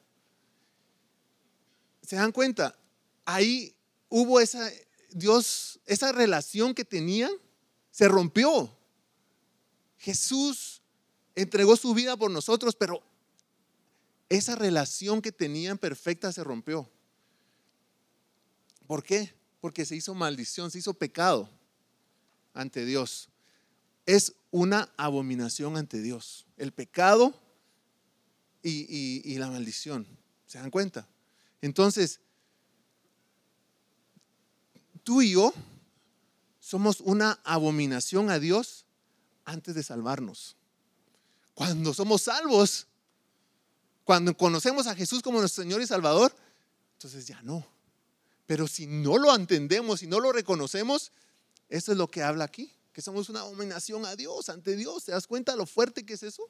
¿Se 2.02 2.16
dan 2.16 2.32
cuenta? 2.32 2.76
Ahí 3.24 3.74
hubo 4.08 4.40
esa, 4.40 4.68
Dios, 5.14 5.80
esa 5.86 6.12
relación 6.12 6.74
que 6.74 6.84
tenían 6.84 7.30
se 7.90 8.08
rompió. 8.08 8.76
Jesús 9.98 10.82
entregó 11.34 11.76
su 11.76 11.94
vida 11.94 12.16
por 12.16 12.30
nosotros, 12.30 12.74
pero 12.74 13.02
esa 14.28 14.56
relación 14.56 15.22
que 15.22 15.30
tenían 15.30 15.78
perfecta 15.78 16.32
se 16.32 16.42
rompió. 16.42 16.90
¿Por 18.86 19.02
qué? 19.02 19.34
Porque 19.60 19.84
se 19.84 19.96
hizo 19.96 20.14
maldición, 20.14 20.70
se 20.70 20.78
hizo 20.78 20.94
pecado 20.94 21.48
ante 22.54 22.84
Dios. 22.84 23.28
Es 24.06 24.34
una 24.50 24.92
abominación 24.96 25.76
ante 25.76 26.00
Dios. 26.00 26.46
El 26.56 26.72
pecado 26.72 27.34
y, 28.62 29.36
la 29.38 29.48
maldición. 29.48 30.06
¿Se 30.46 30.58
dan 30.58 30.70
cuenta? 30.70 31.08
Entonces, 31.60 32.20
tú 35.04 35.22
y 35.22 35.32
yo 35.32 35.52
somos 36.60 37.00
una 37.00 37.40
abominación 37.44 38.30
a 38.30 38.38
Dios 38.38 38.86
antes 39.44 39.74
de 39.74 39.82
salvarnos. 39.82 40.56
Cuando 41.54 41.92
somos 41.92 42.22
salvos, 42.22 42.86
cuando 44.04 44.36
conocemos 44.36 44.86
a 44.86 44.94
Jesús 44.94 45.22
como 45.22 45.40
nuestro 45.40 45.62
Señor 45.62 45.82
y 45.82 45.86
Salvador, 45.86 46.34
entonces 46.94 47.26
ya 47.26 47.42
no. 47.42 47.66
Pero 48.46 48.66
si 48.68 48.86
no 48.86 49.18
lo 49.18 49.34
entendemos, 49.34 50.00
si 50.00 50.06
no 50.06 50.20
lo 50.20 50.32
reconocemos, 50.32 51.12
eso 51.68 51.92
es 51.92 51.98
lo 51.98 52.08
que 52.08 52.22
habla 52.22 52.44
aquí, 52.44 52.72
que 52.92 53.02
somos 53.02 53.28
una 53.28 53.40
abominación 53.40 54.04
a 54.06 54.16
Dios, 54.16 54.48
ante 54.48 54.76
Dios. 54.76 55.04
¿Te 55.04 55.12
das 55.12 55.26
cuenta 55.26 55.56
lo 55.56 55.66
fuerte 55.66 56.04
que 56.04 56.14
es 56.14 56.22
eso? 56.22 56.48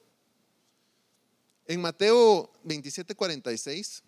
En 1.65 1.81
Mateo 1.81 2.51
27, 2.63 3.15
46, 3.15 4.03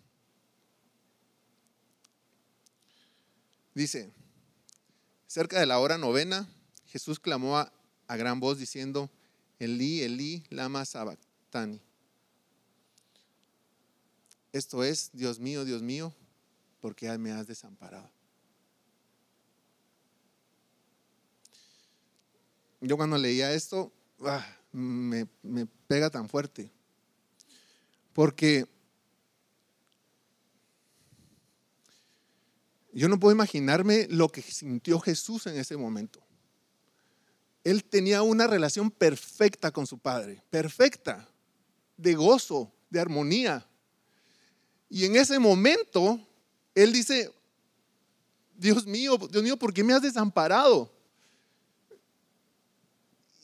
dice, 3.74 4.12
cerca 5.26 5.60
de 5.60 5.66
la 5.66 5.78
hora 5.78 5.98
novena, 5.98 6.48
Jesús 6.86 7.20
clamó 7.20 7.58
a, 7.58 7.72
a 8.06 8.16
gran 8.16 8.40
voz 8.40 8.58
diciendo, 8.58 9.10
Elí, 9.58 10.02
Elí, 10.02 10.44
lama 10.50 10.84
sabactani. 10.84 11.80
Esto 14.52 14.84
es, 14.84 15.10
Dios 15.12 15.38
mío, 15.38 15.64
Dios 15.64 15.82
mío, 15.82 16.14
¿por 16.80 16.94
qué 16.94 17.16
me 17.18 17.32
has 17.32 17.46
desamparado? 17.46 18.10
Yo 22.80 22.96
cuando 22.96 23.18
leía 23.18 23.52
esto, 23.52 23.92
ah, 24.20 24.46
me, 24.72 25.26
me 25.42 25.66
pega 25.88 26.10
tan 26.10 26.28
fuerte. 26.28 26.70
Porque 28.12 28.66
yo 32.98 33.08
no 33.08 33.20
puedo 33.20 33.34
imaginarme 33.34 34.06
lo 34.08 34.30
que 34.30 34.40
sintió 34.40 34.98
Jesús 34.98 35.46
en 35.46 35.58
ese 35.58 35.76
momento. 35.76 36.26
Él 37.62 37.84
tenía 37.84 38.22
una 38.22 38.46
relación 38.46 38.90
perfecta 38.90 39.70
con 39.70 39.86
su 39.86 39.98
Padre, 39.98 40.42
perfecta, 40.50 41.28
de 41.96 42.14
gozo, 42.14 42.72
de 42.88 43.00
armonía. 43.00 43.66
Y 44.88 45.04
en 45.04 45.16
ese 45.16 45.38
momento, 45.38 46.18
Él 46.74 46.92
dice, 46.92 47.30
Dios 48.56 48.86
mío, 48.86 49.18
Dios 49.30 49.42
mío, 49.42 49.58
¿por 49.58 49.74
qué 49.74 49.84
me 49.84 49.92
has 49.92 50.02
desamparado? 50.02 50.90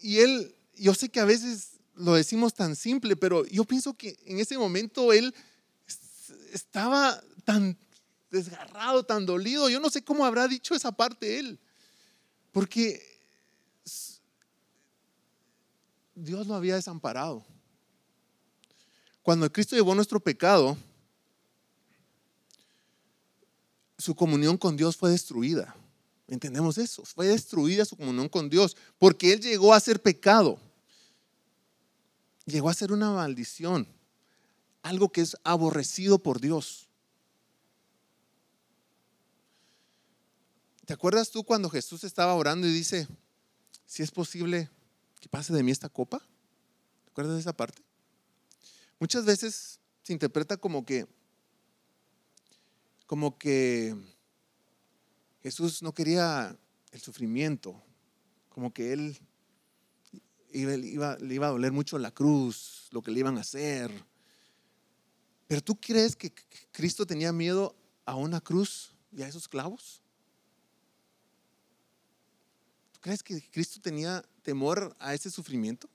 Y 0.00 0.18
Él, 0.18 0.54
yo 0.76 0.94
sé 0.94 1.10
que 1.10 1.20
a 1.20 1.24
veces 1.26 1.72
lo 1.94 2.14
decimos 2.14 2.54
tan 2.54 2.74
simple, 2.74 3.16
pero 3.16 3.44
yo 3.46 3.64
pienso 3.64 3.92
que 3.94 4.18
en 4.24 4.38
ese 4.38 4.56
momento 4.56 5.12
Él 5.12 5.34
estaba 6.52 7.22
tan 7.44 7.76
desgarrado, 8.32 9.04
tan 9.04 9.26
dolido. 9.26 9.68
Yo 9.68 9.78
no 9.78 9.90
sé 9.90 10.02
cómo 10.02 10.24
habrá 10.24 10.48
dicho 10.48 10.74
esa 10.74 10.90
parte 10.90 11.38
Él, 11.38 11.60
porque 12.50 13.00
Dios 16.14 16.46
lo 16.46 16.54
había 16.54 16.74
desamparado. 16.74 17.44
Cuando 19.22 19.52
Cristo 19.52 19.76
llevó 19.76 19.94
nuestro 19.94 20.18
pecado, 20.18 20.76
su 23.98 24.14
comunión 24.16 24.56
con 24.56 24.76
Dios 24.76 24.96
fue 24.96 25.10
destruida. 25.10 25.76
¿Entendemos 26.26 26.78
eso? 26.78 27.04
Fue 27.04 27.28
destruida 27.28 27.84
su 27.84 27.96
comunión 27.96 28.28
con 28.28 28.48
Dios 28.48 28.76
porque 28.98 29.32
Él 29.32 29.40
llegó 29.40 29.74
a 29.74 29.80
ser 29.80 30.00
pecado. 30.00 30.58
Llegó 32.46 32.68
a 32.68 32.74
ser 32.74 32.90
una 32.90 33.10
maldición. 33.10 33.86
Algo 34.82 35.10
que 35.10 35.20
es 35.20 35.36
aborrecido 35.44 36.18
por 36.18 36.40
Dios. 36.40 36.88
¿Te 40.92 40.96
acuerdas 40.96 41.30
tú 41.30 41.42
cuando 41.42 41.70
Jesús 41.70 42.04
estaba 42.04 42.34
orando 42.34 42.66
y 42.66 42.70
dice, 42.70 43.08
si 43.86 44.02
es 44.02 44.10
posible, 44.10 44.68
que 45.22 45.28
pase 45.30 45.50
de 45.54 45.62
mí 45.62 45.70
esta 45.70 45.88
copa? 45.88 46.18
¿Te 46.18 47.10
acuerdas 47.10 47.32
de 47.36 47.40
esa 47.40 47.54
parte? 47.54 47.80
Muchas 48.98 49.24
veces 49.24 49.80
se 50.02 50.12
interpreta 50.12 50.58
como 50.58 50.84
que, 50.84 51.06
como 53.06 53.38
que 53.38 53.96
Jesús 55.42 55.82
no 55.82 55.94
quería 55.94 56.54
el 56.90 57.00
sufrimiento, 57.00 57.82
como 58.50 58.74
que 58.74 58.92
él 58.92 59.18
iba, 60.52 61.16
le 61.16 61.34
iba 61.34 61.46
a 61.46 61.52
doler 61.52 61.72
mucho 61.72 61.98
la 61.98 62.10
cruz, 62.10 62.88
lo 62.90 63.00
que 63.00 63.12
le 63.12 63.20
iban 63.20 63.38
a 63.38 63.40
hacer. 63.40 63.90
Pero 65.48 65.62
tú 65.62 65.74
crees 65.80 66.14
que 66.16 66.34
Cristo 66.70 67.06
tenía 67.06 67.32
miedo 67.32 67.74
a 68.04 68.14
una 68.14 68.42
cruz 68.42 68.94
y 69.10 69.22
a 69.22 69.28
esos 69.28 69.48
clavos? 69.48 70.01
Crees 73.02 73.22
que 73.22 73.42
Cristo 73.50 73.80
tenía 73.82 74.24
temor 74.42 74.96
a 74.98 75.12
ese 75.12 75.30
sufrimiento? 75.30 75.90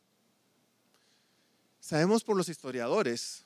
Sabemos 1.80 2.24
por 2.24 2.36
los 2.36 2.50
historiadores 2.50 3.46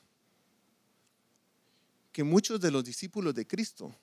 que 2.10 2.24
muchos 2.24 2.60
de 2.60 2.70
los 2.70 2.84
discípulos 2.84 3.34
de 3.34 3.46
Cristo 3.46 3.94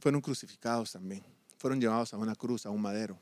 fueron 0.00 0.20
crucificados 0.20 0.92
también, 0.92 1.24
fueron 1.56 1.80
llevados 1.80 2.12
a 2.12 2.18
una 2.18 2.34
cruz, 2.34 2.66
a 2.66 2.70
un 2.70 2.82
madero. 2.82 3.18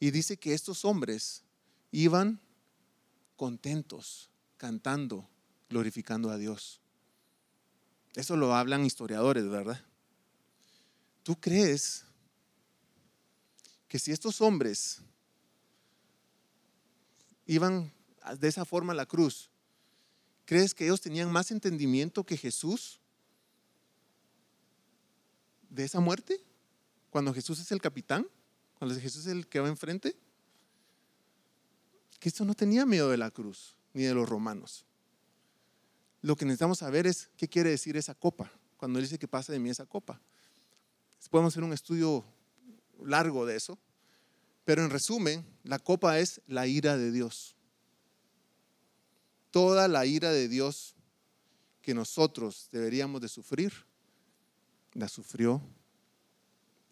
Y 0.00 0.10
dice 0.10 0.36
que 0.36 0.52
estos 0.52 0.84
hombres 0.84 1.44
iban 1.92 2.40
contentos, 3.36 4.28
cantando, 4.56 5.28
glorificando 5.70 6.30
a 6.30 6.36
Dios. 6.36 6.80
Eso 8.16 8.36
lo 8.36 8.54
hablan 8.54 8.84
historiadores, 8.84 9.48
¿verdad? 9.48 9.80
¿Tú 11.22 11.38
crees 11.38 12.05
que 13.88 13.98
si 13.98 14.12
estos 14.12 14.40
hombres 14.40 15.00
iban 17.46 17.92
de 18.38 18.48
esa 18.48 18.64
forma 18.64 18.92
a 18.92 18.96
la 18.96 19.06
cruz, 19.06 19.50
¿crees 20.44 20.74
que 20.74 20.84
ellos 20.84 21.00
tenían 21.00 21.30
más 21.30 21.50
entendimiento 21.50 22.24
que 22.24 22.36
Jesús 22.36 23.00
de 25.70 25.84
esa 25.84 26.00
muerte? 26.00 26.40
Cuando 27.10 27.32
Jesús 27.32 27.60
es 27.60 27.70
el 27.72 27.80
capitán, 27.80 28.26
cuando 28.78 28.98
Jesús 28.98 29.26
es 29.26 29.32
el 29.32 29.46
que 29.46 29.60
va 29.60 29.68
enfrente. 29.68 30.16
Esto 32.26 32.44
no 32.44 32.54
tenía 32.54 32.84
miedo 32.84 33.08
de 33.08 33.16
la 33.16 33.30
cruz 33.30 33.76
ni 33.94 34.02
de 34.02 34.12
los 34.12 34.28
romanos. 34.28 34.84
Lo 36.22 36.34
que 36.34 36.44
necesitamos 36.44 36.78
saber 36.78 37.06
es 37.06 37.30
qué 37.36 37.46
quiere 37.46 37.70
decir 37.70 37.96
esa 37.96 38.16
copa, 38.16 38.50
cuando 38.76 38.98
él 38.98 39.04
dice 39.04 39.16
que 39.16 39.28
pasa 39.28 39.52
de 39.52 39.60
mí 39.60 39.70
esa 39.70 39.86
copa. 39.86 40.20
Podemos 41.30 41.52
hacer 41.52 41.62
un 41.62 41.72
estudio 41.72 42.24
largo 43.04 43.46
de 43.46 43.56
eso. 43.56 43.78
Pero 44.64 44.82
en 44.82 44.90
resumen, 44.90 45.46
la 45.62 45.78
copa 45.78 46.18
es 46.18 46.40
la 46.46 46.66
ira 46.66 46.96
de 46.96 47.12
Dios. 47.12 47.54
Toda 49.50 49.88
la 49.88 50.06
ira 50.06 50.32
de 50.32 50.48
Dios 50.48 50.94
que 51.82 51.94
nosotros 51.94 52.68
deberíamos 52.72 53.20
de 53.20 53.28
sufrir, 53.28 53.72
la 54.92 55.08
sufrió 55.08 55.62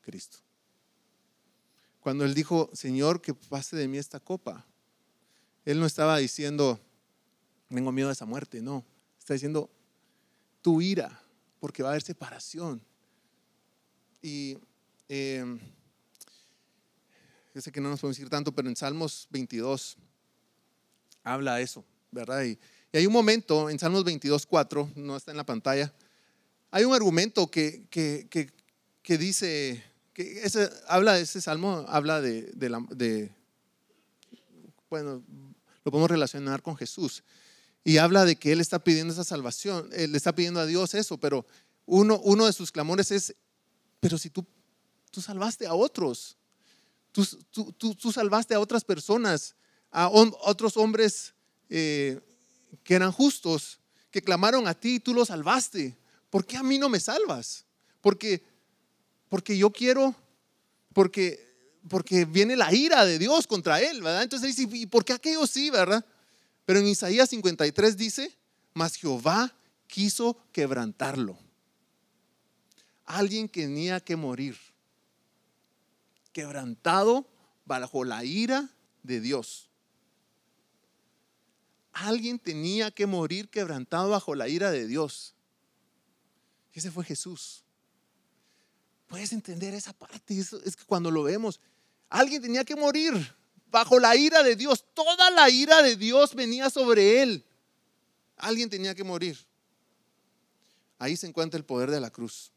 Cristo. 0.03 0.39
Cuando 1.99 2.25
Él 2.25 2.33
dijo, 2.33 2.71
Señor, 2.73 3.21
que 3.21 3.35
pase 3.35 3.77
de 3.77 3.89
mí 3.89 3.99
esta 3.99 4.21
copa, 4.21 4.65
Él 5.65 5.81
no 5.81 5.87
estaba 5.87 6.19
diciendo, 6.19 6.79
tengo 7.69 7.91
miedo 7.91 8.09
de 8.09 8.13
esa 8.13 8.27
muerte, 8.27 8.63
no. 8.63 8.85
Está 9.19 9.35
diciendo, 9.35 9.69
tu 10.63 10.81
ira, 10.81 11.21
porque 11.59 11.83
va 11.83 11.89
a 11.89 11.93
haber 11.93 12.03
separación. 12.03 12.81
Y 14.23 14.59
eh, 15.09 15.59
yo 17.55 17.61
sé 17.61 17.71
que 17.71 17.81
no 17.81 17.89
nos 17.89 18.01
podemos 18.01 18.17
decir 18.17 18.29
tanto, 18.29 18.53
pero 18.53 18.69
en 18.69 18.75
Salmos 18.75 19.29
22 19.31 19.97
habla 21.23 21.61
eso, 21.61 21.85
¿verdad? 22.11 22.45
Y, 22.45 22.59
hay 22.93 23.07
un 23.07 23.13
momento 23.13 23.71
en 23.71 23.79
Salmos 23.79 24.05
22, 24.05 24.47
4, 24.47 24.93
no 24.97 25.17
está 25.17 25.31
en 25.33 25.37
la 25.37 25.47
pantalla, 25.47 25.93
hay 26.71 26.85
un 26.85 26.95
argumento 26.95 27.51
que, 27.51 27.87
que, 27.91 29.19
dice, 29.19 29.83
que 30.13 30.43
ese, 30.45 30.71
habla 30.87 31.15
de 31.15 31.23
ese 31.23 31.41
salmo, 31.41 31.85
habla 31.89 32.21
de, 32.21 32.43
de, 32.53 32.69
la, 32.69 32.85
de, 32.91 33.33
bueno, 34.91 35.25
lo 35.85 35.91
podemos 35.91 36.11
relacionar 36.11 36.63
con 36.63 36.77
Jesús. 36.77 37.25
Y 37.85 37.99
habla 37.99 38.25
de 38.25 38.37
que 38.37 38.53
Él 38.53 38.61
está 38.61 38.83
pidiendo 38.83 39.13
esa 39.13 39.25
salvación, 39.25 39.89
Él 39.93 40.13
le 40.13 40.17
está 40.17 40.35
pidiendo 40.35 40.61
a 40.61 40.67
Dios 40.67 40.95
eso, 40.95 41.19
pero 41.19 41.45
uno, 41.87 42.21
uno 42.25 42.47
de 42.47 42.53
sus 42.53 42.73
clamores 42.73 43.11
es, 43.11 43.35
pero 44.01 44.19
si 44.19 44.31
tú, 44.31 44.47
tú 45.11 45.21
salvaste 45.21 45.67
a 45.67 45.75
otros, 45.75 46.37
Tú, 47.15 48.12
salvaste 48.12 48.55
a 48.55 48.61
otras 48.61 48.85
personas, 48.85 49.55
a 49.93 50.09
otros 50.09 50.77
hombres 50.77 51.33
eh, 51.71 52.21
que 52.83 52.95
eran 52.95 53.12
justos, 53.12 53.79
que 54.11 54.21
clamaron 54.21 54.67
a 54.67 54.75
ti 54.75 54.97
y 54.97 55.01
tú 55.01 55.15
los 55.15 55.29
salvaste. 55.29 55.97
¿Por 56.29 56.45
qué 56.45 56.57
a 56.57 56.65
mí 56.65 56.77
no 56.77 56.89
me 56.89 56.99
salvas? 56.99 57.65
Porque, 58.01 58.43
porque 59.29 59.57
yo 59.57 59.71
quiero, 59.71 60.12
porque, 60.93 61.39
porque 61.89 62.25
viene 62.25 62.57
la 62.57 62.75
ira 62.75 63.05
de 63.05 63.21
Dios 63.21 63.47
contra 63.47 63.81
él, 63.81 64.03
¿verdad? 64.03 64.25
Entonces 64.25 64.57
dice, 64.57 64.77
¿y 64.77 64.87
por 64.87 65.05
qué 65.05 65.12
aquellos 65.12 65.49
sí, 65.49 65.71
verdad? 65.71 66.05
Pero 66.67 66.81
en 66.81 66.89
Isaías 66.89 67.31
53 67.31 67.97
dice, 67.97 68.37
mas 68.73 68.97
Jehová 68.97 69.55
quiso 69.87 70.37
quebrantarlo. 70.51 71.39
Alguien 73.05 73.49
tenía 73.49 74.01
que 74.01 74.17
morir 74.17 74.57
quebrantado 76.35 77.26
bajo 77.64 78.05
la 78.05 78.22
ira 78.24 78.68
de 79.03 79.20
Dios. 79.20 79.70
Alguien 81.93 82.39
tenía 82.39 82.91
que 82.91 83.07
morir 83.07 83.49
quebrantado 83.49 84.11
bajo 84.11 84.35
la 84.35 84.49
ira 84.49 84.70
de 84.70 84.87
Dios. 84.87 85.32
Ese 86.74 86.91
fue 86.91 87.05
Jesús. 87.05 87.62
Puedes 89.07 89.32
entender 89.32 89.72
esa 89.74 89.93
parte. 89.93 90.37
Es, 90.39 90.51
que 90.76 90.85
cuando 90.85 91.11
lo 91.11 91.22
vemos, 91.22 91.61
alguien 92.11 92.43
tenía 92.43 92.64
que 92.64 92.74
morir 92.74 93.14
bajo 93.70 94.01
la 94.01 94.16
ira 94.16 94.43
de 94.43 94.57
Dios. 94.57 94.85
Toda 94.93 95.30
la 95.30 95.49
ira 95.49 95.82
de 95.82 95.95
Dios 95.97 96.35
venía 96.35 96.68
sobre 96.68 97.22
él. 97.22 97.45
Alguien 98.37 98.68
tenía 98.68 98.95
que 98.95 99.05
morir. 99.05 99.39
Ahí 100.99 101.16
se 101.16 101.28
encuentra 101.28 101.59
el 101.59 101.64
poder 101.64 101.93
de 101.93 102.01
la 102.01 102.11
cruz. 102.11 102.51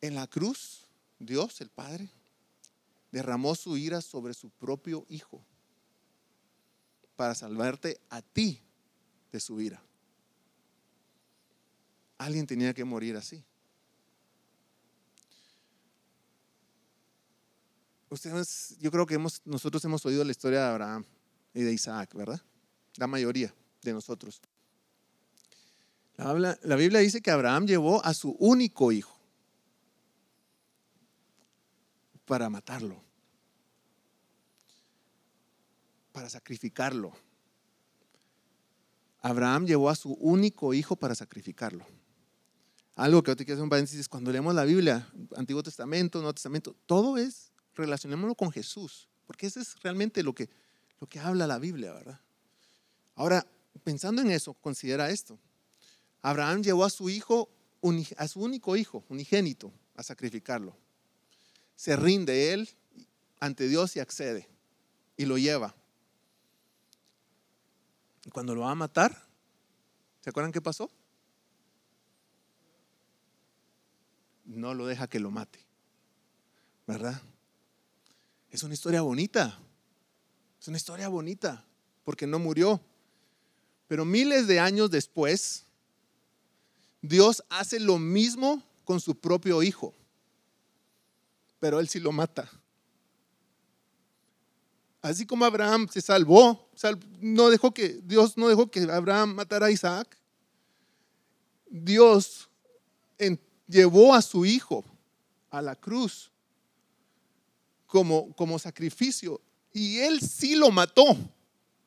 En 0.00 0.16
la 0.16 0.26
cruz 0.26 0.79
Dios, 1.20 1.60
el 1.60 1.68
Padre, 1.68 2.10
derramó 3.12 3.54
su 3.54 3.76
ira 3.76 4.00
sobre 4.00 4.32
su 4.32 4.48
propio 4.50 5.04
Hijo 5.08 5.44
para 7.14 7.34
salvarte 7.34 8.00
a 8.08 8.22
ti 8.22 8.62
de 9.30 9.38
su 9.38 9.60
ira. 9.60 9.82
Alguien 12.16 12.46
tenía 12.46 12.72
que 12.72 12.84
morir 12.84 13.16
así. 13.16 13.44
Ustedes, 18.08 18.76
yo 18.80 18.90
creo 18.90 19.06
que 19.06 19.14
hemos, 19.14 19.42
nosotros 19.44 19.84
hemos 19.84 20.04
oído 20.06 20.24
la 20.24 20.30
historia 20.30 20.60
de 20.60 20.68
Abraham 20.70 21.04
y 21.52 21.60
de 21.60 21.72
Isaac, 21.72 22.14
¿verdad? 22.14 22.40
La 22.96 23.06
mayoría 23.06 23.54
de 23.82 23.92
nosotros. 23.92 24.40
la 26.16 26.76
Biblia 26.76 27.00
dice 27.00 27.20
que 27.20 27.30
Abraham 27.30 27.66
llevó 27.66 28.04
a 28.04 28.14
su 28.14 28.30
único 28.38 28.90
hijo 28.90 29.19
para 32.30 32.48
matarlo, 32.48 33.02
para 36.12 36.30
sacrificarlo. 36.30 37.12
Abraham 39.20 39.66
llevó 39.66 39.90
a 39.90 39.96
su 39.96 40.12
único 40.12 40.72
hijo 40.72 40.94
para 40.94 41.16
sacrificarlo. 41.16 41.84
Algo 42.94 43.24
que 43.24 43.34
te 43.34 43.44
quiero 43.44 43.56
hacer 43.56 43.64
un 43.64 43.68
paréntesis, 43.68 44.08
cuando 44.08 44.30
leemos 44.30 44.54
la 44.54 44.62
Biblia, 44.62 45.08
Antiguo 45.34 45.60
Testamento, 45.64 46.20
Nuevo 46.20 46.32
Testamento, 46.32 46.76
todo 46.86 47.18
es, 47.18 47.50
relacionémoslo 47.74 48.36
con 48.36 48.52
Jesús, 48.52 49.08
porque 49.26 49.48
eso 49.48 49.58
es 49.58 49.74
realmente 49.82 50.22
lo 50.22 50.32
que, 50.32 50.48
lo 51.00 51.08
que 51.08 51.18
habla 51.18 51.48
la 51.48 51.58
Biblia, 51.58 51.92
¿verdad? 51.92 52.20
Ahora, 53.16 53.44
pensando 53.82 54.22
en 54.22 54.30
eso, 54.30 54.54
considera 54.54 55.10
esto. 55.10 55.36
Abraham 56.22 56.62
llevó 56.62 56.84
a 56.84 56.90
su 56.90 57.10
hijo, 57.10 57.50
a 58.16 58.28
su 58.28 58.40
único 58.40 58.76
hijo, 58.76 59.04
unigénito, 59.08 59.72
a 59.96 60.04
sacrificarlo 60.04 60.76
se 61.80 61.96
rinde 61.96 62.52
él 62.52 62.68
ante 63.40 63.66
Dios 63.66 63.96
y 63.96 64.00
accede 64.00 64.46
y 65.16 65.24
lo 65.24 65.38
lleva. 65.38 65.74
Y 68.22 68.28
cuando 68.28 68.54
lo 68.54 68.60
va 68.60 68.72
a 68.72 68.74
matar, 68.74 69.26
¿se 70.20 70.28
acuerdan 70.28 70.52
qué 70.52 70.60
pasó? 70.60 70.90
No 74.44 74.74
lo 74.74 74.86
deja 74.86 75.08
que 75.08 75.20
lo 75.20 75.30
mate, 75.30 75.64
¿verdad? 76.86 77.22
Es 78.50 78.62
una 78.62 78.74
historia 78.74 79.00
bonita, 79.00 79.58
es 80.60 80.68
una 80.68 80.76
historia 80.76 81.08
bonita, 81.08 81.64
porque 82.04 82.26
no 82.26 82.38
murió. 82.38 82.78
Pero 83.88 84.04
miles 84.04 84.46
de 84.46 84.60
años 84.60 84.90
después, 84.90 85.64
Dios 87.00 87.42
hace 87.48 87.80
lo 87.80 87.98
mismo 87.98 88.62
con 88.84 89.00
su 89.00 89.18
propio 89.18 89.62
hijo 89.62 89.94
pero 91.60 91.78
él 91.78 91.88
sí 91.88 92.00
lo 92.00 92.10
mata. 92.10 92.50
Así 95.02 95.24
como 95.24 95.44
Abraham 95.44 95.88
se 95.90 96.00
salvó, 96.00 96.68
no 97.20 97.48
dejó 97.48 97.72
que, 97.72 98.00
Dios 98.02 98.36
no 98.36 98.48
dejó 98.48 98.70
que 98.70 98.80
Abraham 98.80 99.34
matara 99.34 99.66
a 99.66 99.70
Isaac. 99.70 100.18
Dios 101.70 102.48
llevó 103.66 104.14
a 104.14 104.20
su 104.20 104.44
hijo 104.44 104.84
a 105.48 105.62
la 105.62 105.76
cruz 105.76 106.30
como, 107.86 108.34
como 108.34 108.58
sacrificio 108.58 109.40
y 109.72 109.98
él 109.98 110.20
sí 110.20 110.56
lo 110.56 110.70
mató. 110.70 111.16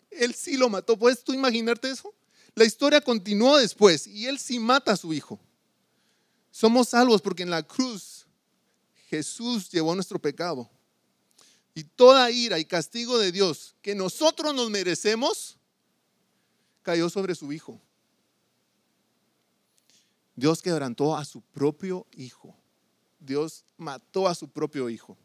Él 0.10 0.34
sí 0.34 0.58
lo 0.58 0.70
mató. 0.70 0.98
¿Puedes 0.98 1.24
tú 1.24 1.34
imaginarte 1.34 1.90
eso? 1.90 2.14
La 2.56 2.66
historia 2.66 3.02
continuó 3.02 3.58
después 3.58 4.08
y 4.08 4.28
él 4.28 4.40
sí 4.40 4.60
mata 4.60 4.94
a 4.94 4.98
su 4.98 5.14
hijo. 5.14 5.40
Somos 6.52 6.90
salvos 6.90 7.22
porque 7.22 7.44
en 7.44 7.50
la 7.50 7.64
cruz 7.64 8.13
Jesús 9.14 9.70
llevó 9.70 9.94
nuestro 9.94 10.18
pecado. 10.18 10.68
Y 11.76 11.84
toda 11.84 12.32
ira 12.32 12.58
y 12.58 12.66
castigo 12.66 13.20
de 13.20 13.32
Dios 13.32 13.76
que 13.84 13.94
nosotros 13.94 14.56
nos 14.56 14.72
merecemos 14.72 15.60
cayó 16.82 17.12
sobre 17.12 17.36
su 17.36 17.54
Hijo. 17.54 17.80
Dios 20.36 20.64
quebrantó 20.64 21.16
a 21.16 21.26
su 21.26 21.42
propio 21.42 22.08
Hijo. 22.14 22.58
Dios 23.20 23.64
mató 23.78 24.28
a 24.28 24.34
su 24.34 24.50
propio 24.50 24.90
Hijo. 24.90 25.16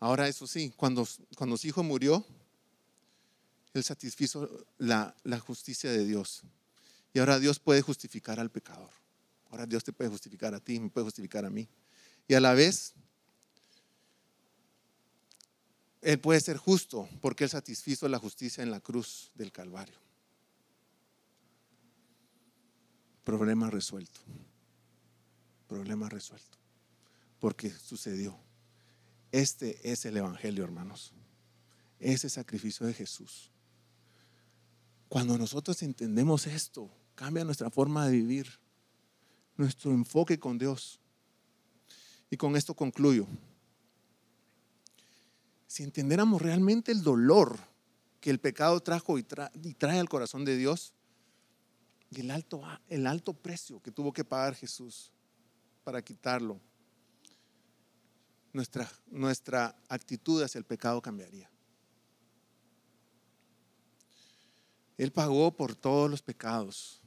Ahora 0.00 0.26
eso 0.26 0.48
sí, 0.48 0.72
cuando, 0.76 1.06
cuando 1.36 1.56
su 1.56 1.68
Hijo 1.68 1.84
murió, 1.84 2.26
Él 3.74 3.84
satisfizo 3.84 4.66
la, 4.76 5.14
la 5.22 5.38
justicia 5.38 5.92
de 5.92 6.04
Dios. 6.04 6.42
Y 7.12 7.20
ahora 7.20 7.38
Dios 7.38 7.60
puede 7.60 7.80
justificar 7.80 8.40
al 8.40 8.50
pecador. 8.50 9.03
Ahora 9.54 9.66
Dios 9.66 9.84
te 9.84 9.92
puede 9.92 10.10
justificar 10.10 10.52
a 10.52 10.58
ti, 10.58 10.80
me 10.80 10.90
puede 10.90 11.04
justificar 11.04 11.44
a 11.44 11.50
mí. 11.50 11.68
Y 12.26 12.34
a 12.34 12.40
la 12.40 12.54
vez, 12.54 12.92
Él 16.02 16.18
puede 16.18 16.40
ser 16.40 16.56
justo 16.56 17.08
porque 17.20 17.44
Él 17.44 17.50
satisfizo 17.50 18.08
la 18.08 18.18
justicia 18.18 18.64
en 18.64 18.72
la 18.72 18.80
cruz 18.80 19.30
del 19.36 19.52
Calvario. 19.52 19.94
Problema 23.22 23.70
resuelto. 23.70 24.18
Problema 25.68 26.08
resuelto. 26.08 26.58
Porque 27.38 27.70
sucedió. 27.70 28.36
Este 29.30 29.92
es 29.92 30.04
el 30.04 30.16
Evangelio, 30.16 30.64
hermanos. 30.64 31.12
Ese 32.00 32.28
sacrificio 32.28 32.88
de 32.88 32.94
Jesús. 32.94 33.52
Cuando 35.08 35.38
nosotros 35.38 35.80
entendemos 35.84 36.48
esto, 36.48 36.90
cambia 37.14 37.44
nuestra 37.44 37.70
forma 37.70 38.04
de 38.06 38.16
vivir 38.16 38.63
nuestro 39.56 39.90
enfoque 39.90 40.38
con 40.38 40.58
Dios. 40.58 41.00
Y 42.30 42.36
con 42.36 42.56
esto 42.56 42.74
concluyo. 42.74 43.26
Si 45.66 45.82
entendiéramos 45.82 46.40
realmente 46.40 46.92
el 46.92 47.02
dolor 47.02 47.58
que 48.20 48.30
el 48.30 48.40
pecado 48.40 48.80
trajo 48.80 49.18
y, 49.18 49.22
trae 49.22 49.98
al 49.98 50.08
corazón 50.08 50.44
de 50.44 50.56
Dios, 50.56 50.94
y 52.10 52.20
el 52.20 52.30
alto, 52.30 52.62
el 52.88 53.06
alto 53.06 53.34
precio 53.34 53.80
que 53.82 53.90
tuvo 53.90 54.12
que 54.12 54.24
pagar 54.24 54.54
Jesús 54.54 55.12
para 55.82 56.00
quitarlo, 56.00 56.60
nuestra, 58.52 58.90
nuestra 59.10 59.76
actitud 59.88 60.42
hacia 60.42 60.58
el 60.58 60.64
pecado 60.64 61.02
cambiaría. 61.02 61.50
Él 64.96 65.10
pagó 65.10 65.54
por 65.56 65.74
todos 65.74 66.08
los 66.08 66.22
pecados 66.22 67.02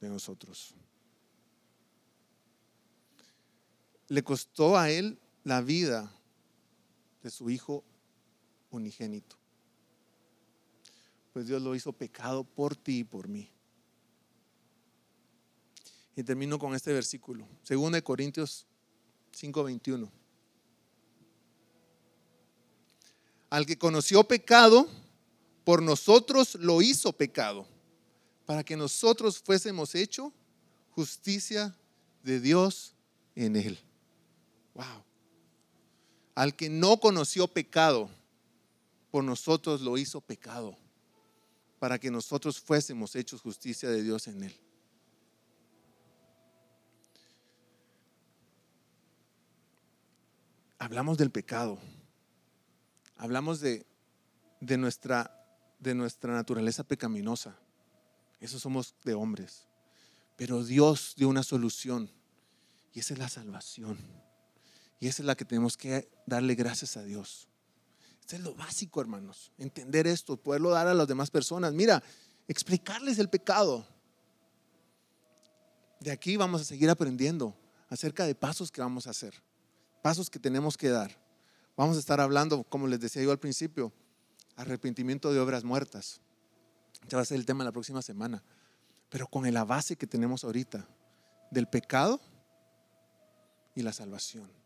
de 0.00 0.08
nosotros. 0.08 0.74
Le 4.08 4.22
costó 4.24 4.76
a 4.76 4.90
él 4.90 5.18
la 5.44 5.60
vida 5.60 6.12
de 7.22 7.30
su 7.30 7.50
hijo 7.50 7.84
unigénito. 8.70 9.36
Pues 11.32 11.46
Dios 11.46 11.62
lo 11.62 11.74
hizo 11.74 11.92
pecado 11.92 12.44
por 12.44 12.74
ti 12.74 13.00
y 13.00 13.04
por 13.04 13.28
mí. 13.28 13.50
Y 16.16 16.22
termino 16.24 16.58
con 16.58 16.74
este 16.74 16.92
versículo, 16.92 17.46
2 17.64 18.02
Corintios 18.02 18.66
5:21. 19.32 20.10
Al 23.50 23.64
que 23.64 23.78
conoció 23.78 24.24
pecado, 24.24 24.88
por 25.64 25.82
nosotros 25.82 26.54
lo 26.56 26.82
hizo 26.82 27.12
pecado, 27.12 27.66
para 28.46 28.64
que 28.64 28.76
nosotros 28.76 29.38
fuésemos 29.38 29.94
hecho 29.94 30.32
justicia 30.90 31.76
de 32.22 32.40
Dios 32.40 32.94
en 33.34 33.56
él. 33.56 33.78
Al 36.34 36.54
que 36.54 36.68
no 36.68 37.00
conoció 37.00 37.48
pecado, 37.48 38.08
por 39.10 39.24
nosotros 39.24 39.80
lo 39.80 39.98
hizo 39.98 40.20
pecado, 40.20 40.76
para 41.78 41.98
que 41.98 42.10
nosotros 42.10 42.60
fuésemos 42.60 43.16
hechos 43.16 43.40
justicia 43.40 43.88
de 43.88 44.02
Dios 44.02 44.28
en 44.28 44.44
él. 44.44 44.60
Hablamos 50.78 51.18
del 51.18 51.30
pecado, 51.30 51.78
hablamos 53.16 53.58
de, 53.60 53.84
de, 54.60 54.76
nuestra, 54.76 55.44
de 55.80 55.94
nuestra 55.94 56.32
naturaleza 56.32 56.84
pecaminosa. 56.84 57.58
Eso 58.38 58.60
somos 58.60 58.94
de 59.04 59.14
hombres. 59.14 59.66
Pero 60.36 60.64
Dios 60.64 61.14
dio 61.16 61.28
una 61.28 61.42
solución 61.42 62.08
y 62.92 63.00
esa 63.00 63.14
es 63.14 63.18
la 63.18 63.28
salvación. 63.28 63.98
Y 65.00 65.06
esa 65.08 65.22
es 65.22 65.26
la 65.26 65.36
que 65.36 65.44
tenemos 65.44 65.76
que 65.76 66.10
darle 66.26 66.54
gracias 66.54 66.96
a 66.96 67.02
Dios. 67.02 67.48
Esto 68.20 68.36
es 68.36 68.42
lo 68.42 68.54
básico, 68.54 69.00
hermanos. 69.00 69.52
Entender 69.58 70.06
esto, 70.06 70.36
poderlo 70.36 70.70
dar 70.70 70.86
a 70.86 70.94
las 70.94 71.08
demás 71.08 71.30
personas. 71.30 71.72
Mira, 71.72 72.02
explicarles 72.46 73.18
el 73.18 73.28
pecado. 73.28 73.86
De 76.00 76.10
aquí 76.10 76.36
vamos 76.36 76.60
a 76.60 76.64
seguir 76.64 76.90
aprendiendo 76.90 77.56
acerca 77.88 78.26
de 78.26 78.34
pasos 78.34 78.70
que 78.70 78.80
vamos 78.80 79.06
a 79.06 79.10
hacer, 79.10 79.34
pasos 80.02 80.28
que 80.30 80.38
tenemos 80.38 80.76
que 80.76 80.88
dar. 80.90 81.18
Vamos 81.76 81.96
a 81.96 82.00
estar 82.00 82.20
hablando, 82.20 82.64
como 82.64 82.86
les 82.86 83.00
decía 83.00 83.22
yo 83.22 83.30
al 83.30 83.38
principio, 83.38 83.92
arrepentimiento 84.56 85.32
de 85.32 85.40
obras 85.40 85.64
muertas. 85.64 86.20
Ya 87.08 87.16
va 87.16 87.22
a 87.22 87.24
ser 87.24 87.38
el 87.38 87.46
tema 87.46 87.64
la 87.64 87.72
próxima 87.72 88.02
semana. 88.02 88.42
Pero 89.08 89.26
con 89.26 89.50
la 89.52 89.64
base 89.64 89.96
que 89.96 90.06
tenemos 90.06 90.44
ahorita 90.44 90.86
del 91.50 91.66
pecado 91.66 92.20
y 93.74 93.82
la 93.82 93.92
salvación. 93.92 94.57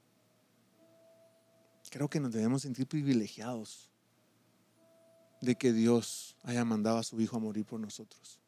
Creo 1.93 2.09
que 2.09 2.21
nos 2.21 2.33
debemos 2.33 2.63
sentir 2.63 2.87
privilegiados 2.87 3.91
de 5.43 5.57
que 5.57 5.75
Dios 5.75 6.39
haya 6.43 6.65
mandado 6.65 6.97
a 6.97 7.03
su 7.03 7.21
Hijo 7.21 7.37
a 7.37 7.39
morir 7.39 7.67
por 7.67 7.79
nosotros. 7.79 8.41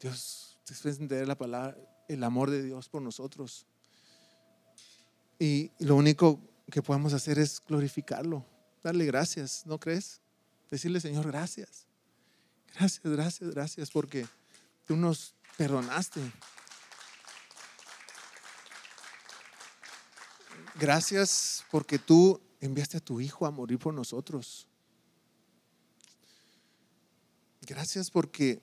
Dios, 0.00 0.56
después 0.66 0.96
de 0.96 1.04
entender 1.04 1.28
la 1.28 1.36
palabra, 1.36 1.76
el 2.08 2.24
amor 2.24 2.48
de 2.48 2.62
Dios 2.62 2.88
por 2.88 3.02
nosotros. 3.02 3.66
Y 5.38 5.72
lo 5.78 5.94
único 5.94 6.40
que 6.70 6.80
podemos 6.80 7.12
hacer 7.12 7.38
es 7.38 7.62
glorificarlo, 7.68 8.46
darle 8.82 9.04
gracias, 9.04 9.66
¿no 9.66 9.78
crees? 9.78 10.22
Decirle, 10.70 11.00
Señor, 11.00 11.26
gracias. 11.26 11.84
Gracias, 12.74 13.02
gracias, 13.04 13.50
gracias, 13.50 13.90
porque 13.90 14.26
tú 14.86 14.96
nos 14.96 15.34
perdonaste. 15.58 16.22
Gracias 20.80 21.66
porque 21.70 21.98
tú 21.98 22.40
enviaste 22.58 22.96
a 22.96 23.00
tu 23.00 23.20
Hijo 23.20 23.44
a 23.44 23.50
morir 23.50 23.78
por 23.78 23.92
nosotros. 23.92 24.66
Gracias 27.60 28.10
porque 28.10 28.62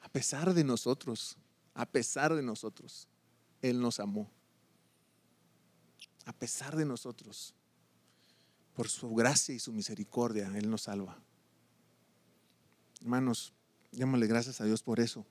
a 0.00 0.08
pesar 0.08 0.54
de 0.54 0.64
nosotros, 0.64 1.36
a 1.74 1.84
pesar 1.84 2.34
de 2.34 2.42
nosotros, 2.42 3.06
Él 3.60 3.78
nos 3.78 4.00
amó. 4.00 4.30
A 6.24 6.32
pesar 6.32 6.74
de 6.74 6.86
nosotros, 6.86 7.54
por 8.72 8.88
su 8.88 9.14
gracia 9.14 9.54
y 9.54 9.58
su 9.58 9.74
misericordia, 9.74 10.50
Él 10.54 10.70
nos 10.70 10.82
salva. 10.82 11.22
Hermanos, 13.02 13.52
démosle 13.90 14.26
gracias 14.26 14.62
a 14.62 14.64
Dios 14.64 14.82
por 14.82 15.00
eso. 15.00 15.26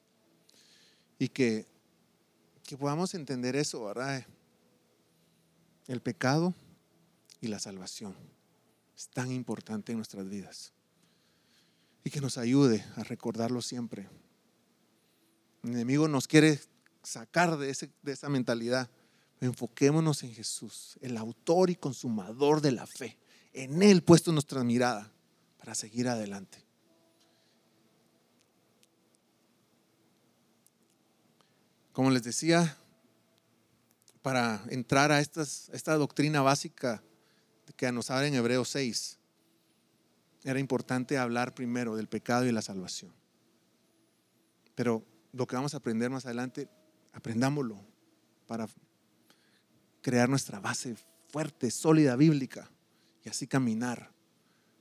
Y 1.18 1.30
que, 1.30 1.66
que 2.72 2.78
podamos 2.78 3.14
entender 3.16 3.58
eso, 3.58 3.84
¿verdad? 3.84 4.26
El 5.88 6.02
pecado 6.02 6.56
y 7.42 7.48
la 7.48 7.60
salvación 7.60 8.16
es 8.96 9.10
tan 9.10 9.30
importante 9.30 9.92
en 9.92 9.98
nuestras 9.98 10.30
vidas. 10.30 10.72
Y 12.06 12.10
que 12.10 12.22
nos 12.22 12.38
ayude 12.38 12.86
a 12.96 13.04
recordarlo 13.04 13.62
siempre. 13.62 14.08
El 15.64 15.72
enemigo 15.72 16.08
nos 16.08 16.30
quiere 16.30 16.62
sacar 17.04 17.58
de, 17.58 17.72
ese, 17.72 17.92
de 18.04 18.14
esa 18.14 18.30
mentalidad. 18.30 18.90
Enfoquémonos 19.42 20.24
en 20.24 20.34
Jesús, 20.34 20.98
el 21.02 21.18
autor 21.18 21.72
y 21.72 21.76
consumador 21.76 22.62
de 22.62 22.72
la 22.72 22.88
fe. 22.88 23.18
En 23.52 23.84
Él 23.84 24.02
puesto 24.02 24.32
nuestra 24.32 24.64
mirada 24.64 25.12
para 25.58 25.76
seguir 25.76 26.08
adelante. 26.08 26.64
Como 31.92 32.10
les 32.12 32.24
decía, 32.24 32.78
para 34.22 34.64
entrar 34.70 35.12
a 35.12 35.20
esta 35.20 35.96
doctrina 35.96 36.42
básica 36.42 37.04
que 37.76 37.92
nos 37.92 38.10
habla 38.12 38.28
en 38.28 38.36
Hebreos 38.36 38.70
6, 38.70 39.18
era 40.44 40.60
importante 40.60 41.18
hablar 41.18 41.54
primero 41.54 41.96
del 41.96 42.08
pecado 42.08 42.46
y 42.46 42.52
la 42.52 42.62
salvación. 42.62 43.14
Pero 44.76 45.06
lo 45.34 45.46
que 45.48 45.56
vamos 45.56 45.74
a 45.74 45.78
aprender 45.78 46.10
más 46.10 46.26
adelante, 46.26 46.70
aprendámoslo 47.14 47.80
para 48.48 48.68
crear 50.02 50.30
nuestra 50.30 50.60
base 50.60 50.96
fuerte, 51.30 51.72
sólida, 51.72 52.16
bíblica 52.16 52.70
y 53.24 53.30
así 53.30 53.48
caminar 53.48 54.12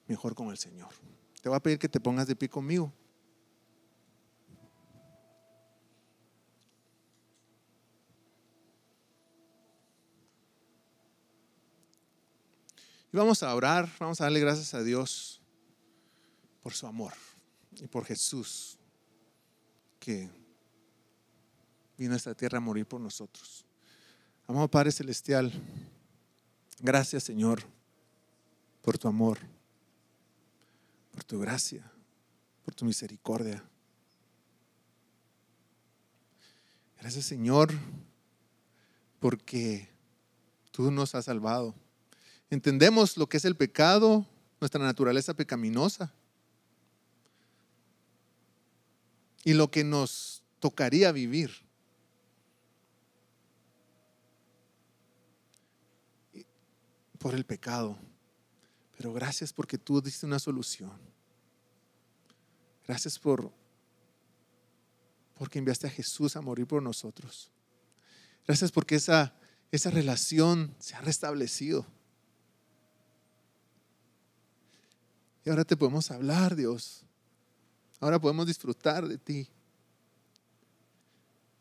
mejor 0.06 0.34
con 0.34 0.48
el 0.48 0.58
Señor. 0.58 0.88
Te 1.42 1.48
voy 1.48 1.56
a 1.56 1.60
pedir 1.60 1.78
que 1.78 1.88
te 1.88 2.00
pongas 2.00 2.26
de 2.26 2.36
pie 2.36 2.48
conmigo. 2.48 2.92
Y 13.12 13.16
vamos 13.16 13.42
a 13.42 13.52
orar, 13.54 13.90
vamos 13.98 14.20
a 14.20 14.24
darle 14.24 14.38
gracias 14.38 14.72
a 14.72 14.82
Dios 14.84 15.40
por 16.62 16.74
su 16.74 16.86
amor 16.86 17.12
y 17.80 17.88
por 17.88 18.04
Jesús 18.04 18.78
que 19.98 20.28
vino 21.98 22.14
a 22.14 22.16
esta 22.16 22.34
tierra 22.34 22.58
a 22.58 22.60
morir 22.60 22.86
por 22.86 23.00
nosotros. 23.00 23.64
Amado 24.46 24.68
Padre 24.68 24.92
Celestial, 24.92 25.52
gracias 26.78 27.24
Señor 27.24 27.64
por 28.80 28.96
tu 28.96 29.08
amor, 29.08 29.38
por 31.10 31.24
tu 31.24 31.40
gracia, 31.40 31.90
por 32.64 32.74
tu 32.74 32.84
misericordia. 32.84 33.64
Gracias 37.00 37.24
Señor 37.24 37.72
porque 39.18 39.88
tú 40.70 40.92
nos 40.92 41.16
has 41.16 41.24
salvado. 41.24 41.74
Entendemos 42.50 43.16
lo 43.16 43.28
que 43.28 43.36
es 43.36 43.44
el 43.44 43.56
pecado, 43.56 44.26
nuestra 44.60 44.82
naturaleza 44.82 45.34
pecaminosa 45.34 46.12
y 49.44 49.54
lo 49.54 49.70
que 49.70 49.84
nos 49.84 50.42
tocaría 50.58 51.12
vivir. 51.12 51.50
por 57.20 57.34
el 57.34 57.44
pecado. 57.44 57.98
Pero 58.96 59.12
gracias 59.12 59.52
porque 59.52 59.78
tú 59.78 60.00
diste 60.00 60.26
una 60.26 60.38
solución. 60.38 60.98
Gracias 62.86 63.18
por 63.18 63.52
porque 65.36 65.58
enviaste 65.58 65.86
a 65.86 65.90
Jesús 65.90 66.36
a 66.36 66.42
morir 66.42 66.66
por 66.66 66.82
nosotros. 66.82 67.50
Gracias 68.46 68.72
porque 68.72 68.96
esa, 68.96 69.34
esa 69.70 69.90
relación 69.90 70.74
se 70.78 70.94
ha 70.96 71.00
restablecido. 71.00 71.86
Y 75.44 75.50
ahora 75.50 75.64
te 75.64 75.76
podemos 75.76 76.10
hablar, 76.10 76.54
Dios. 76.54 77.02
Ahora 78.00 78.18
podemos 78.20 78.46
disfrutar 78.46 79.06
de 79.06 79.18
ti. 79.18 79.48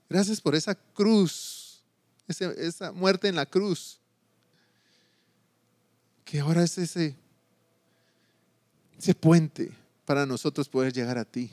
Gracias 0.10 0.42
por 0.42 0.56
esa 0.56 0.76
cruz, 0.76 1.84
esa, 2.28 2.92
muerte 2.92 3.28
en 3.28 3.36
la 3.36 3.46
cruz. 3.46 4.00
Que 6.26 6.40
ahora 6.40 6.64
es 6.64 6.78
ese 6.78 7.16
ese 9.00 9.16
puente 9.16 9.72
para 10.06 10.26
nosotros 10.26 10.68
poder 10.68 10.92
llegar 10.92 11.18
a 11.18 11.26
ti. 11.26 11.52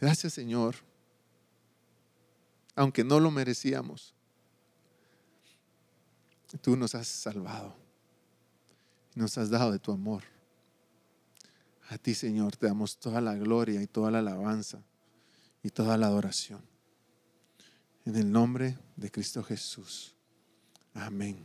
Gracias 0.00 0.34
Señor, 0.34 0.74
aunque 2.74 3.04
no 3.04 3.20
lo 3.20 3.30
merecíamos, 3.30 4.12
tú 6.60 6.76
nos 6.76 6.94
has 6.94 7.06
salvado, 7.06 7.74
nos 9.16 9.36
has 9.38 9.50
dado 9.50 9.72
de 9.72 9.78
tu 9.78 9.90
amor. 9.90 10.22
A 11.88 11.98
ti 11.98 12.14
Señor 12.14 12.56
te 12.56 12.66
damos 12.66 12.98
toda 12.98 13.20
la 13.20 13.34
gloria 13.34 13.82
y 13.82 13.86
toda 13.86 14.10
la 14.10 14.18
alabanza 14.18 14.82
y 15.62 15.70
toda 15.70 15.96
la 15.96 16.06
adoración. 16.06 16.60
En 18.04 18.14
el 18.14 18.30
nombre 18.30 18.78
de 18.94 19.10
Cristo 19.10 19.42
Jesús. 19.42 20.14
Amén. 20.94 21.36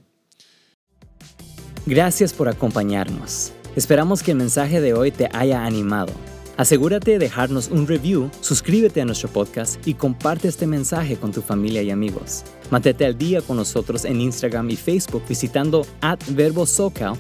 Gracias 1.86 2.34
por 2.34 2.48
acompañarnos. 2.48 3.52
Esperamos 3.76 4.22
que 4.22 4.32
el 4.32 4.38
mensaje 4.38 4.82
de 4.82 4.94
hoy 4.94 5.12
te 5.12 5.30
haya 5.34 5.66
animado. 5.66 6.14
Asegúrate 6.58 7.12
de 7.12 7.20
dejarnos 7.20 7.70
un 7.70 7.88
review, 7.88 8.30
suscríbete 8.42 9.02
a 9.02 9.06
nuestro 9.06 9.30
podcast 9.30 9.86
y 9.88 9.96
comparte 9.96 10.48
este 10.48 10.68
mensaje 10.68 11.18
con 11.18 11.32
tu 11.32 11.42
familia 11.42 11.82
y 11.82 11.90
amigos. 11.90 12.44
Mantente 12.72 13.06
al 13.06 13.18
día 13.18 13.42
con 13.42 13.58
nosotros 13.58 14.06
en 14.06 14.22
Instagram 14.22 14.70
y 14.70 14.78
Facebook 14.78 15.24
visitando 15.28 15.86
at 16.00 16.20
Verbo 16.30 16.66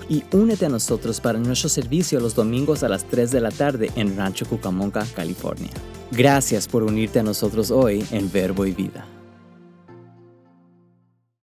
y 0.09 0.23
únete 0.31 0.65
a 0.65 0.69
nosotros 0.69 1.19
para 1.19 1.37
nuestro 1.37 1.67
servicio 1.69 2.19
los 2.21 2.35
domingos 2.35 2.83
a 2.83 2.89
las 2.89 3.03
3 3.05 3.31
de 3.31 3.41
la 3.41 3.51
tarde 3.51 3.91
en 3.95 4.15
Rancho 4.15 4.45
Cucamonga, 4.45 5.05
California. 5.13 5.69
Gracias 6.11 6.67
por 6.67 6.83
unirte 6.83 7.19
a 7.19 7.23
nosotros 7.23 7.69
hoy 7.69 8.03
en 8.11 8.31
Verbo 8.31 8.65
y 8.65 8.71
Vida. 8.71 9.05